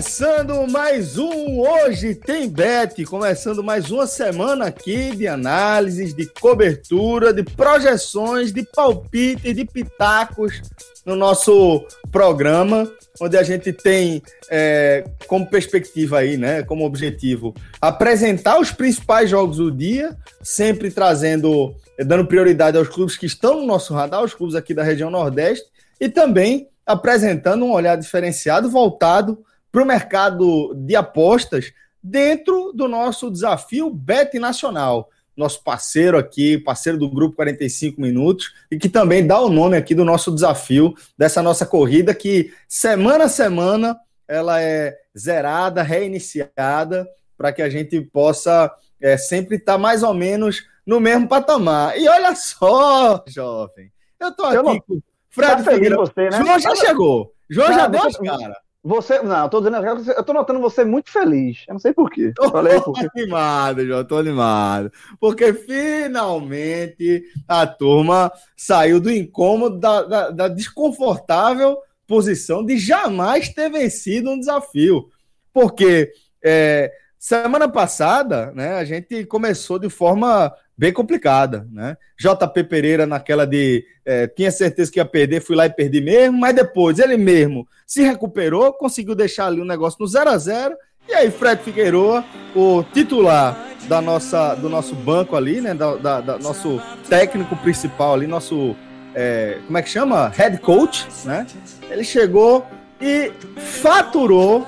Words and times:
Começando 0.00 0.66
mais 0.66 1.18
um 1.18 1.60
Hoje 1.60 2.14
Tem 2.14 2.48
Bet, 2.48 3.04
começando 3.04 3.62
mais 3.62 3.90
uma 3.90 4.06
semana 4.06 4.64
aqui 4.64 5.14
de 5.14 5.28
análises, 5.28 6.14
de 6.14 6.24
cobertura, 6.24 7.34
de 7.34 7.42
projeções, 7.42 8.50
de 8.50 8.62
palpites, 8.62 9.54
de 9.54 9.62
pitacos 9.66 10.62
no 11.04 11.14
nosso 11.14 11.86
programa, 12.10 12.90
onde 13.20 13.36
a 13.36 13.42
gente 13.42 13.74
tem 13.74 14.22
é, 14.50 15.04
como 15.26 15.46
perspectiva 15.46 16.20
aí, 16.20 16.38
né, 16.38 16.62
como 16.62 16.86
objetivo, 16.86 17.54
apresentar 17.78 18.58
os 18.58 18.72
principais 18.72 19.28
jogos 19.28 19.58
do 19.58 19.70
dia, 19.70 20.16
sempre 20.42 20.90
trazendo, 20.90 21.74
dando 21.98 22.24
prioridade 22.24 22.78
aos 22.78 22.88
clubes 22.88 23.18
que 23.18 23.26
estão 23.26 23.60
no 23.60 23.66
nosso 23.66 23.92
radar, 23.92 24.24
os 24.24 24.32
clubes 24.32 24.56
aqui 24.56 24.72
da 24.72 24.82
região 24.82 25.10
Nordeste, 25.10 25.66
e 26.00 26.08
também 26.08 26.68
apresentando 26.86 27.66
um 27.66 27.72
olhar 27.72 27.96
diferenciado 27.96 28.70
voltado 28.70 29.44
para 29.70 29.82
o 29.82 29.86
mercado 29.86 30.74
de 30.74 30.96
apostas 30.96 31.72
dentro 32.02 32.72
do 32.72 32.88
nosso 32.88 33.30
desafio 33.30 33.90
Bet 33.90 34.38
Nacional. 34.38 35.10
Nosso 35.36 35.62
parceiro 35.62 36.18
aqui, 36.18 36.58
parceiro 36.58 36.98
do 36.98 37.08
Grupo 37.08 37.36
45 37.36 38.00
Minutos, 38.00 38.52
e 38.70 38.78
que 38.78 38.88
também 38.88 39.26
dá 39.26 39.40
o 39.40 39.48
nome 39.48 39.76
aqui 39.76 39.94
do 39.94 40.04
nosso 40.04 40.30
desafio, 40.32 40.94
dessa 41.16 41.42
nossa 41.42 41.64
corrida, 41.64 42.14
que 42.14 42.52
semana 42.68 43.24
a 43.24 43.28
semana 43.28 43.98
ela 44.28 44.60
é 44.60 44.96
zerada, 45.16 45.82
reiniciada, 45.82 47.08
para 47.38 47.52
que 47.52 47.62
a 47.62 47.70
gente 47.70 48.00
possa 48.00 48.70
é, 49.00 49.16
sempre 49.16 49.56
estar 49.56 49.72
tá 49.72 49.78
mais 49.78 50.02
ou 50.02 50.12
menos 50.12 50.62
no 50.84 51.00
mesmo 51.00 51.26
patamar. 51.26 51.96
E 51.98 52.06
olha 52.06 52.34
só, 52.34 53.24
jovem, 53.26 53.90
eu 54.18 54.28
estou 54.28 54.46
aqui 54.46 54.56
não... 54.56 54.80
com 54.80 55.00
Fred 55.30 55.64
tá 55.64 55.72
Figueiredo. 55.72 55.96
Você, 55.96 56.28
né? 56.28 56.38
João 56.38 56.58
já 56.58 56.76
chegou. 56.76 57.32
João 57.48 57.68
já, 57.68 57.74
já 57.74 57.86
deu 57.88 58.02
as 58.02 58.16
caras. 58.16 58.56
Você, 58.82 59.20
não, 59.20 59.42
eu 59.42 59.48
tô 59.50 59.60
dizendo, 59.60 60.12
eu 60.12 60.24
tô 60.24 60.32
notando 60.32 60.58
você 60.58 60.84
muito 60.84 61.10
feliz. 61.10 61.64
Eu 61.68 61.74
não 61.74 61.78
sei 61.78 61.92
porquê. 61.92 62.32
Tô 62.34 62.50
Falei 62.50 62.80
por 62.80 62.94
animado, 63.14 63.84
João, 63.84 64.04
tô 64.04 64.16
animado. 64.16 64.90
Porque 65.20 65.52
finalmente 65.52 67.22
a 67.46 67.66
turma 67.66 68.32
saiu 68.56 68.98
do 68.98 69.10
incômodo, 69.10 69.78
da, 69.78 70.02
da, 70.02 70.30
da 70.30 70.48
desconfortável 70.48 71.76
posição 72.06 72.64
de 72.64 72.78
jamais 72.78 73.50
ter 73.50 73.70
vencido 73.70 74.30
um 74.30 74.38
desafio. 74.38 75.08
Porque 75.52 76.10
é, 76.42 76.90
semana 77.18 77.68
passada, 77.68 78.50
né, 78.52 78.76
a 78.76 78.84
gente 78.84 79.26
começou 79.26 79.78
de 79.78 79.90
forma 79.90 80.52
bem 80.80 80.94
complicada, 80.94 81.68
né? 81.70 81.94
JP 82.18 82.64
Pereira 82.64 83.06
naquela 83.06 83.46
de 83.46 83.84
é, 84.02 84.26
tinha 84.26 84.50
certeza 84.50 84.90
que 84.90 84.98
ia 84.98 85.04
perder, 85.04 85.42
fui 85.42 85.54
lá 85.54 85.66
e 85.66 85.70
perdi 85.70 86.00
mesmo, 86.00 86.38
mas 86.38 86.54
depois 86.54 86.98
ele 86.98 87.18
mesmo 87.18 87.68
se 87.86 88.02
recuperou, 88.02 88.72
conseguiu 88.72 89.14
deixar 89.14 89.48
ali 89.48 89.60
o 89.60 89.62
um 89.62 89.66
negócio 89.66 89.98
no 90.00 90.06
0 90.06 90.30
a 90.30 90.38
0 90.38 90.74
e 91.06 91.12
aí 91.12 91.30
Fred 91.30 91.62
Figueiredo, 91.62 92.24
o 92.56 92.82
titular 92.94 93.62
da 93.88 94.00
nossa, 94.00 94.54
do 94.54 94.70
nosso 94.70 94.94
banco 94.94 95.36
ali, 95.36 95.60
né? 95.60 95.74
Da, 95.74 95.96
da, 95.96 96.20
da 96.22 96.38
nosso 96.38 96.80
técnico 97.10 97.54
principal 97.56 98.14
ali, 98.14 98.26
nosso 98.26 98.74
é, 99.14 99.58
como 99.66 99.76
é 99.76 99.82
que 99.82 99.90
chama? 99.90 100.28
Head 100.30 100.58
coach, 100.62 101.06
né? 101.26 101.46
Ele 101.90 102.04
chegou 102.04 102.66
e 102.98 103.30
faturou 103.82 104.66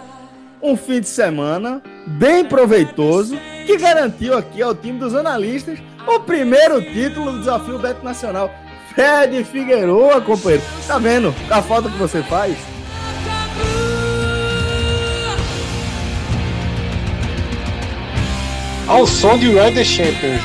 um 0.60 0.76
fim 0.76 1.00
de 1.00 1.08
semana 1.08 1.82
bem 2.06 2.44
proveitoso 2.44 3.34
que 3.64 3.78
garantiu 3.78 4.36
aqui 4.36 4.60
ao 4.60 4.74
time 4.74 4.98
dos 4.98 5.14
analistas 5.14 5.78
o 6.06 6.20
primeiro 6.20 6.80
título 6.82 7.32
do 7.32 7.38
Desafio 7.40 7.78
Beto 7.78 8.04
Nacional. 8.04 8.50
Fred 8.94 9.42
Figueroa, 9.44 10.20
companheiro. 10.20 10.62
Tá 10.86 10.98
vendo 10.98 11.34
a 11.50 11.62
falta 11.62 11.88
que 11.88 11.96
você 11.96 12.22
faz? 12.22 12.56
Ao 18.86 19.06
som 19.06 19.38
de 19.38 19.48
Red 19.48 19.72
the 19.72 19.84
Champions, 19.84 20.42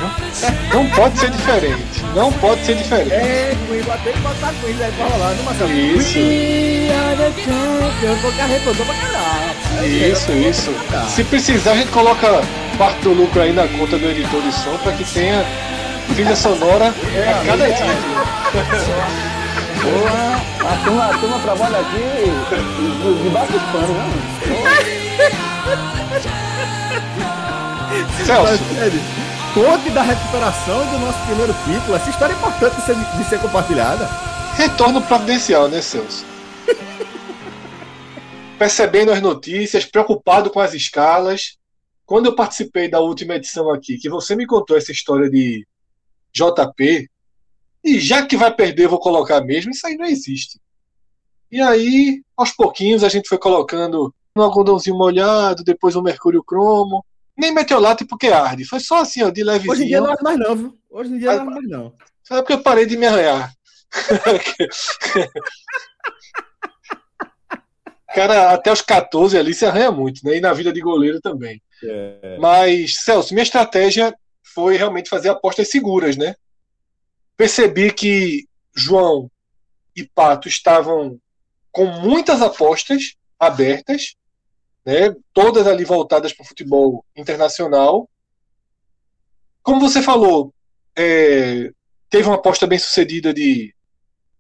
não 0.72 0.88
pode 0.92 1.20
ser 1.20 1.32
diferente. 1.32 2.06
Não 2.16 2.32
pode 2.34 2.64
ser 2.66 2.76
diferente. 2.76 3.12
É, 3.12 3.56
Queen, 3.68 3.84
tem 3.84 4.14
que 4.14 4.20
botar 4.20 4.54
Queen 4.62 4.76
aí 4.82 4.92
pra 4.92 5.06
rolar, 5.08 5.36
não, 5.36 5.44
Marcelo? 5.44 5.72
Isso. 5.72 6.18
We 6.18 6.90
are 6.94 7.18
the 7.18 7.42
champions, 7.42 8.22
porque 8.22 8.42
arredondou 8.42 8.86
pra 8.86 8.96
caralho. 8.96 9.86
Isso, 9.86 10.32
isso. 10.32 10.72
Se 11.10 11.24
precisar, 11.26 11.72
a 11.72 11.76
gente 11.76 11.92
coloca 11.92 12.42
parte 12.78 13.02
do 13.02 13.14
lucro 13.14 13.42
aí 13.42 13.52
na 13.52 13.68
conta 13.68 13.98
do 13.98 14.06
editor 14.10 14.42
de 14.42 14.52
som 14.52 14.78
para 14.78 14.92
que 14.94 15.04
tenha 15.04 15.44
trilha 16.14 16.36
sonora 16.36 16.94
é, 17.14 17.30
a 17.30 17.44
cada 17.46 17.68
título. 17.72 17.98
Boa! 19.84 20.38
A 20.72 20.78
turma, 20.84 21.06
a 21.06 21.18
turma 21.18 21.40
trabalha 21.40 21.80
aqui 21.80 22.02
debaixo 23.24 23.52
dos 23.54 23.62
panos, 23.64 23.90
né? 23.90 24.04
Celso. 28.26 28.64
Conte 29.54 29.90
da 29.90 30.04
recuperação 30.04 30.86
do 30.88 31.00
nosso 31.00 31.20
primeiro 31.26 31.54
título. 31.66 31.96
Essa 31.96 32.10
história 32.10 32.34
é 32.34 32.36
importante 32.36 32.76
de 32.76 32.82
ser, 32.84 32.96
de 32.96 33.24
ser 33.24 33.40
compartilhada. 33.40 34.08
Retorno 34.56 35.02
providencial, 35.02 35.68
né, 35.68 35.82
Celso? 35.82 36.26
Percebendo 38.60 39.12
as 39.12 39.22
notícias, 39.22 39.86
preocupado 39.86 40.50
com 40.50 40.60
as 40.60 40.74
escalas, 40.74 41.58
quando 42.08 42.28
eu 42.28 42.36
participei 42.36 42.90
da 42.90 43.02
última 43.02 43.36
edição 43.36 43.70
aqui, 43.70 43.98
que 43.98 44.10
você 44.10 44.34
me 44.34 44.48
contou 44.48 44.78
essa 44.78 44.94
história 44.94 45.30
de 45.30 45.68
JP, 46.34 47.10
e 47.84 48.00
já 48.00 48.26
que 48.26 48.38
vai 48.38 48.56
perder, 48.56 48.88
vou 48.88 48.98
colocar 48.98 49.42
mesmo, 49.42 49.72
isso 49.72 49.86
aí 49.86 49.98
não 49.98 50.06
existe. 50.06 50.58
E 51.52 51.62
aí, 51.62 52.24
aos 52.36 52.52
pouquinhos, 52.52 53.04
a 53.04 53.10
gente 53.10 53.28
foi 53.28 53.38
colocando 53.38 54.16
um 54.34 54.42
algodãozinho 54.42 54.98
molhado, 54.98 55.66
depois 55.66 55.98
um 55.98 56.02
mercúrio 56.02 56.42
cromo. 56.42 57.06
Nem 57.38 57.54
metiolate 57.54 58.06
porque 58.06 58.28
arde. 58.28 58.64
Foi 58.64 58.80
só 58.80 59.02
assim, 59.02 59.22
ó, 59.22 59.30
de 59.30 59.44
levezinho. 59.44 59.74
Hoje 59.74 59.84
em 59.84 59.88
dia 59.88 60.02
não 60.02 60.10
arde 60.10 60.24
mais 60.24 60.40
não, 60.40 60.56
viu? 60.56 60.78
Hoje 60.90 61.14
em 61.14 61.20
dia 61.20 61.34
não 61.34 61.42
arde 61.42 61.54
mais 61.54 61.68
não. 61.68 61.94
Só 62.24 62.42
porque 62.42 62.54
eu 62.54 62.64
parei 62.64 62.86
de 62.86 62.96
me 62.96 63.06
arranhar. 63.06 63.54
Cara, 68.18 68.52
até 68.52 68.72
os 68.72 68.82
14 68.82 69.38
ali 69.38 69.54
se 69.54 69.64
arranha 69.64 69.92
muito, 69.92 70.22
né? 70.24 70.38
E 70.38 70.42
na 70.42 70.52
vida 70.52 70.74
de 70.74 70.82
goleiro 70.82 71.22
também. 71.22 71.62
É. 71.84 72.36
Mas, 72.40 73.04
Celso, 73.04 73.32
minha 73.32 73.44
estratégia 73.44 74.12
foi 74.42 74.76
realmente 74.76 75.08
fazer 75.08 75.30
apostas 75.30 75.70
seguras, 75.70 76.18
né? 76.18 76.36
Percebi 77.38 77.94
que 77.94 78.48
João 78.76 79.30
e 79.96 80.04
Pato 80.04 80.48
estavam 80.48 81.20
com 81.72 81.86
muitas 81.86 82.42
apostas 82.42 83.14
abertas, 83.40 84.16
né? 84.84 85.16
Todas 85.32 85.68
ali 85.68 85.86
voltadas 85.86 86.34
para 86.34 86.44
o 86.44 86.48
futebol 86.48 87.06
internacional. 87.16 88.10
Como 89.62 89.80
você 89.80 90.02
falou, 90.02 90.52
é, 90.98 91.70
teve 92.10 92.28
uma 92.28 92.38
aposta 92.38 92.66
bem 92.66 92.80
sucedida 92.80 93.32
de, 93.32 93.76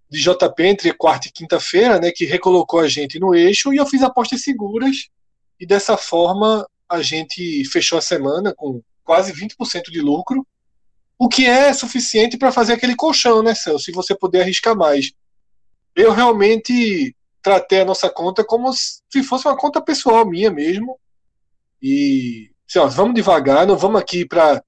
de 0.10 0.22
JP 0.22 0.64
entre 0.64 0.94
quarta 0.94 1.28
e 1.28 1.32
quinta-feira, 1.32 2.00
né? 2.00 2.12
Que 2.12 2.26
recolocou 2.26 2.80
a 2.80 2.88
gente 2.88 3.20
no 3.20 3.36
eixo 3.36 3.74
e 3.74 3.78
eu 3.78 3.86
fiz 3.86 4.02
apostas 4.02 4.42
seguras 4.42 5.10
e 5.60 5.66
dessa 5.66 5.98
forma 5.98 6.68
a 6.90 7.02
gente 7.02 7.66
fechou 7.66 7.98
a 7.98 8.02
semana 8.02 8.54
com 8.56 8.82
quase 9.04 9.34
20% 9.34 9.92
de 9.92 10.02
lucro, 10.02 10.46
o 11.18 11.28
que 11.28 11.46
é 11.46 11.74
suficiente 11.74 12.38
para 12.38 12.52
fazer 12.52 12.74
aquele 12.74 12.96
colchão, 12.96 13.42
né, 13.42 13.56
Celso? 13.56 13.86
Se 13.86 13.92
você 13.92 14.16
puder 14.16 14.42
arriscar 14.42 14.76
mais. 14.76 15.12
Eu 15.96 16.12
realmente 16.12 17.16
tratei 17.42 17.82
a 17.82 17.86
nossa 17.86 18.10
conta 18.10 18.44
como 18.44 18.72
se 18.74 19.24
fosse 19.24 19.48
uma 19.48 19.58
conta 19.58 19.82
pessoal 19.82 20.26
minha 20.26 20.52
mesmo. 20.52 21.00
E, 21.82 22.52
assim, 22.70 22.80
ó, 22.80 22.88
vamos 22.88 23.16
devagar, 23.16 23.66
não 23.66 23.78
vamos 23.78 24.00
aqui 24.00 24.26
para 24.26 24.62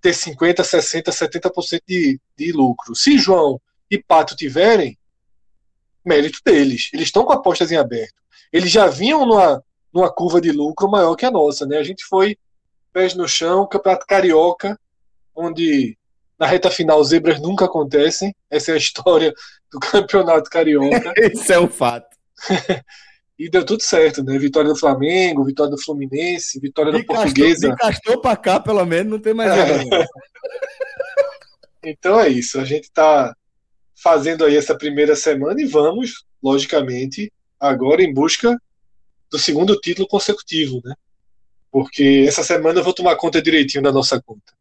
ter 0.00 0.12
50%, 0.12 0.56
60%, 0.56 1.04
70% 1.04 1.80
de, 1.88 2.20
de 2.36 2.52
lucro. 2.52 2.94
Se 2.94 3.18
João 3.18 3.60
e 3.90 3.98
Pato 3.98 4.36
tiverem, 4.36 4.98
mérito 6.04 6.38
deles. 6.44 6.90
Eles 6.92 7.06
estão 7.06 7.24
com 7.24 7.32
apostas 7.32 7.70
em 7.72 7.76
aberto. 7.76 8.14
Eles 8.52 8.70
já 8.70 8.86
vinham 8.86 9.24
numa, 9.26 9.62
numa 9.92 10.12
curva 10.12 10.40
de 10.40 10.52
lucro 10.52 10.88
maior 10.88 11.14
que 11.16 11.26
a 11.26 11.30
nossa, 11.30 11.66
né? 11.66 11.78
A 11.78 11.82
gente 11.82 12.04
foi 12.04 12.36
pés 12.92 13.14
no 13.14 13.28
chão, 13.28 13.66
campeonato 13.66 14.06
carioca, 14.06 14.78
onde 15.34 15.98
na 16.38 16.46
reta 16.46 16.70
final 16.70 17.02
zebras 17.02 17.40
nunca 17.40 17.64
acontecem. 17.64 18.34
Essa 18.50 18.72
é 18.72 18.74
a 18.74 18.78
história 18.78 19.32
do 19.72 19.80
campeonato 19.80 20.50
carioca. 20.50 21.12
Isso 21.32 21.52
é 21.52 21.58
um 21.58 21.68
fato. 21.68 22.16
e 23.38 23.50
deu 23.50 23.64
tudo 23.64 23.82
certo, 23.82 24.22
né? 24.22 24.38
Vitória 24.38 24.68
do 24.68 24.78
Flamengo, 24.78 25.44
vitória 25.44 25.70
do 25.70 25.82
Fluminense, 25.82 26.60
vitória 26.60 26.92
da 26.92 27.02
Portuguesa. 27.02 27.68
Encastou 27.68 28.20
pra 28.20 28.36
cá, 28.36 28.60
pelo 28.60 28.84
menos, 28.84 29.10
não 29.10 29.18
tem 29.18 29.34
mais 29.34 29.50
é. 29.50 30.06
Então 31.82 32.18
é 32.18 32.28
isso. 32.28 32.60
A 32.60 32.64
gente 32.64 32.90
tá 32.90 33.34
fazendo 33.94 34.44
aí 34.44 34.56
essa 34.56 34.76
primeira 34.76 35.14
semana 35.14 35.60
e 35.60 35.66
vamos, 35.66 36.24
logicamente, 36.42 37.32
agora 37.58 38.02
em 38.02 38.12
busca 38.12 38.60
do 39.30 39.38
segundo 39.38 39.78
título 39.80 40.06
consecutivo, 40.06 40.80
né? 40.84 40.94
Porque 41.70 42.24
essa 42.28 42.44
semana 42.44 42.80
eu 42.80 42.84
vou 42.84 42.92
tomar 42.92 43.16
conta 43.16 43.42
direitinho 43.42 43.82
da 43.82 43.92
nossa 43.92 44.20
conta. 44.22 44.52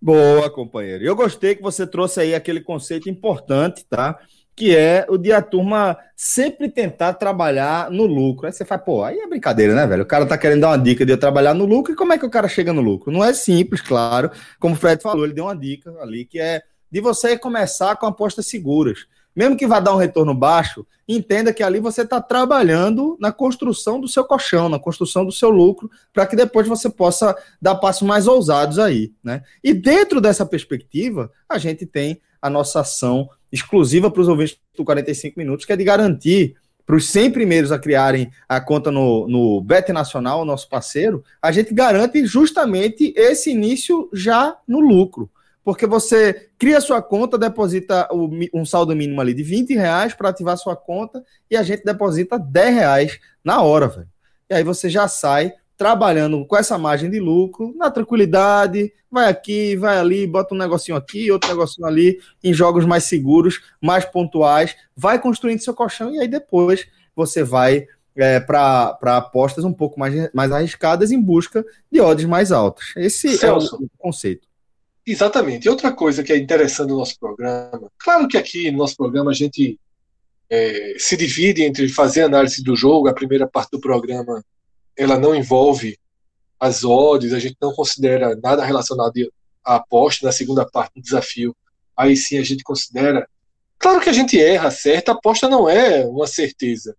Boa, 0.00 0.48
companheiro. 0.48 1.04
Eu 1.04 1.16
gostei 1.16 1.56
que 1.56 1.62
você 1.62 1.86
trouxe 1.86 2.20
aí 2.20 2.34
aquele 2.34 2.60
conceito 2.60 3.10
importante, 3.10 3.84
tá? 3.84 4.18
Que 4.54 4.74
é 4.74 5.04
o 5.08 5.18
de 5.18 5.32
a 5.32 5.42
turma 5.42 5.98
sempre 6.16 6.70
tentar 6.70 7.14
trabalhar 7.14 7.90
no 7.90 8.06
lucro. 8.06 8.46
Aí 8.46 8.52
você 8.52 8.64
fala, 8.64 8.80
pô, 8.80 9.02
aí 9.04 9.18
é 9.18 9.26
brincadeira, 9.26 9.74
né, 9.74 9.86
velho? 9.86 10.04
O 10.04 10.06
cara 10.06 10.24
tá 10.24 10.38
querendo 10.38 10.60
dar 10.60 10.68
uma 10.68 10.78
dica 10.78 11.04
de 11.04 11.12
eu 11.12 11.18
trabalhar 11.18 11.52
no 11.52 11.64
lucro, 11.64 11.92
e 11.92 11.96
como 11.96 12.12
é 12.12 12.18
que 12.18 12.26
o 12.26 12.30
cara 12.30 12.48
chega 12.48 12.72
no 12.72 12.80
lucro? 12.80 13.12
Não 13.12 13.24
é 13.24 13.34
simples, 13.34 13.80
claro. 13.80 14.30
Como 14.60 14.74
o 14.74 14.78
Fred 14.78 15.02
falou, 15.02 15.24
ele 15.24 15.34
deu 15.34 15.44
uma 15.44 15.56
dica 15.56 15.92
ali, 16.00 16.24
que 16.24 16.38
é 16.38 16.62
de 16.90 17.00
você 17.00 17.38
começar 17.38 17.96
com 17.96 18.06
apostas 18.06 18.46
seguras 18.46 19.06
mesmo 19.38 19.56
que 19.56 19.68
vá 19.68 19.78
dar 19.78 19.94
um 19.94 19.98
retorno 19.98 20.34
baixo, 20.34 20.84
entenda 21.06 21.52
que 21.52 21.62
ali 21.62 21.78
você 21.78 22.02
está 22.02 22.20
trabalhando 22.20 23.16
na 23.20 23.30
construção 23.30 24.00
do 24.00 24.08
seu 24.08 24.24
colchão, 24.24 24.68
na 24.68 24.80
construção 24.80 25.24
do 25.24 25.30
seu 25.30 25.48
lucro, 25.48 25.88
para 26.12 26.26
que 26.26 26.34
depois 26.34 26.66
você 26.66 26.90
possa 26.90 27.36
dar 27.62 27.76
passos 27.76 28.02
mais 28.02 28.26
ousados 28.26 28.80
aí, 28.80 29.12
né? 29.22 29.44
E 29.62 29.72
dentro 29.72 30.20
dessa 30.20 30.44
perspectiva, 30.44 31.30
a 31.48 31.56
gente 31.56 31.86
tem 31.86 32.20
a 32.42 32.50
nossa 32.50 32.80
ação 32.80 33.30
exclusiva 33.52 34.10
para 34.10 34.22
os 34.22 34.26
ouvintes 34.26 34.58
do 34.76 34.84
45 34.84 35.38
minutos, 35.38 35.64
que 35.64 35.72
é 35.72 35.76
de 35.76 35.84
garantir 35.84 36.56
para 36.84 36.96
os 36.96 37.08
100 37.08 37.30
primeiros 37.30 37.70
a 37.70 37.78
criarem 37.78 38.32
a 38.48 38.60
conta 38.60 38.90
no, 38.90 39.28
no 39.28 39.60
Bet 39.60 39.92
Nacional, 39.92 40.44
nosso 40.44 40.68
parceiro, 40.68 41.22
a 41.40 41.52
gente 41.52 41.72
garante 41.72 42.26
justamente 42.26 43.14
esse 43.14 43.52
início 43.52 44.10
já 44.12 44.56
no 44.66 44.80
lucro 44.80 45.30
porque 45.68 45.86
você 45.86 46.48
cria 46.56 46.80
sua 46.80 47.02
conta, 47.02 47.36
deposita 47.36 48.08
um 48.54 48.64
saldo 48.64 48.96
mínimo 48.96 49.20
ali 49.20 49.34
de 49.34 49.42
20 49.42 49.74
reais 49.74 50.14
para 50.14 50.30
ativar 50.30 50.56
sua 50.56 50.74
conta 50.74 51.22
e 51.50 51.58
a 51.58 51.62
gente 51.62 51.84
deposita 51.84 52.38
10 52.38 52.74
reais 52.74 53.20
na 53.44 53.60
hora, 53.60 53.86
velho. 53.86 54.08
E 54.48 54.54
aí 54.54 54.64
você 54.64 54.88
já 54.88 55.06
sai 55.06 55.52
trabalhando 55.76 56.42
com 56.46 56.56
essa 56.56 56.78
margem 56.78 57.10
de 57.10 57.20
lucro, 57.20 57.74
na 57.76 57.90
tranquilidade, 57.90 58.90
vai 59.10 59.28
aqui, 59.28 59.76
vai 59.76 59.98
ali, 59.98 60.26
bota 60.26 60.54
um 60.54 60.58
negocinho 60.58 60.96
aqui, 60.96 61.30
outro 61.30 61.50
negocinho 61.50 61.86
ali, 61.86 62.18
em 62.42 62.54
jogos 62.54 62.86
mais 62.86 63.04
seguros, 63.04 63.60
mais 63.78 64.06
pontuais, 64.06 64.74
vai 64.96 65.20
construindo 65.20 65.60
seu 65.60 65.74
colchão 65.74 66.14
e 66.14 66.18
aí 66.18 66.28
depois 66.28 66.88
você 67.14 67.44
vai 67.44 67.86
é, 68.16 68.40
para 68.40 68.96
apostas 69.18 69.64
um 69.64 69.72
pouco 69.74 70.00
mais, 70.00 70.32
mais 70.32 70.50
arriscadas 70.50 71.12
em 71.12 71.20
busca 71.20 71.62
de 71.92 72.00
odds 72.00 72.24
mais 72.24 72.52
altas. 72.52 72.86
Esse 72.96 73.36
Celso, 73.36 73.76
é 73.76 73.84
o 73.84 73.88
conceito. 73.98 74.47
Exatamente. 75.10 75.64
E 75.64 75.70
outra 75.70 75.90
coisa 75.90 76.22
que 76.22 76.30
é 76.30 76.36
interessante 76.36 76.90
no 76.90 76.98
nosso 76.98 77.18
programa, 77.18 77.90
claro 77.98 78.28
que 78.28 78.36
aqui 78.36 78.70
no 78.70 78.76
nosso 78.76 78.94
programa 78.94 79.30
a 79.30 79.34
gente 79.34 79.80
é, 80.50 80.96
se 80.98 81.16
divide 81.16 81.62
entre 81.62 81.88
fazer 81.88 82.24
análise 82.24 82.62
do 82.62 82.76
jogo, 82.76 83.08
a 83.08 83.14
primeira 83.14 83.46
parte 83.46 83.70
do 83.70 83.80
programa 83.80 84.44
ela 84.94 85.18
não 85.18 85.34
envolve 85.34 85.98
as 86.60 86.84
odds, 86.84 87.32
a 87.32 87.38
gente 87.38 87.56
não 87.58 87.72
considera 87.72 88.38
nada 88.42 88.62
relacionado 88.62 89.14
à 89.64 89.76
aposta, 89.76 90.26
na 90.26 90.32
segunda 90.32 90.66
parte 90.66 90.96
do 90.96 91.02
desafio, 91.02 91.56
aí 91.96 92.14
sim 92.14 92.36
a 92.36 92.44
gente 92.44 92.62
considera. 92.62 93.26
Claro 93.78 94.00
que 94.02 94.10
a 94.10 94.12
gente 94.12 94.38
erra, 94.38 94.70
certa, 94.70 95.12
aposta 95.12 95.48
não 95.48 95.66
é 95.66 96.04
uma 96.04 96.26
certeza. 96.26 96.94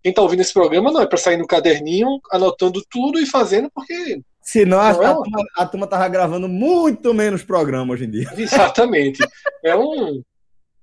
Quem 0.00 0.10
está 0.10 0.22
ouvindo 0.22 0.42
esse 0.42 0.52
programa 0.52 0.92
não 0.92 1.00
é 1.00 1.06
para 1.06 1.18
sair 1.18 1.38
no 1.38 1.46
caderninho 1.46 2.20
anotando 2.30 2.84
tudo 2.88 3.18
e 3.18 3.26
fazendo, 3.26 3.68
porque 3.74 4.20
Senão 4.50 4.80
a, 4.80 4.92
é 4.92 5.04
a, 5.04 5.14
turma, 5.14 5.44
a 5.58 5.66
turma 5.66 5.86
tava 5.86 6.08
gravando 6.08 6.48
muito 6.48 7.12
menos 7.12 7.42
programa 7.42 7.92
hoje 7.92 8.06
em 8.06 8.10
dia. 8.10 8.32
Exatamente. 8.34 9.18
É 9.62 9.76
um. 9.76 10.22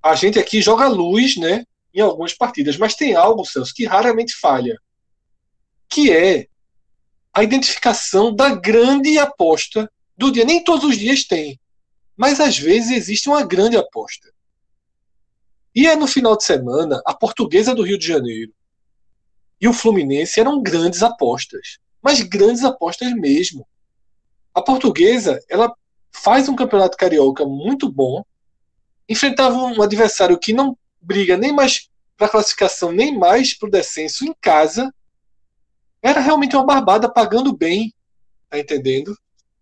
A 0.03 0.13
gente 0.13 0.37
aqui 0.37 0.61
joga 0.61 0.87
luz, 0.87 1.35
né? 1.35 1.65
Em 1.91 1.99
algumas 1.99 2.31
partidas, 2.31 2.77
mas 2.77 2.93
tem 2.93 3.15
algo, 3.15 3.43
Celso, 3.43 3.73
que 3.73 3.83
raramente 3.83 4.35
falha. 4.35 4.79
Que 5.89 6.11
é 6.11 6.45
a 7.33 7.41
identificação 7.41 8.35
da 8.35 8.53
grande 8.53 9.17
aposta 9.17 9.91
do 10.15 10.31
dia. 10.31 10.45
Nem 10.45 10.63
todos 10.63 10.87
os 10.87 10.95
dias 10.95 11.23
tem. 11.23 11.59
Mas 12.15 12.39
às 12.39 12.59
vezes 12.59 12.91
existe 12.91 13.27
uma 13.27 13.43
grande 13.43 13.77
aposta. 13.77 14.31
E 15.73 15.87
é 15.87 15.95
no 15.95 16.05
final 16.05 16.37
de 16.37 16.43
semana, 16.43 17.01
a 17.03 17.15
portuguesa 17.15 17.73
do 17.73 17.81
Rio 17.81 17.97
de 17.97 18.05
Janeiro 18.05 18.53
e 19.59 19.67
o 19.67 19.73
Fluminense 19.73 20.39
eram 20.39 20.61
grandes 20.61 21.01
apostas 21.01 21.79
mas 22.05 22.21
grandes 22.21 22.63
apostas 22.63 23.11
mesmo. 23.13 23.67
A 24.53 24.61
portuguesa, 24.61 25.43
ela 25.49 25.75
faz 26.11 26.47
um 26.47 26.55
campeonato 26.55 26.95
carioca 26.95 27.43
muito 27.43 27.91
bom, 27.91 28.23
enfrentava 29.09 29.57
um 29.57 29.81
adversário 29.81 30.37
que 30.37 30.53
não 30.53 30.77
briga 31.01 31.35
nem 31.35 31.51
mais 31.51 31.89
para 32.15 32.29
classificação, 32.29 32.91
nem 32.91 33.17
mais 33.17 33.57
para 33.57 33.67
o 33.67 33.71
descenso 33.71 34.23
em 34.23 34.35
casa. 34.39 34.93
Era 35.99 36.19
realmente 36.19 36.55
uma 36.55 36.63
barbada, 36.63 37.11
pagando 37.11 37.57
bem, 37.57 37.91
tá 38.51 38.59
entendendo? 38.59 39.17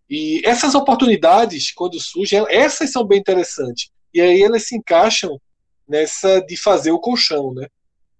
E 0.09 0.41
essas 0.43 0.75
oportunidades, 0.75 1.71
quando 1.71 1.97
surgem, 1.97 2.45
essas 2.49 2.91
são 2.91 3.05
bem 3.07 3.19
interessantes. 3.19 3.89
E 4.13 4.19
aí 4.19 4.41
elas 4.41 4.67
se 4.67 4.75
encaixam 4.75 5.39
nessa 5.87 6.41
de 6.41 6.57
fazer 6.57 6.91
o 6.91 6.99
colchão, 6.99 7.53
né? 7.53 7.67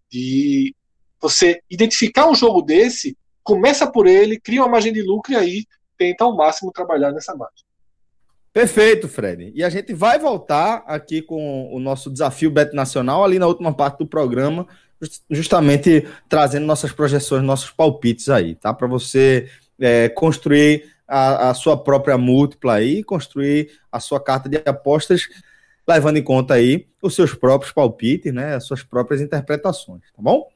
De 0.09 0.73
você 1.19 1.61
identificar 1.69 2.29
um 2.29 2.33
jogo 2.33 2.61
desse 2.61 3.17
começa 3.44 3.86
por 3.86 4.07
ele, 4.07 4.40
cria 4.40 4.62
uma 4.62 4.69
margem 4.69 4.94
de 4.94 5.01
lucro 5.01 5.34
e 5.34 5.36
aí 5.36 5.66
tenta 5.98 6.24
ao 6.24 6.36
máximo 6.36 6.72
trabalhar 6.72 7.12
nessa 7.12 7.36
margem. 7.36 7.66
Perfeito, 8.51 9.07
Fred. 9.07 9.51
E 9.56 9.63
a 9.63 9.69
gente 9.69 9.94
vai 9.94 10.19
voltar 10.19 10.84
aqui 10.86 11.24
com 11.24 11.74
o 11.74 11.80
nosso 11.80 12.10
desafio 12.10 12.51
Bet 12.51 12.74
Nacional, 12.75 13.24
ali 13.24 13.40
na 13.40 13.48
última 13.48 13.74
parte 13.74 13.98
do 13.98 14.06
programa, 14.06 14.68
justamente 15.30 16.07
trazendo 16.30 16.66
nossas 16.66 16.92
projeções, 16.92 17.44
nossos 17.44 17.71
palpites 17.71 18.30
aí, 18.30 18.54
tá? 18.54 18.71
Para 18.71 18.88
você 18.88 19.50
é, 19.80 20.07
construir 20.09 20.94
a, 21.07 21.50
a, 21.50 21.54
sua 21.56 21.76
própria 21.76 22.18
múltipla 22.18 22.76
aí, 22.76 23.04
construir 23.04 23.71
a 23.92 24.00
sua 24.00 24.19
carta 24.19 24.47
de 24.47 24.62
apostas 24.66 25.28
levando 25.87 26.18
em 26.18 26.23
conta 26.23 26.54
aí 26.54 26.87
os 27.02 27.13
seus 27.13 27.33
próprios 27.33 27.73
palpites, 27.73 28.33
né, 28.33 28.56
as 28.56 28.66
suas 28.66 28.81
próprias 28.81 29.21
interpretações, 29.21 30.02
tá 30.16 30.21
bom? 30.21 30.47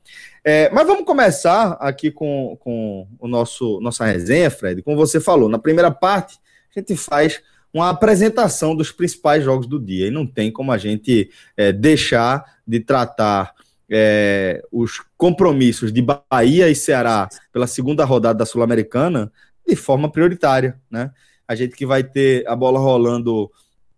É, 0.44 0.70
mas 0.70 0.88
vamos 0.88 1.06
começar 1.06 1.74
aqui 1.80 2.10
com, 2.10 2.58
com 2.60 3.08
o 3.20 3.28
nosso 3.28 3.82
nossa 3.82 4.06
resenha, 4.06 4.50
Fred. 4.50 4.82
Como 4.82 4.96
você 4.96 5.20
falou, 5.20 5.50
na 5.50 5.60
primeira 5.60 5.92
parte 5.92 6.38
a 6.76 6.80
gente 6.80 6.96
faz 6.96 7.42
uma 7.74 7.90
apresentação 7.90 8.76
dos 8.76 8.92
principais 8.92 9.44
jogos 9.44 9.68
do 9.68 9.80
dia 9.80 10.08
e 10.08 10.12
não 10.12 10.26
tem 10.26 10.52
como 10.52 10.72
a 10.72 10.78
gente 10.78 11.30
é, 11.56 11.72
deixar 11.72 12.44
de 12.66 12.80
tratar 12.80 13.54
é, 13.90 14.64
os 14.72 15.02
compromissos 15.18 15.92
de 15.92 16.02
Bahia 16.02 16.70
e 16.70 16.76
Ceará 16.76 17.28
pela 17.52 17.68
segunda 17.68 18.06
rodada 18.06 18.40
da 18.40 18.46
Sul-Americana 18.46 19.32
de 19.68 19.76
forma 19.76 20.12
prioritária, 20.12 20.80
né? 20.90 21.12
A 21.48 21.56
gente 21.56 21.76
que 21.76 21.86
vai 21.86 22.04
ter 22.04 22.46
a 22.48 22.56
bola 22.56 22.80
rolando 22.80 23.50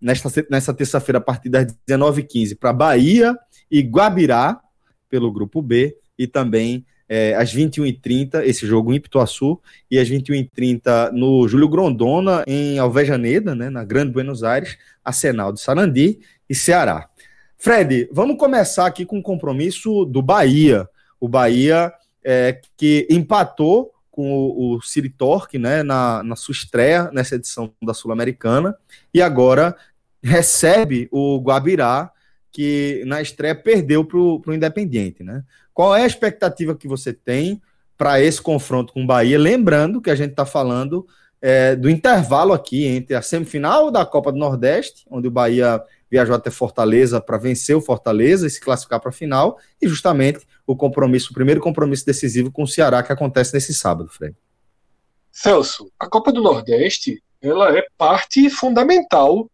nesta, 0.02 0.30
nessa 0.50 0.74
terça-feira, 0.74 1.20
a 1.20 1.22
partir 1.22 1.50
das 1.50 1.68
19h15, 1.88 2.58
para 2.58 2.74
Bahia 2.74 3.38
e 3.70 3.82
Guabirá, 3.82 4.60
pelo 5.10 5.32
grupo 5.32 5.62
B, 5.62 5.98
e 6.18 6.28
também 6.28 6.86
é, 7.08 7.34
às 7.36 7.54
21h30, 7.54 8.44
esse 8.44 8.68
jogo 8.68 8.94
em 8.94 8.98
Ipituaçu, 8.98 9.60
e 9.90 9.98
às 9.98 10.08
21h30 10.08 11.12
no 11.12 11.48
Júlio 11.48 11.68
Grondona, 11.68 12.44
em 12.46 12.78
Alvejaneda, 12.78 13.56
né, 13.56 13.70
na 13.70 13.84
Grande 13.84 14.12
Buenos 14.12 14.44
Aires, 14.44 14.78
Arsenal 15.04 15.52
de 15.52 15.60
Sarandi 15.60 16.20
e 16.48 16.54
Ceará. 16.54 17.10
Fred, 17.58 18.08
vamos 18.12 18.38
começar 18.38 18.86
aqui 18.86 19.06
com 19.06 19.20
o 19.20 19.24
compromisso 19.24 20.06
do 20.06 20.22
Bahia. 20.22 20.88
O 21.20 21.28
Bahia 21.28 21.92
é, 22.24 22.62
que 22.78 23.08
empatou 23.10 23.92
com 24.12 24.32
o, 24.32 24.76
o 24.76 24.82
Siri 24.82 25.10
Torque, 25.10 25.58
né, 25.58 25.82
na, 25.82 26.22
na 26.24 26.36
sua 26.36 26.52
estreia 26.52 27.10
nessa 27.12 27.36
edição 27.36 27.74
da 27.82 27.94
Sul-Americana, 27.94 28.76
e 29.14 29.22
agora 29.22 29.76
recebe 30.24 31.08
o 31.12 31.40
Guabirá, 31.40 32.12
que 32.52 33.04
na 33.06 33.22
estreia 33.22 33.56
perdeu 33.56 34.04
para 34.04 34.18
o 34.18 34.54
Independiente. 34.54 35.24
Né? 35.24 35.44
Qual 35.74 35.96
é 35.96 36.04
a 36.04 36.08
expectativa 36.08 36.76
que 36.76 36.88
você 36.88 37.14
tem 37.14 37.62
para 37.98 38.22
esse 38.22 38.42
confronto 38.42 38.94
com 38.94 39.04
o 39.04 39.08
Bahia? 39.08 39.38
Lembrando 39.38 40.02
que 40.02 40.10
a 40.10 40.16
gente 40.16 40.32
está 40.32 40.46
falando 40.46 41.08
é, 41.42 41.76
do 41.76 41.90
intervalo 41.90 42.54
aqui 42.54 42.86
entre 42.86 43.16
a 43.16 43.22
semifinal 43.22 43.92
da 43.92 44.06
Copa 44.06 44.32
do 44.32 44.38
Nordeste, 44.38 45.06
onde 45.10 45.28
o 45.28 45.32
Bahia 45.32 45.82
viajou 46.10 46.36
até 46.36 46.50
Fortaleza 46.50 47.22
para 47.22 47.38
vencer 47.38 47.76
o 47.76 47.82
Fortaleza 47.82 48.48
e 48.48 48.50
se 48.50 48.60
classificar 48.60 49.00
para 49.00 49.10
a 49.10 49.14
final, 49.14 49.58
e 49.82 49.88
justamente 49.88 50.46
o 50.66 50.76
compromisso, 50.76 51.32
o 51.32 51.34
primeiro 51.34 51.62
compromisso 51.62 52.06
decisivo 52.06 52.52
com 52.52 52.64
o 52.64 52.68
Ceará 52.68 53.04
que 53.04 53.12
acontece 53.12 53.54
nesse 53.54 53.74
sábado, 53.74 54.10
Fred. 54.10 54.36
Celso, 55.32 55.92
a 56.00 56.08
Copa 56.08 56.32
do 56.32 56.42
Nordeste, 56.42 57.24
ela 57.42 57.78
é 57.78 57.86
parte 57.98 58.50
fundamental 58.50 59.50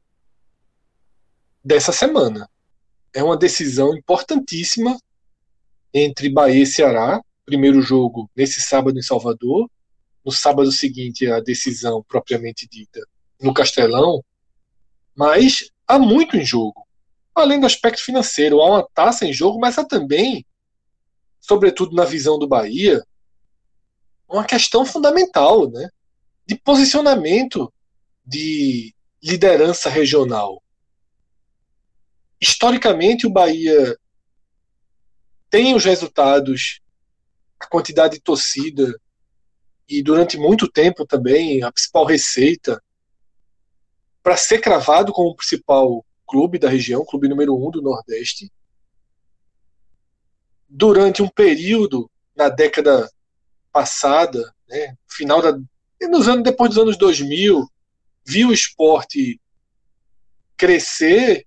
dessa 1.65 1.91
semana. 1.91 2.47
É 3.11 3.23
uma 3.23 3.35
decisão 3.35 3.97
importantíssima 3.97 4.95
entre 5.91 6.29
Bahia 6.29 6.61
e 6.61 6.67
Ceará, 6.67 7.19
primeiro 7.43 7.81
jogo 7.81 8.29
nesse 8.35 8.61
sábado 8.61 8.99
em 8.99 9.01
Salvador, 9.01 9.67
no 10.23 10.31
sábado 10.31 10.71
seguinte 10.71 11.29
a 11.29 11.39
decisão 11.39 12.03
propriamente 12.07 12.67
dita 12.69 13.01
no 13.41 13.53
Castelão, 13.53 14.23
mas 15.15 15.71
há 15.87 15.97
muito 15.97 16.37
em 16.37 16.45
jogo. 16.45 16.85
Além 17.33 17.59
do 17.59 17.65
aspecto 17.65 18.03
financeiro, 18.03 18.61
há 18.61 18.69
uma 18.69 18.87
taça 18.93 19.25
em 19.25 19.33
jogo, 19.33 19.59
mas 19.59 19.77
há 19.77 19.83
também, 19.83 20.45
sobretudo 21.39 21.95
na 21.95 22.05
visão 22.05 22.37
do 22.37 22.47
Bahia, 22.47 23.03
uma 24.27 24.43
questão 24.43 24.85
fundamental, 24.85 25.69
né? 25.69 25.89
De 26.45 26.55
posicionamento 26.55 27.71
de 28.25 28.93
liderança 29.21 29.89
regional. 29.89 30.61
Historicamente, 32.39 33.25
o 33.25 33.31
Bahia 33.31 33.97
tem 35.49 35.73
os 35.73 35.85
resultados, 35.85 36.81
a 37.59 37.65
quantidade 37.67 38.15
de 38.15 38.21
torcida 38.21 38.93
e 39.87 40.01
durante 40.01 40.37
muito 40.37 40.69
tempo 40.69 41.05
também 41.05 41.63
a 41.63 41.71
principal 41.71 42.05
receita 42.05 42.81
para 44.21 44.35
ser 44.35 44.59
cravado 44.59 45.13
como 45.13 45.29
o 45.29 45.35
principal 45.35 46.05
clube 46.27 46.57
da 46.57 46.67
região, 46.67 47.05
clube 47.05 47.27
número 47.27 47.55
um 47.55 47.69
do 47.69 47.81
Nordeste. 47.81 48.51
Durante 50.67 51.21
um 51.21 51.29
período 51.29 52.09
na 52.35 52.49
década 52.49 53.09
passada, 53.71 54.53
né, 54.67 54.97
final 55.07 55.41
da 55.41 55.57
nos 56.01 56.27
anos 56.27 56.43
depois 56.43 56.69
dos 56.69 56.77
anos 56.79 56.97
2000, 56.97 57.67
viu 58.25 58.49
o 58.49 58.53
esporte 58.53 59.39
crescer, 60.57 61.45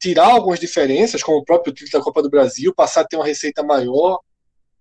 tirar 0.00 0.30
algumas 0.30 0.58
diferenças, 0.58 1.22
como 1.22 1.38
o 1.38 1.44
próprio 1.44 1.74
título 1.74 1.98
da 1.98 2.04
Copa 2.04 2.22
do 2.22 2.30
Brasil, 2.30 2.74
passar 2.74 3.02
a 3.02 3.04
ter 3.06 3.16
uma 3.16 3.24
receita 3.24 3.62
maior 3.62 4.18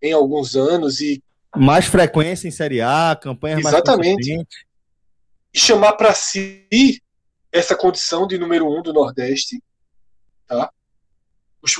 em 0.02 0.14
alguns 0.14 0.56
anos 0.56 1.02
e 1.02 1.22
mais 1.56 1.86
frequência 1.86 2.48
em 2.48 2.52
Série 2.52 2.80
A, 2.80 3.18
campanha 3.20 3.58
Exatamente. 3.58 4.46
E 5.52 5.60
chamar 5.60 5.94
para 5.94 6.14
si 6.14 7.02
essa 7.52 7.76
condição 7.76 8.28
de 8.28 8.38
número 8.38 8.70
um 8.72 8.84
do 8.84 8.94
Nordeste. 8.94 9.62
Tá? 10.48 10.72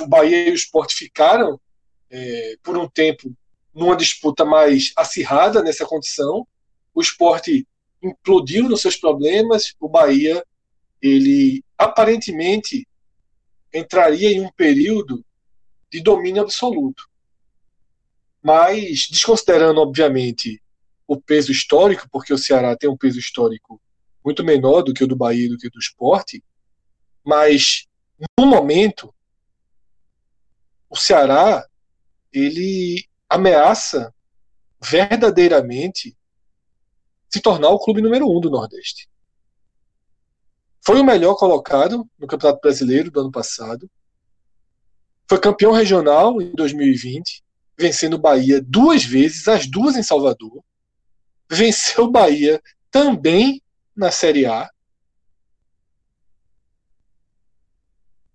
O 0.00 0.06
Bahia 0.06 0.48
e 0.48 0.50
o 0.50 0.54
Sport 0.54 0.92
ficaram, 0.92 1.58
é, 2.10 2.56
por 2.62 2.76
um 2.76 2.88
tempo, 2.88 3.32
numa 3.72 3.96
disputa 3.96 4.44
mais 4.44 4.92
acirrada 4.96 5.62
nessa 5.62 5.86
condição. 5.86 6.46
O 6.92 7.00
Sport 7.00 7.46
implodiu 8.02 8.68
nos 8.68 8.80
seus 8.80 8.96
problemas, 8.96 9.74
o 9.78 9.88
Bahia, 9.88 10.44
ele 11.00 11.62
aparentemente 11.78 12.86
entraria 13.72 14.30
em 14.30 14.40
um 14.40 14.50
período 14.50 15.24
de 15.90 16.00
domínio 16.00 16.42
absoluto. 16.42 17.08
Mas, 18.42 19.08
desconsiderando, 19.10 19.80
obviamente, 19.80 20.62
o 21.06 21.20
peso 21.20 21.50
histórico, 21.50 22.08
porque 22.10 22.32
o 22.32 22.38
Ceará 22.38 22.76
tem 22.76 22.88
um 22.88 22.96
peso 22.96 23.18
histórico 23.18 23.80
muito 24.24 24.44
menor 24.44 24.82
do 24.82 24.94
que 24.94 25.02
o 25.02 25.06
do 25.06 25.16
Bahia 25.16 25.48
do 25.48 25.58
que 25.58 25.66
o 25.66 25.70
do 25.70 25.78
esporte, 25.78 26.42
mas 27.24 27.86
no 28.38 28.46
momento 28.46 29.12
o 30.88 30.96
Ceará 30.96 31.66
ele 32.32 33.04
ameaça 33.28 34.14
verdadeiramente 34.80 36.16
se 37.28 37.40
tornar 37.40 37.70
o 37.70 37.78
clube 37.78 38.00
número 38.00 38.30
um 38.30 38.40
do 38.40 38.50
Nordeste. 38.50 39.09
Foi 40.82 40.98
o 40.98 41.04
melhor 41.04 41.34
colocado 41.34 42.08
no 42.18 42.26
Campeonato 42.26 42.60
Brasileiro 42.60 43.10
do 43.10 43.20
ano 43.20 43.30
passado. 43.30 43.88
Foi 45.28 45.38
campeão 45.38 45.72
regional 45.72 46.40
em 46.40 46.52
2020, 46.54 47.44
vencendo 47.78 48.14
o 48.14 48.18
Bahia 48.18 48.60
duas 48.62 49.04
vezes, 49.04 49.46
as 49.46 49.66
duas 49.66 49.96
em 49.96 50.02
Salvador. 50.02 50.62
Venceu 51.50 52.04
o 52.04 52.10
Bahia 52.10 52.60
também 52.90 53.62
na 53.94 54.10
Série 54.10 54.46
A. 54.46 54.68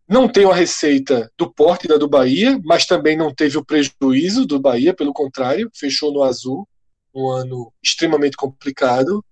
Não 0.07 0.31
tem 0.31 0.45
a 0.45 0.53
receita 0.53 1.31
do 1.35 1.51
porte 1.51 1.87
da 1.87 1.97
do 1.97 2.07
Bahia, 2.07 2.59
mas 2.63 2.85
também 2.85 3.17
não 3.17 3.33
teve 3.33 3.57
o 3.57 3.65
prejuízo 3.65 4.45
do 4.45 4.59
Bahia, 4.59 4.93
pelo 4.93 5.11
contrário, 5.11 5.71
fechou 5.73 6.13
no 6.13 6.21
azul, 6.21 6.67
um 7.13 7.27
ano 7.27 7.73
extremamente 7.83 8.37
complicado. 8.37 9.25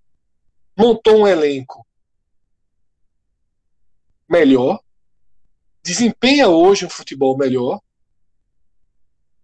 Montou 0.75 1.19
um 1.19 1.27
elenco 1.27 1.85
melhor, 4.29 4.79
desempenha 5.81 6.47
hoje 6.47 6.85
um 6.85 6.89
futebol 6.89 7.37
melhor, 7.37 7.79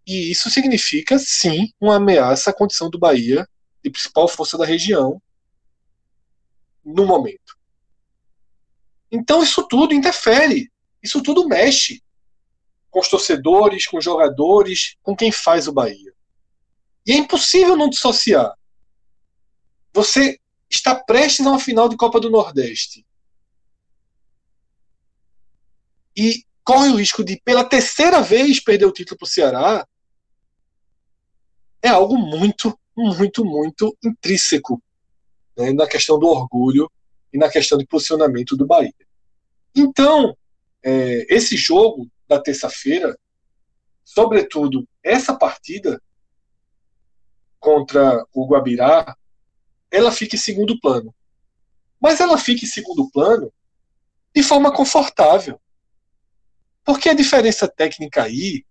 e 0.05 0.31
isso 0.31 0.49
significa, 0.49 1.19
sim, 1.19 1.71
uma 1.79 1.97
ameaça 1.97 2.49
à 2.49 2.53
condição 2.53 2.89
do 2.89 2.97
Bahia 2.97 3.47
de 3.83 3.89
principal 3.89 4.27
força 4.27 4.57
da 4.57 4.65
região 4.65 5.21
no 6.83 7.05
momento. 7.05 7.57
Então 9.11 9.43
isso 9.43 9.67
tudo 9.67 9.93
interfere, 9.93 10.71
isso 11.01 11.21
tudo 11.21 11.47
mexe 11.47 12.01
com 12.89 12.99
os 12.99 13.07
torcedores, 13.07 13.85
com 13.85 13.97
os 13.97 14.03
jogadores, 14.03 14.95
com 15.03 15.15
quem 15.15 15.31
faz 15.31 15.67
o 15.67 15.73
Bahia. 15.73 16.13
E 17.05 17.11
é 17.11 17.15
impossível 17.15 17.75
não 17.75 17.89
dissociar. 17.89 18.53
Você 19.93 20.39
está 20.69 20.95
prestes 20.95 21.45
a 21.45 21.51
uma 21.51 21.59
final 21.59 21.87
de 21.89 21.97
Copa 21.97 22.19
do 22.19 22.29
Nordeste. 22.29 23.05
E 26.19 26.43
corre 26.65 26.89
o 26.89 26.97
risco 26.97 27.23
de, 27.23 27.39
pela 27.45 27.63
terceira 27.63 28.21
vez, 28.21 28.59
perder 28.59 28.85
o 28.85 28.91
título 28.91 29.17
para 29.17 29.25
o 29.25 29.29
Ceará. 29.29 29.87
É 31.81 31.87
algo 31.87 32.17
muito, 32.17 32.77
muito, 32.93 33.45
muito 33.45 33.97
intrínseco 34.03 34.83
né, 35.57 35.71
na 35.71 35.87
questão 35.87 36.19
do 36.19 36.27
orgulho 36.27 36.91
e 37.31 37.37
na 37.37 37.47
questão 37.47 37.77
de 37.77 37.85
posicionamento 37.85 38.57
do 38.57 38.65
Bahia. 38.65 38.93
Então, 39.73 40.35
é, 40.83 41.25
esse 41.33 41.55
jogo 41.55 42.05
da 42.27 42.37
terça-feira, 42.37 43.17
sobretudo 44.03 44.85
essa 45.01 45.33
partida 45.33 46.01
contra 47.61 48.25
o 48.33 48.45
Guabirá, 48.45 49.15
ela 49.89 50.11
fica 50.11 50.35
em 50.35 50.39
segundo 50.39 50.77
plano. 50.81 51.15
Mas 51.97 52.19
ela 52.19 52.37
fica 52.37 52.65
em 52.65 52.67
segundo 52.67 53.09
plano 53.09 53.53
de 54.35 54.43
forma 54.43 54.73
confortável. 54.73 55.59
Porque 56.89 57.07
a 57.07 57.13
diferença 57.13 57.67
técnica 57.67 58.23
aí 58.23 58.65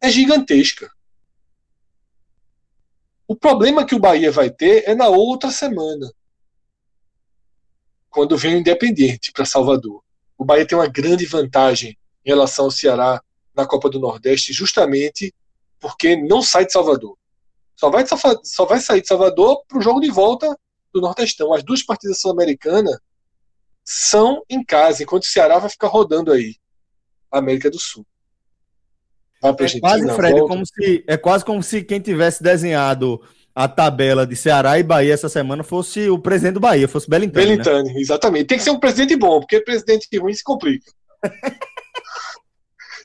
é 0.00 0.08
gigantesca. 0.08 0.90
O 3.26 3.36
problema 3.36 3.84
que 3.84 3.94
o 3.94 3.98
Bahia 3.98 4.32
vai 4.32 4.48
ter 4.48 4.88
é 4.88 4.94
na 4.94 5.06
outra 5.06 5.50
semana, 5.50 6.10
quando 8.08 8.38
vem 8.38 8.54
o 8.54 8.58
Independiente 8.60 9.32
para 9.32 9.44
Salvador. 9.44 10.02
O 10.38 10.46
Bahia 10.46 10.66
tem 10.66 10.78
uma 10.78 10.86
grande 10.86 11.26
vantagem 11.26 11.90
em 12.24 12.30
relação 12.30 12.64
ao 12.64 12.70
Ceará 12.70 13.22
na 13.54 13.66
Copa 13.66 13.90
do 13.90 14.00
Nordeste, 14.00 14.54
justamente 14.54 15.34
porque 15.78 16.16
não 16.16 16.40
sai 16.40 16.64
de 16.64 16.72
Salvador. 16.72 17.18
Só 17.76 17.90
vai, 17.90 18.06
só 18.44 18.64
vai 18.64 18.80
sair 18.80 19.02
de 19.02 19.08
Salvador 19.08 19.62
para 19.68 19.76
o 19.76 19.82
jogo 19.82 20.00
de 20.00 20.10
volta 20.10 20.58
do 20.90 21.02
Nordestão. 21.02 21.52
As 21.52 21.62
duas 21.62 21.82
partidas 21.82 22.18
sul-americanas 22.18 22.98
são 23.84 24.42
em 24.48 24.64
casa, 24.64 25.02
enquanto 25.02 25.24
o 25.24 25.26
Ceará 25.26 25.58
vai 25.58 25.68
ficar 25.68 25.88
rodando 25.88 26.32
aí, 26.32 26.56
América 27.30 27.70
do 27.70 27.78
Sul. 27.78 28.04
Pra 29.40 29.50
é 29.50 29.80
quase, 29.80 30.14
Fred, 30.14 30.40
como 30.40 30.66
se, 30.66 31.04
é 31.06 31.16
quase 31.16 31.44
como 31.44 31.62
se 31.62 31.82
quem 31.82 32.00
tivesse 32.00 32.42
desenhado 32.42 33.20
a 33.54 33.68
tabela 33.68 34.26
de 34.26 34.36
Ceará 34.36 34.78
e 34.78 34.82
Bahia 34.82 35.14
essa 35.14 35.28
semana 35.28 35.62
fosse 35.62 36.08
o 36.08 36.18
presidente 36.18 36.54
do 36.54 36.60
Bahia, 36.60 36.88
fosse 36.88 37.08
Belintani. 37.08 37.46
Belintani, 37.46 37.94
né? 37.94 38.00
exatamente. 38.00 38.46
Tem 38.46 38.58
que 38.58 38.64
ser 38.64 38.70
um 38.70 38.78
presidente 38.78 39.16
bom, 39.16 39.40
porque 39.40 39.60
presidente 39.60 40.06
ruim 40.16 40.34
se 40.34 40.44
complica. 40.44 40.92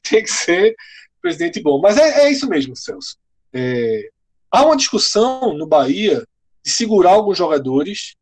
Tem 0.10 0.22
que 0.24 0.32
ser 0.32 0.76
presidente 1.22 1.62
bom. 1.62 1.80
Mas 1.80 1.98
é, 1.98 2.26
é 2.26 2.32
isso 2.32 2.48
mesmo, 2.48 2.76
Celso. 2.76 3.18
É, 3.52 4.10
há 4.52 4.66
uma 4.66 4.78
discussão 4.78 5.56
no 5.56 5.66
Bahia 5.66 6.24
de 6.64 6.72
segurar 6.72 7.12
alguns 7.12 7.38
jogadores. 7.38 8.16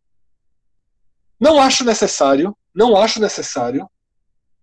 Não 1.39 1.59
acho 1.59 1.83
necessário, 1.83 2.55
não 2.73 2.95
acho 2.95 3.19
necessário. 3.19 3.85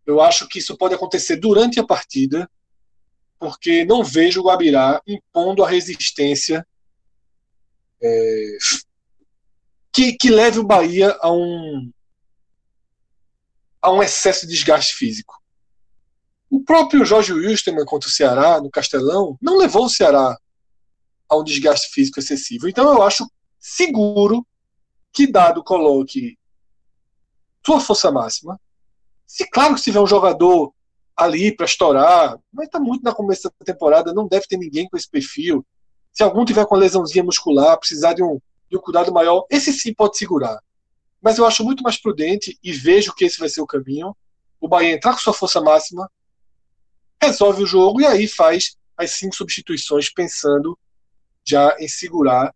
Eu 0.09 0.23
acho 0.23 0.49
que 0.49 0.59
isso 0.59 0.75
pode 0.75 0.95
acontecer 0.95 1.37
durante 1.37 1.79
a 1.79 1.85
partida 1.85 2.51
porque 3.39 3.85
não 3.85 4.03
vejo 4.03 4.41
o 4.41 4.45
Guabirá 4.45 5.03
impondo 5.07 5.63
a 5.63 5.69
resistência 5.69 6.67
é, 8.03 8.59
que, 9.93 10.15
que 10.15 10.31
leve 10.31 10.59
o 10.59 10.67
Bahia 10.67 11.15
a 11.21 11.31
um, 11.31 11.93
a 13.83 13.93
um 13.93 14.03
excesso 14.03 14.47
de 14.47 14.55
desgaste 14.55 14.95
físico. 14.95 15.35
O 16.49 16.65
próprio 16.65 17.05
Jorge 17.05 17.35
Wilstermann 17.35 17.85
contra 17.85 18.09
o 18.09 18.13
Ceará, 18.13 18.63
no 18.63 18.71
Castelão, 18.71 19.37
não 19.43 19.59
levou 19.59 19.85
o 19.85 19.91
Ceará 19.91 20.39
a 21.29 21.37
um 21.37 21.45
desgaste 21.45 21.91
físico 21.91 22.19
excessivo. 22.19 22.67
Então 22.67 22.91
eu 22.91 23.03
acho 23.03 23.31
seguro 23.59 24.47
que 25.13 25.31
Dado 25.31 25.63
coloque 25.63 26.39
sua 27.65 27.79
força 27.79 28.11
máxima. 28.11 28.59
Se 29.29 29.47
claro 29.47 29.75
que 29.75 29.81
se 29.81 29.85
tiver 29.85 30.01
um 30.01 30.07
jogador 30.07 30.73
ali 31.15 31.55
para 31.55 31.67
estourar, 31.67 32.39
mas 32.51 32.67
está 32.67 32.81
muito 32.81 33.03
na 33.03 33.15
começo 33.15 33.43
da 33.43 33.65
temporada, 33.73 34.15
não 34.15 34.27
deve 34.27 34.47
ter 34.47 34.57
ninguém 34.57 34.89
com 34.89 34.97
esse 34.97 35.09
perfil. 35.09 35.65
Se 36.15 36.23
algum 36.23 36.47
tiver 36.47 36.65
com 36.65 36.77
lesãozinha 36.77 37.23
muscular, 37.23 37.79
precisar 37.79 38.15
de 38.15 38.23
um, 38.23 38.41
de 38.71 38.79
um 38.79 38.81
cuidado 38.81 39.13
maior, 39.13 39.45
esse 39.51 39.71
sim 39.71 39.93
pode 39.93 40.17
segurar. 40.17 40.59
Mas 41.21 41.37
eu 41.37 41.45
acho 41.45 41.63
muito 41.63 41.83
mais 41.83 42.01
prudente 42.01 42.59
e 42.65 42.73
vejo 42.73 43.15
que 43.15 43.27
esse 43.27 43.39
vai 43.39 43.51
ser 43.51 43.61
o 43.61 43.67
caminho. 43.67 44.17
O 44.59 44.67
Bahia 44.67 44.95
entrar 44.95 45.13
com 45.13 45.19
sua 45.19 45.35
força 45.35 45.61
máxima, 45.61 46.11
resolve 47.21 47.65
o 47.65 47.67
jogo 47.67 48.01
e 48.01 48.07
aí 48.07 48.27
faz 48.27 48.79
as 48.97 49.11
cinco 49.11 49.37
substituições 49.37 50.09
pensando 50.11 50.79
já 51.45 51.77
em 51.79 51.87
segurar 51.87 52.55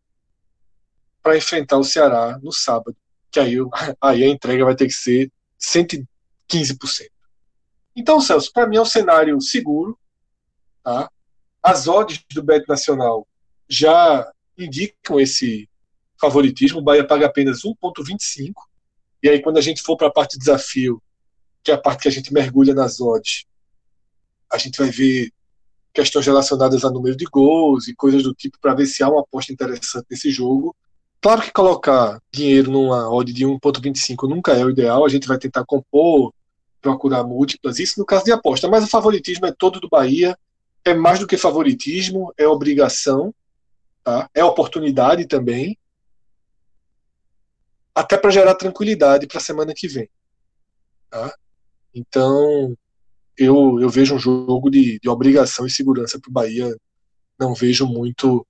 para 1.22 1.36
enfrentar 1.36 1.76
o 1.76 1.84
Ceará 1.84 2.38
no 2.42 2.50
sábado. 2.50 2.96
Que 3.30 3.40
aí, 3.40 3.56
aí 4.00 4.24
a 4.24 4.28
entrega 4.28 4.64
vai 4.64 4.74
ter 4.74 4.86
que 4.86 4.94
ser 4.94 5.30
115%. 6.52 7.08
Então, 7.94 8.20
Celso, 8.20 8.52
para 8.52 8.66
mim 8.66 8.76
é 8.76 8.80
um 8.80 8.86
cenário 8.86 9.40
seguro. 9.40 9.98
Tá? 10.82 11.10
As 11.62 11.86
odds 11.86 12.24
do 12.32 12.42
Bet 12.42 12.66
Nacional 12.68 13.26
já 13.68 14.30
indicam 14.58 15.20
esse 15.20 15.68
favoritismo. 16.20 16.80
O 16.80 16.82
Bahia 16.82 17.06
paga 17.06 17.26
apenas 17.26 17.62
1,25. 17.62 18.52
E 19.22 19.28
aí, 19.28 19.40
quando 19.40 19.58
a 19.58 19.60
gente 19.60 19.82
for 19.82 19.96
para 19.96 20.08
a 20.08 20.12
parte 20.12 20.32
de 20.32 20.40
desafio, 20.40 21.02
que 21.62 21.70
é 21.70 21.74
a 21.74 21.78
parte 21.78 22.02
que 22.02 22.08
a 22.08 22.12
gente 22.12 22.32
mergulha 22.32 22.74
nas 22.74 23.00
odds, 23.00 23.44
a 24.50 24.58
gente 24.58 24.78
vai 24.78 24.90
ver 24.90 25.32
questões 25.92 26.26
relacionadas 26.26 26.84
a 26.84 26.90
número 26.90 27.16
de 27.16 27.24
gols 27.26 27.86
e 27.86 27.94
coisas 27.94 28.22
do 28.22 28.34
tipo 28.34 28.58
para 28.60 28.74
ver 28.74 28.86
se 28.86 29.02
há 29.02 29.08
uma 29.08 29.20
aposta 29.20 29.52
interessante 29.52 30.06
nesse 30.10 30.30
jogo. 30.30 30.74
Claro 31.20 31.42
que 31.42 31.52
colocar 31.52 32.20
dinheiro 32.32 32.70
numa 32.70 33.08
odd 33.12 33.32
de 33.32 33.46
1.25 33.46 34.28
nunca 34.28 34.52
é 34.52 34.64
o 34.64 34.70
ideal, 34.70 35.04
a 35.04 35.08
gente 35.08 35.28
vai 35.28 35.38
tentar 35.38 35.64
compor, 35.64 36.32
procurar 36.82 37.24
múltiplas, 37.24 37.78
isso 37.78 37.98
no 37.98 38.04
caso 38.04 38.24
de 38.24 38.32
aposta, 38.32 38.68
mas 38.68 38.84
o 38.84 38.88
favoritismo 38.90 39.46
é 39.46 39.52
todo 39.52 39.80
do 39.80 39.88
Bahia, 39.88 40.36
é 40.84 40.92
mais 40.92 41.20
do 41.20 41.26
que 41.26 41.36
favoritismo, 41.38 42.34
é 42.36 42.46
obrigação, 42.46 43.32
tá? 44.02 44.28
é 44.34 44.44
oportunidade 44.44 45.26
também, 45.26 45.78
até 47.94 48.18
para 48.18 48.30
gerar 48.30 48.54
tranquilidade 48.56 49.26
para 49.26 49.38
a 49.38 49.42
semana 49.42 49.72
que 49.74 49.86
vem. 49.86 50.08
Tá? 51.08 51.32
Então, 51.94 52.76
eu, 53.36 53.78
eu 53.80 53.88
vejo 53.88 54.14
um 54.14 54.18
jogo 54.18 54.70
de, 54.70 54.98
de 54.98 55.08
obrigação 55.08 55.66
e 55.66 55.70
segurança 55.70 56.18
para 56.18 56.30
o 56.30 56.32
Bahia. 56.32 56.74
Não 57.38 57.54
vejo 57.54 57.86
muito. 57.86 58.46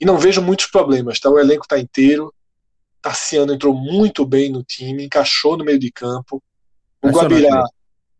E 0.00 0.04
não 0.04 0.18
vejo 0.18 0.42
muitos 0.42 0.66
problemas. 0.66 1.20
Tá? 1.20 1.30
O 1.30 1.38
elenco 1.38 1.64
está 1.64 1.78
inteiro. 1.78 2.34
Tassiano 3.00 3.54
entrou 3.54 3.74
muito 3.74 4.26
bem 4.26 4.50
no 4.50 4.62
time, 4.62 5.04
encaixou 5.04 5.56
no 5.56 5.64
meio 5.64 5.78
de 5.78 5.90
campo. 5.90 6.42
O 7.02 7.08
Guabirá, 7.08 7.64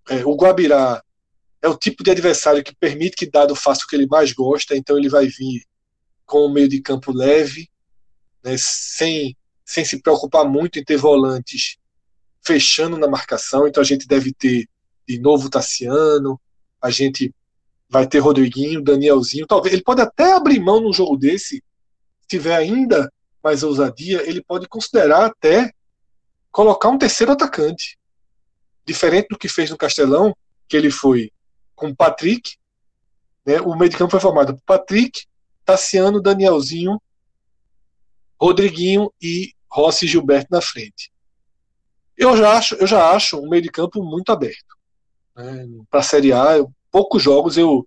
é, 0.08 0.24
o 0.24 0.34
Guabirá 0.34 1.02
é 1.62 1.68
o 1.68 1.76
tipo 1.76 2.02
de 2.02 2.10
adversário 2.10 2.64
que 2.64 2.74
permite 2.74 3.16
que 3.16 3.30
Dado 3.30 3.54
faça 3.54 3.82
o 3.84 3.86
que 3.86 3.96
ele 3.96 4.06
mais 4.06 4.32
gosta, 4.32 4.74
então 4.76 4.96
ele 4.96 5.08
vai 5.08 5.26
vir 5.26 5.64
com 6.24 6.46
o 6.46 6.52
meio 6.52 6.68
de 6.68 6.80
campo 6.80 7.12
leve, 7.12 7.68
né, 8.42 8.56
sem, 8.58 9.36
sem 9.64 9.84
se 9.84 10.00
preocupar 10.00 10.44
muito 10.44 10.78
em 10.78 10.84
ter 10.84 10.96
volantes 10.96 11.76
fechando 12.42 12.96
na 12.96 13.06
marcação, 13.06 13.66
então 13.66 13.82
a 13.82 13.84
gente 13.84 14.06
deve 14.06 14.32
ter 14.32 14.66
de 15.06 15.18
novo 15.18 15.50
Tassiano, 15.50 16.40
a 16.80 16.90
gente 16.90 17.34
vai 17.88 18.06
ter 18.06 18.20
Rodriguinho, 18.20 18.82
Danielzinho, 18.82 19.46
talvez 19.46 19.74
ele 19.74 19.82
pode 19.82 20.00
até 20.00 20.32
abrir 20.32 20.60
mão 20.60 20.80
num 20.80 20.92
jogo 20.92 21.16
desse, 21.16 21.56
se 21.56 21.62
tiver 22.28 22.54
ainda 22.56 23.12
mais 23.42 23.62
ousadia, 23.62 24.26
ele 24.26 24.42
pode 24.42 24.68
considerar 24.68 25.26
até 25.26 25.70
colocar 26.50 26.88
um 26.88 26.98
terceiro 26.98 27.32
atacante. 27.32 27.98
Diferente 28.84 29.28
do 29.30 29.38
que 29.38 29.48
fez 29.48 29.70
no 29.70 29.76
Castelão, 29.76 30.34
que 30.68 30.76
ele 30.76 30.90
foi 30.90 31.30
com 31.74 31.94
Patrick, 31.94 32.56
né, 33.44 33.60
o 33.60 33.74
meio 33.76 33.90
de 33.90 33.96
campo 33.96 34.10
foi 34.10 34.20
formado 34.20 34.54
por 34.54 34.62
Patrick, 34.64 35.24
Tassiano, 35.64 36.20
Danielzinho, 36.20 37.00
Rodriguinho 38.40 39.12
e 39.20 39.52
Rossi 39.70 40.06
Gilberto 40.06 40.48
na 40.50 40.60
frente. 40.60 41.12
Eu 42.16 42.36
já 42.36 42.56
acho, 42.56 42.74
eu 42.74 42.86
já 42.86 43.10
acho 43.12 43.38
um 43.38 43.48
meio 43.48 43.62
de 43.62 43.70
campo 43.70 44.02
muito 44.02 44.30
aberto. 44.30 44.76
Né? 45.36 45.66
Para 45.90 46.00
a 46.00 46.02
Série 46.02 46.32
A, 46.32 46.58
eu, 46.58 46.70
poucos 46.90 47.22
jogos 47.22 47.56
eu, 47.56 47.86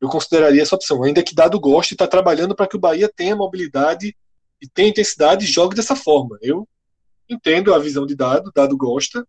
eu 0.00 0.08
consideraria 0.08 0.62
essa 0.62 0.74
opção, 0.74 1.02
ainda 1.02 1.22
que 1.22 1.34
Dado 1.34 1.58
goste 1.58 1.94
e 1.94 1.94
está 1.94 2.06
trabalhando 2.06 2.54
para 2.54 2.66
que 2.66 2.76
o 2.76 2.80
Bahia 2.80 3.10
tenha 3.14 3.36
mobilidade 3.36 4.14
e 4.60 4.68
tenha 4.68 4.90
intensidade 4.90 5.44
e 5.44 5.48
jogue 5.48 5.74
dessa 5.74 5.96
forma. 5.96 6.38
Eu 6.42 6.68
entendo 7.28 7.72
a 7.72 7.78
visão 7.78 8.06
de 8.06 8.14
Dado, 8.14 8.52
Dado 8.54 8.76
gosta. 8.76 9.26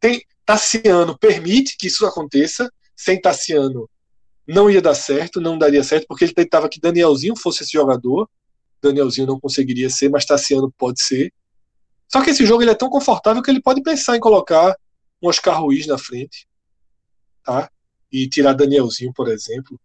Tem, 0.00 0.24
Tassiano 0.44 1.16
permite 1.18 1.76
que 1.76 1.86
isso 1.86 2.06
aconteça, 2.06 2.72
sem 2.96 3.20
Tassiano 3.20 3.88
não 4.46 4.68
ia 4.68 4.82
dar 4.82 4.94
certo, 4.94 5.40
não 5.40 5.56
daria 5.56 5.84
certo, 5.84 6.06
porque 6.08 6.24
ele 6.24 6.34
tentava 6.34 6.68
que 6.68 6.80
Danielzinho 6.80 7.36
fosse 7.36 7.62
esse 7.62 7.72
jogador. 7.72 8.28
Danielzinho 8.82 9.26
não 9.26 9.38
conseguiria 9.38 9.88
ser, 9.88 10.08
mas 10.08 10.24
Tassiano 10.24 10.72
pode 10.76 11.00
ser. 11.02 11.32
Só 12.08 12.22
que 12.24 12.30
esse 12.30 12.44
jogo 12.44 12.62
ele 12.62 12.72
é 12.72 12.74
tão 12.74 12.88
confortável 12.88 13.42
que 13.42 13.50
ele 13.50 13.62
pode 13.62 13.82
pensar 13.82 14.16
em 14.16 14.20
colocar 14.20 14.74
um 15.22 15.28
Oscar 15.28 15.62
Ruiz 15.62 15.86
na 15.86 15.98
frente 15.98 16.48
tá? 17.44 17.70
E 18.12 18.28
tirar 18.28 18.54
Danielzinho, 18.54 19.12
por 19.12 19.28
exemplo, 19.28 19.78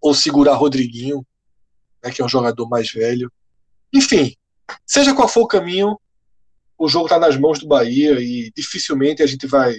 ou 0.00 0.14
segurar 0.14 0.54
Rodriguinho, 0.54 1.26
né, 2.02 2.10
que 2.10 2.20
é 2.20 2.24
um 2.24 2.28
jogador 2.28 2.68
mais 2.68 2.90
velho. 2.90 3.32
Enfim, 3.92 4.34
seja 4.86 5.14
qual 5.14 5.28
for 5.28 5.42
o 5.42 5.46
caminho, 5.46 5.98
o 6.78 6.88
jogo 6.88 7.06
está 7.06 7.18
nas 7.18 7.36
mãos 7.36 7.58
do 7.58 7.66
Bahia 7.66 8.18
e 8.20 8.50
dificilmente 8.54 9.22
a 9.22 9.26
gente 9.26 9.46
vai 9.46 9.76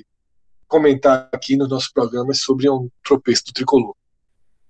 comentar 0.67 1.29
aqui 1.31 1.55
nos 1.55 1.69
nossos 1.69 1.89
programas 1.89 2.39
sobre 2.39 2.69
um 2.69 2.89
tropeço 3.03 3.45
do 3.45 3.53
tricolor. 3.53 3.93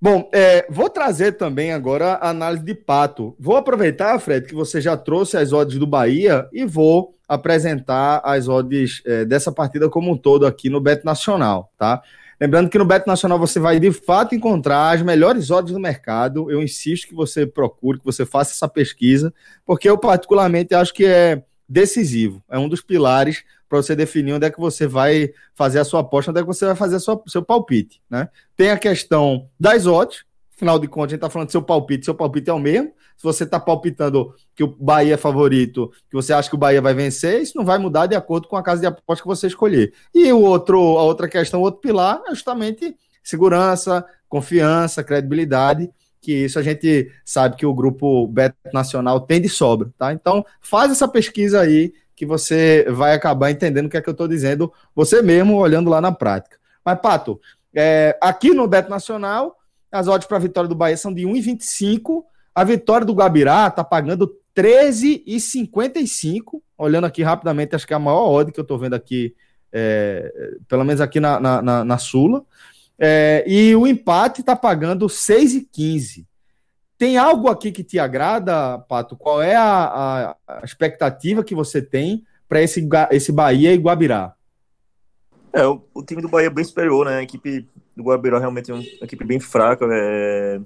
Bom, 0.01 0.29
é, 0.33 0.67
vou 0.69 0.89
trazer 0.89 1.33
também 1.33 1.71
agora 1.71 2.13
a 2.13 2.29
análise 2.29 2.63
de 2.63 2.75
Pato. 2.75 3.35
Vou 3.39 3.55
aproveitar, 3.55 4.19
Fred, 4.19 4.45
que 4.45 4.53
você 4.53 4.81
já 4.81 4.95
trouxe 4.97 5.37
as 5.37 5.53
odds 5.53 5.79
do 5.79 5.87
Bahia 5.87 6.47
e 6.51 6.65
vou 6.65 7.15
apresentar 7.27 8.21
as 8.23 8.47
odds 8.47 9.01
é, 9.05 9.25
dessa 9.25 9.51
partida 9.51 9.89
como 9.89 10.11
um 10.11 10.17
todo 10.17 10.45
aqui 10.45 10.69
no 10.69 10.81
Beto 10.81 11.05
Nacional, 11.05 11.71
tá? 11.77 12.03
Lembrando 12.39 12.69
que 12.69 12.77
no 12.77 12.85
Beto 12.85 13.07
Nacional 13.07 13.39
você 13.39 13.59
vai 13.59 13.79
de 13.79 13.91
fato 13.91 14.35
encontrar 14.35 14.93
as 14.93 15.01
melhores 15.01 15.49
odds 15.49 15.73
do 15.73 15.79
mercado. 15.79 16.51
Eu 16.51 16.61
insisto 16.61 17.07
que 17.07 17.15
você 17.15 17.45
procure, 17.45 17.97
que 17.97 18.05
você 18.05 18.25
faça 18.25 18.51
essa 18.51 18.67
pesquisa, 18.67 19.33
porque 19.65 19.89
eu 19.89 19.97
particularmente 19.97 20.75
acho 20.75 20.93
que 20.93 21.05
é 21.05 21.41
decisivo. 21.67 22.43
É 22.49 22.57
um 22.57 22.69
dos 22.69 22.81
pilares 22.81 23.43
para 23.67 23.81
você 23.81 23.95
definir 23.95 24.33
onde 24.33 24.45
é 24.45 24.51
que 24.51 24.59
você 24.59 24.87
vai 24.87 25.31
fazer 25.53 25.79
a 25.79 25.83
sua 25.83 26.01
aposta, 26.01 26.31
onde 26.31 26.39
é 26.39 26.43
que 26.43 26.47
você 26.47 26.65
vai 26.65 26.75
fazer 26.75 26.97
o 26.97 27.29
seu 27.29 27.43
palpite. 27.43 28.01
Né? 28.09 28.29
Tem 28.55 28.69
a 28.69 28.77
questão 28.77 29.49
das 29.59 29.85
odds, 29.85 30.23
afinal 30.55 30.79
de 30.79 30.87
contas, 30.87 31.07
a 31.07 31.09
gente 31.11 31.17
está 31.17 31.29
falando 31.29 31.47
do 31.49 31.51
seu 31.51 31.61
palpite, 31.61 32.05
seu 32.05 32.15
palpite 32.15 32.49
é 32.49 32.53
o 32.53 32.59
mesmo. 32.59 32.93
Se 33.17 33.23
você 33.23 33.43
está 33.43 33.59
palpitando 33.59 34.33
que 34.53 34.63
o 34.63 34.67
Bahia 34.67 35.13
é 35.13 35.17
favorito, 35.17 35.91
que 36.09 36.15
você 36.15 36.33
acha 36.33 36.49
que 36.49 36.55
o 36.55 36.57
Bahia 36.57 36.81
vai 36.81 36.93
vencer, 36.93 37.41
isso 37.41 37.57
não 37.57 37.65
vai 37.65 37.77
mudar 37.77 38.07
de 38.07 38.15
acordo 38.15 38.47
com 38.47 38.57
a 38.57 38.63
casa 38.63 38.81
de 38.81 38.87
aposta 38.87 39.23
que 39.23 39.27
você 39.27 39.47
escolher. 39.47 39.93
E 40.13 40.31
o 40.31 40.41
outro, 40.41 40.77
a 40.97 41.03
outra 41.03 41.27
questão, 41.27 41.61
o 41.61 41.63
outro 41.63 41.79
pilar 41.79 42.21
é 42.27 42.31
justamente 42.31 42.95
segurança, 43.23 44.05
confiança, 44.27 45.03
credibilidade 45.03 45.89
que 46.25 46.45
isso 46.45 46.57
a 46.57 46.63
gente 46.63 47.11
sabe 47.23 47.55
que 47.55 47.67
o 47.67 47.73
grupo 47.73 48.25
Beto 48.25 48.55
Nacional 48.73 49.21
tem 49.21 49.39
de 49.39 49.47
sobra, 49.47 49.93
tá? 49.95 50.11
Então, 50.11 50.43
faz 50.59 50.91
essa 50.91 51.07
pesquisa 51.07 51.61
aí 51.61 51.93
que 52.15 52.25
você 52.25 52.83
vai 52.89 53.13
acabar 53.13 53.51
entendendo 53.51 53.85
o 53.85 53.89
que 53.89 53.97
é 53.97 54.01
que 54.01 54.09
eu 54.09 54.13
estou 54.13 54.27
dizendo, 54.27 54.73
você 54.95 55.21
mesmo 55.21 55.57
olhando 55.57 55.87
lá 55.87 56.01
na 56.01 56.11
prática. 56.11 56.57
Mas, 56.83 56.99
Pato, 56.99 57.39
é, 57.75 58.17
aqui 58.19 58.55
no 58.55 58.67
Beto 58.67 58.89
Nacional, 58.89 59.55
as 59.91 60.07
odds 60.07 60.27
para 60.27 60.37
a 60.37 60.39
vitória 60.39 60.67
do 60.67 60.73
Bahia 60.73 60.97
são 60.97 61.13
de 61.13 61.27
1,25. 61.27 62.23
A 62.55 62.63
vitória 62.63 63.05
do 63.05 63.13
Guabirá 63.13 63.67
está 63.67 63.83
pagando 63.83 64.35
13,55. 64.55 66.59
Olhando 66.75 67.05
aqui 67.05 67.21
rapidamente, 67.21 67.75
acho 67.75 67.85
que 67.85 67.93
é 67.93 67.97
a 67.97 67.99
maior 67.99 68.31
odd 68.31 68.51
que 68.51 68.59
eu 68.59 68.63
estou 68.63 68.79
vendo 68.79 68.95
aqui, 68.95 69.35
é, 69.71 70.33
pelo 70.67 70.83
menos 70.83 71.01
aqui 71.01 71.19
na, 71.19 71.39
na, 71.39 71.61
na, 71.61 71.85
na 71.85 71.97
Sula. 71.99 72.43
É, 72.97 73.43
e 73.45 73.75
o 73.75 73.85
empate 73.85 74.41
está 74.41 74.55
pagando 74.55 75.07
6,15. 75.07 76.25
Tem 76.97 77.17
algo 77.17 77.49
aqui 77.49 77.71
que 77.71 77.83
te 77.83 77.99
agrada, 77.99 78.79
Pato? 78.79 79.17
Qual 79.17 79.41
é 79.41 79.55
a, 79.55 80.35
a, 80.47 80.61
expectativa 80.63 81.43
que 81.43 81.53
você 81.53 81.81
tem 81.81 82.25
para 82.47 82.61
esse, 82.61 82.87
esse 83.11 83.31
Bahia 83.31 83.73
e 83.73 83.77
Guabirá? 83.77 84.33
É, 85.51 85.65
o, 85.65 85.81
o, 85.93 86.03
time 86.03 86.21
do 86.21 86.29
Bahia 86.29 86.47
é 86.47 86.49
bem 86.49 86.63
superior, 86.63 87.05
né? 87.05 87.17
A 87.17 87.23
equipe 87.23 87.67
do 87.95 88.03
Guabirá 88.03 88.39
realmente 88.39 88.71
é 88.71 88.73
uma 88.73 88.83
equipe 89.01 89.25
bem 89.25 89.39
fraca. 89.39 89.85
É... 89.91 90.61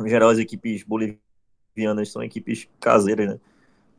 Em 0.00 0.08
geral, 0.08 0.30
as 0.30 0.38
equipes 0.38 0.82
bolivianas 0.82 2.10
são 2.10 2.22
equipes 2.22 2.68
caseiras, 2.80 3.28
né? 3.28 3.40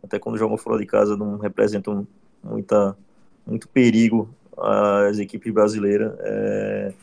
Até 0.03 0.19
quando 0.19 0.37
jogam 0.37 0.57
fora 0.57 0.77
de 0.77 0.85
casa 0.85 1.15
não 1.15 1.37
representam 1.37 2.05
muita, 2.43 2.97
muito 3.45 3.67
perigo 3.69 4.33
as 4.59 5.19
equipes 5.19 5.53
brasileiras. 5.53 6.13
É 6.19 6.93